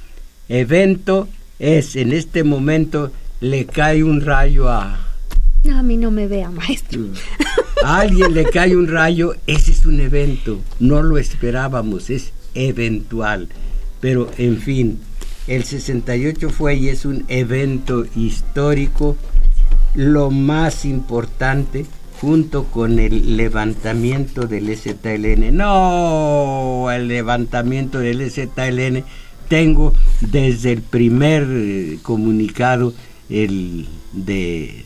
Evento 0.49 1.28
es, 1.59 1.97
en 1.97 2.12
este 2.12 2.45
momento, 2.45 3.12
le 3.41 3.66
cae 3.66 4.03
un 4.03 4.22
rayo 4.22 4.68
a... 4.70 5.07
A 5.70 5.83
mí 5.83 5.99
no 5.99 6.11
me 6.11 6.26
vea, 6.26 6.51
maestro. 6.51 7.01
A 7.85 8.01
alguien 8.01 8.35
le 8.35 8.45
cae 8.45 8.76
un 8.76 8.89
rayo, 8.89 9.35
ese 9.47 9.70
es 9.72 9.87
un 9.87 10.01
evento. 10.01 10.61
No 10.78 11.03
lo 11.03 11.18
esperábamos, 11.18 12.11
es 12.11 12.33
eventual. 12.55 13.49
Pero, 14.01 14.31
en 14.39 14.59
fin, 14.59 15.01
el 15.47 15.64
68 15.64 16.51
fue 16.51 16.76
y 16.76 16.89
es 16.89 17.05
un 17.05 17.24
evento 17.28 18.05
histórico, 18.14 19.16
lo 19.95 20.31
más 20.31 20.85
importante 20.85 21.87
junto 22.20 22.64
con 22.64 22.99
el 22.99 23.37
levantamiento 23.37 24.47
del 24.47 24.76
ZLN. 24.76 25.57
No, 25.57 26.91
el 26.91 27.09
levantamiento 27.09 27.99
del 27.99 28.31
ZLN 28.31 29.05
tengo 29.49 29.95
desde 30.20 30.72
el 30.72 30.83
primer 30.83 31.47
eh, 31.49 31.99
comunicado 32.03 32.93
el 33.31 33.89
de 34.12 34.85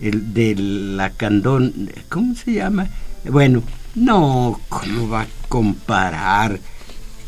el 0.00 0.32
de 0.34 0.54
la 0.56 1.10
Candón, 1.10 1.90
¿cómo 2.08 2.34
se 2.34 2.54
llama? 2.54 2.88
Bueno, 3.24 3.62
no, 3.94 4.60
¿cómo 4.68 5.08
va 5.08 5.22
a 5.22 5.28
comparar? 5.48 6.60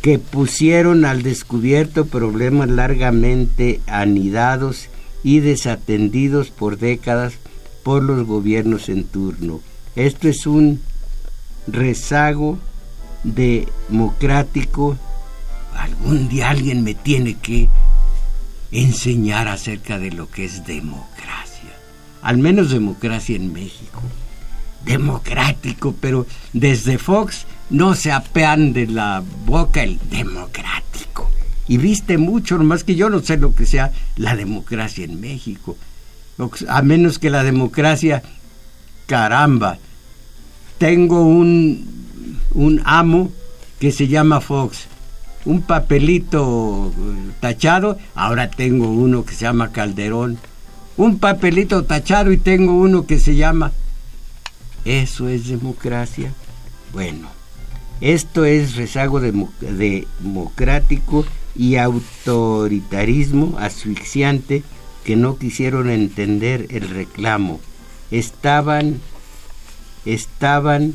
que 0.02 0.18
pusieron 0.18 1.04
al 1.04 1.22
descubierto 1.22 2.06
problemas 2.06 2.70
largamente 2.70 3.80
anidados 3.86 4.88
y 5.22 5.40
desatendidos 5.40 6.50
por 6.50 6.78
décadas 6.78 7.34
por 7.82 8.02
los 8.02 8.26
gobiernos 8.26 8.88
en 8.88 9.04
turno. 9.04 9.60
Esto 9.96 10.28
es 10.28 10.46
un 10.46 10.80
rezago 11.66 12.58
democrático. 13.24 14.96
Algún 15.74 16.28
día 16.28 16.50
alguien 16.50 16.82
me 16.82 16.94
tiene 16.94 17.34
que 17.34 17.68
enseñar 18.72 19.48
acerca 19.48 19.98
de 19.98 20.12
lo 20.12 20.30
que 20.30 20.46
es 20.46 20.66
democracia. 20.66 21.49
Al 22.22 22.38
menos 22.38 22.70
democracia 22.70 23.36
en 23.36 23.52
México. 23.52 24.02
Democrático, 24.84 25.94
pero 26.00 26.26
desde 26.52 26.98
Fox 26.98 27.46
no 27.70 27.94
se 27.94 28.12
apean 28.12 28.72
de 28.72 28.86
la 28.86 29.22
boca 29.46 29.82
el 29.82 29.98
democrático. 30.10 31.30
Y 31.68 31.76
viste 31.78 32.18
mucho, 32.18 32.58
nomás 32.58 32.82
que 32.82 32.96
yo 32.96 33.10
no 33.10 33.20
sé 33.20 33.36
lo 33.36 33.54
que 33.54 33.66
sea 33.66 33.92
la 34.16 34.34
democracia 34.34 35.04
en 35.04 35.20
México. 35.20 35.76
A 36.68 36.82
menos 36.82 37.18
que 37.18 37.30
la 37.30 37.44
democracia, 37.44 38.22
caramba, 39.06 39.78
tengo 40.78 41.22
un, 41.22 41.86
un 42.54 42.82
amo 42.84 43.30
que 43.78 43.92
se 43.92 44.08
llama 44.08 44.40
Fox. 44.40 44.86
Un 45.44 45.62
papelito 45.62 46.92
tachado, 47.40 47.98
ahora 48.14 48.50
tengo 48.50 48.90
uno 48.90 49.24
que 49.24 49.34
se 49.34 49.42
llama 49.42 49.72
Calderón. 49.72 50.38
Un 50.96 51.18
papelito 51.18 51.84
tachado 51.84 52.32
y 52.32 52.36
tengo 52.36 52.74
uno 52.74 53.06
que 53.06 53.18
se 53.18 53.36
llama... 53.36 53.72
¿Eso 54.84 55.28
es 55.28 55.48
democracia? 55.48 56.32
Bueno, 56.92 57.28
esto 58.00 58.44
es 58.46 58.76
rezago 58.76 59.20
democrático 59.20 61.26
y 61.54 61.76
autoritarismo 61.76 63.56
asfixiante 63.58 64.62
que 65.04 65.16
no 65.16 65.36
quisieron 65.36 65.90
entender 65.90 66.66
el 66.70 66.88
reclamo. 66.88 67.60
Estaban, 68.10 69.02
estaban, 70.06 70.94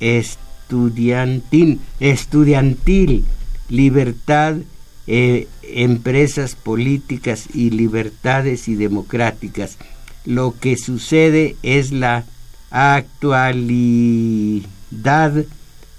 estudiantil, 0.00 1.78
estudiantil, 2.00 3.26
libertad, 3.68 4.56
eh, 5.12 5.48
empresas 5.64 6.54
políticas 6.54 7.48
y 7.52 7.70
libertades 7.70 8.68
y 8.68 8.76
democráticas. 8.76 9.76
Lo 10.24 10.54
que 10.60 10.76
sucede 10.76 11.56
es 11.64 11.90
la 11.90 12.24
actualidad 12.70 13.82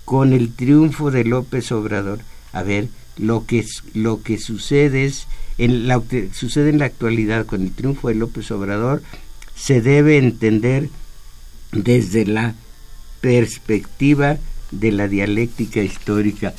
con 0.05 0.31
el 0.31 0.53
triunfo 0.53 1.11
de 1.11 1.25
López 1.25 1.73
Obrador. 1.73 2.19
A 2.53 2.63
ver, 2.63 2.87
lo 3.17 3.45
que, 3.45 3.65
lo 3.93 4.23
que 4.23 4.37
sucede 4.37 5.03
es, 5.03 5.27
en 5.57 5.89
la, 5.89 6.01
sucede 6.31 6.69
en 6.69 6.79
la 6.79 6.85
actualidad 6.85 7.45
con 7.45 7.63
el 7.63 7.73
triunfo 7.73 8.07
de 8.07 8.15
López 8.15 8.49
Obrador, 8.51 9.03
se 9.55 9.81
debe 9.81 10.19
entender 10.19 10.87
desde 11.73 12.25
la 12.25 12.55
perspectiva 13.19 14.37
de 14.71 14.93
la 14.93 15.09
dialéctica 15.09 15.83
histórica. 15.83 16.53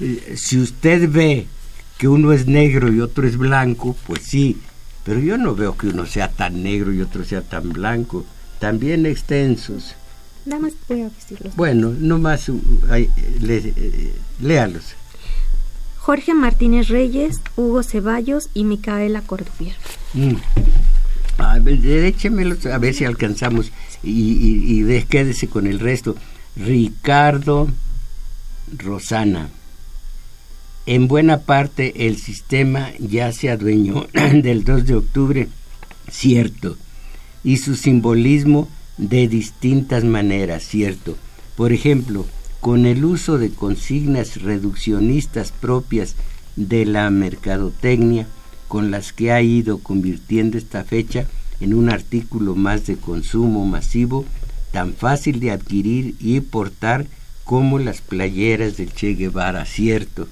Eh, 0.00 0.36
si 0.38 0.56
usted 0.56 1.10
ve 1.10 1.48
que 1.98 2.08
uno 2.08 2.32
es 2.32 2.46
negro 2.46 2.92
y 2.92 3.00
otro 3.00 3.26
es 3.26 3.36
blanco, 3.36 3.96
pues 4.06 4.22
sí, 4.22 4.58
pero 5.04 5.20
yo 5.20 5.38
no 5.38 5.54
veo 5.54 5.76
que 5.76 5.88
uno 5.88 6.06
sea 6.06 6.28
tan 6.28 6.62
negro 6.62 6.92
y 6.92 7.00
otro 7.00 7.24
sea 7.24 7.42
tan 7.42 7.70
blanco 7.70 8.24
también 8.58 9.06
extensos. 9.06 9.96
Nada 10.44 10.62
más 10.62 10.72
voy 10.88 11.02
a 11.02 11.10
Bueno, 11.56 11.92
nomás 11.98 12.48
uh, 12.48 12.60
eh, 12.92 14.12
léalos. 14.40 14.94
Jorge 15.98 16.34
Martínez 16.34 16.88
Reyes, 16.88 17.40
Hugo 17.56 17.82
Ceballos 17.82 18.50
y 18.54 18.64
Micaela 18.64 19.22
Cordovier. 19.22 19.74
Mm. 20.14 20.34
A 21.38 21.58
ver, 21.58 21.84
échemelos 21.86 22.66
a 22.66 22.78
ver 22.78 22.94
si 22.94 23.04
alcanzamos 23.04 23.72
y, 24.02 24.80
y, 24.80 25.02
quédese 25.04 25.48
con 25.48 25.66
el 25.66 25.80
resto. 25.80 26.16
Ricardo 26.56 27.68
Rosana. 28.78 29.48
En 30.84 31.06
buena 31.06 31.38
parte 31.42 32.08
el 32.08 32.16
sistema 32.16 32.90
ya 32.98 33.30
se 33.30 33.50
adueñó 33.50 34.08
del 34.12 34.64
2 34.64 34.86
de 34.86 34.94
octubre, 34.96 35.48
cierto, 36.10 36.76
y 37.44 37.58
su 37.58 37.76
simbolismo 37.76 38.68
de 38.98 39.28
distintas 39.28 40.02
maneras, 40.02 40.64
¿cierto? 40.64 41.16
Por 41.56 41.72
ejemplo, 41.72 42.26
con 42.60 42.86
el 42.86 43.04
uso 43.04 43.38
de 43.38 43.50
consignas 43.50 44.42
reduccionistas 44.42 45.52
propias 45.52 46.16
de 46.56 46.84
la 46.84 47.08
mercadotecnia, 47.10 48.26
con 48.66 48.90
las 48.90 49.12
que 49.12 49.30
ha 49.30 49.40
ido 49.40 49.78
convirtiendo 49.78 50.58
esta 50.58 50.82
fecha 50.82 51.26
en 51.60 51.74
un 51.74 51.90
artículo 51.90 52.56
más 52.56 52.86
de 52.86 52.96
consumo 52.96 53.64
masivo, 53.66 54.24
tan 54.72 54.94
fácil 54.94 55.38
de 55.38 55.52
adquirir 55.52 56.16
y 56.18 56.40
portar 56.40 57.06
como 57.44 57.78
las 57.78 58.00
playeras 58.00 58.76
del 58.76 58.92
Che 58.92 59.14
Guevara, 59.14 59.64
¿cierto? 59.64 60.26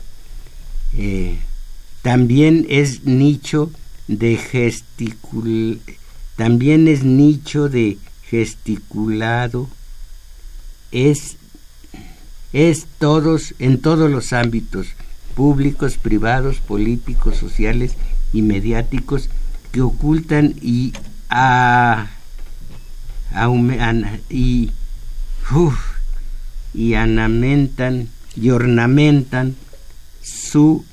Eh, 0.96 1.38
también 2.02 2.66
es 2.68 3.04
nicho 3.04 3.70
de 4.08 4.36
gesticul 4.36 5.80
también 6.40 6.88
es 6.88 7.04
nicho 7.04 7.68
de 7.68 7.98
gesticulado, 8.22 9.68
es, 10.90 11.36
es 12.54 12.86
todos, 12.98 13.54
en 13.58 13.78
todos 13.78 14.10
los 14.10 14.32
ámbitos, 14.32 14.86
públicos, 15.34 15.98
privados, 15.98 16.56
políticos, 16.60 17.36
sociales 17.36 17.92
y 18.32 18.40
mediáticos, 18.40 19.28
que 19.70 19.82
ocultan 19.82 20.54
y, 20.62 20.94
a, 21.28 22.08
y, 24.30 24.70
y 26.72 26.94
anamentan 26.94 28.08
y 28.34 28.48
ornamentan 28.48 29.56
su 30.22 30.84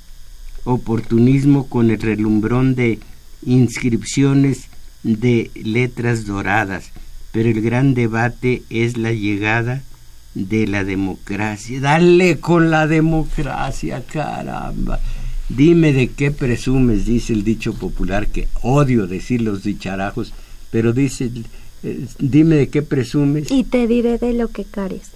oportunismo 0.63 1.67
con 1.67 1.89
el 1.91 1.99
relumbrón 1.99 2.75
de 2.75 2.99
inscripciones 3.45 4.67
de 5.03 5.51
letras 5.55 6.25
doradas, 6.25 6.91
pero 7.31 7.49
el 7.49 7.61
gran 7.61 7.93
debate 7.93 8.63
es 8.69 8.97
la 8.97 9.11
llegada 9.11 9.81
de 10.33 10.67
la 10.67 10.83
democracia. 10.83 11.79
Dale 11.79 12.39
con 12.39 12.69
la 12.69 12.87
democracia, 12.87 14.03
caramba. 14.05 14.99
Dime 15.49 15.93
de 15.93 16.09
qué 16.09 16.31
presumes, 16.31 17.05
dice 17.05 17.33
el 17.33 17.43
dicho 17.43 17.73
popular, 17.73 18.27
que 18.27 18.47
odio 18.61 19.07
decir 19.07 19.41
los 19.41 19.63
dicharajos, 19.63 20.33
pero 20.71 20.91
dice, 20.91 21.31
eh, 21.83 22.05
dime 22.19 22.55
de 22.55 22.69
qué 22.69 22.81
presumes. 22.81 23.49
Y 23.49 23.63
te 23.63 23.87
diré 23.87 24.17
de 24.17 24.33
lo 24.33 24.49
que 24.49 24.65
cares. 24.65 25.11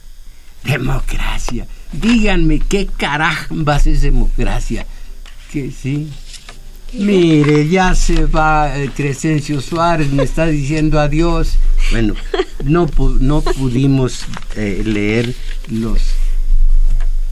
Democracia. 0.64 1.68
Díganme 1.92 2.60
qué 2.60 2.88
carambas 2.88 3.88
es 3.88 4.02
democracia. 4.02 4.86
Que 5.52 5.72
sí, 5.72 6.10
Mire, 6.94 7.70
ya 7.70 7.96
se 7.96 8.26
va 8.26 8.78
eh, 8.78 8.92
Crescencio 8.94 9.62
Suárez, 9.62 10.12
me 10.12 10.24
está 10.24 10.46
diciendo 10.46 11.00
adiós. 11.00 11.56
Bueno, 11.92 12.16
no, 12.66 12.88
no 13.20 13.42
pudimos 13.42 14.26
eh, 14.58 14.82
leer 14.86 15.34
los, 15.70 16.02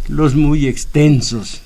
los 0.07 0.35
muy 0.35 0.65
extensos. 0.65 1.61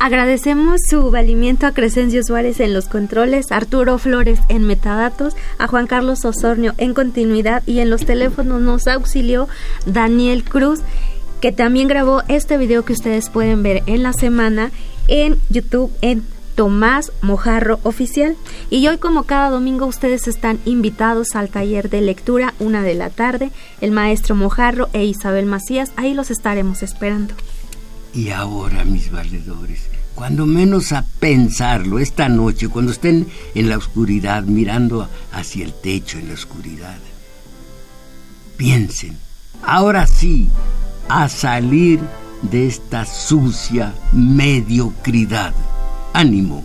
Agradecemos 0.00 0.80
su 0.90 1.10
valimiento 1.10 1.66
a 1.66 1.72
Crescencio 1.72 2.22
Suárez 2.24 2.58
en 2.58 2.74
los 2.74 2.86
controles, 2.88 3.52
Arturo 3.52 3.98
Flores 3.98 4.40
en 4.48 4.64
metadatos, 4.64 5.34
a 5.58 5.68
Juan 5.68 5.86
Carlos 5.86 6.24
Osornio 6.24 6.74
en 6.78 6.94
continuidad 6.94 7.62
y 7.64 7.78
en 7.78 7.90
los 7.90 8.04
teléfonos 8.04 8.60
nos 8.60 8.88
auxilió 8.88 9.48
Daniel 9.86 10.42
Cruz, 10.42 10.80
que 11.40 11.52
también 11.52 11.88
grabó 11.88 12.22
este 12.28 12.56
video 12.56 12.84
que 12.84 12.92
ustedes 12.92 13.30
pueden 13.30 13.62
ver 13.62 13.82
en 13.86 14.02
la 14.02 14.12
semana 14.12 14.70
en 15.08 15.38
YouTube 15.50 15.92
en 16.00 16.24
Tomás 16.56 17.12
Mojarro 17.20 17.78
Oficial. 17.82 18.36
Y 18.70 18.88
hoy, 18.88 18.98
como 18.98 19.24
cada 19.24 19.50
domingo, 19.50 19.86
ustedes 19.86 20.26
están 20.26 20.58
invitados 20.64 21.36
al 21.36 21.50
taller 21.50 21.90
de 21.90 22.00
lectura, 22.00 22.54
una 22.58 22.82
de 22.82 22.94
la 22.94 23.10
tarde. 23.10 23.50
El 23.80 23.92
maestro 23.92 24.34
Mojarro 24.34 24.88
e 24.92 25.04
Isabel 25.04 25.46
Macías, 25.46 25.92
ahí 25.96 26.14
los 26.14 26.30
estaremos 26.30 26.82
esperando. 26.82 27.34
Y 28.14 28.30
ahora, 28.30 28.84
mis 28.84 29.12
valedores, 29.12 29.90
cuando 30.14 30.46
menos 30.46 30.92
a 30.92 31.04
pensarlo, 31.20 31.98
esta 31.98 32.30
noche, 32.30 32.68
cuando 32.68 32.92
estén 32.92 33.26
en 33.54 33.68
la 33.68 33.76
oscuridad, 33.76 34.42
mirando 34.44 35.08
hacia 35.32 35.66
el 35.66 35.74
techo 35.74 36.18
en 36.18 36.28
la 36.28 36.34
oscuridad, 36.34 36.96
piensen, 38.56 39.18
ahora 39.62 40.06
sí, 40.06 40.48
a 41.08 41.28
salir 41.28 42.00
de 42.42 42.66
esta 42.66 43.04
sucia 43.04 43.94
mediocridad. 44.12 45.52
Ánimo. 46.12 46.64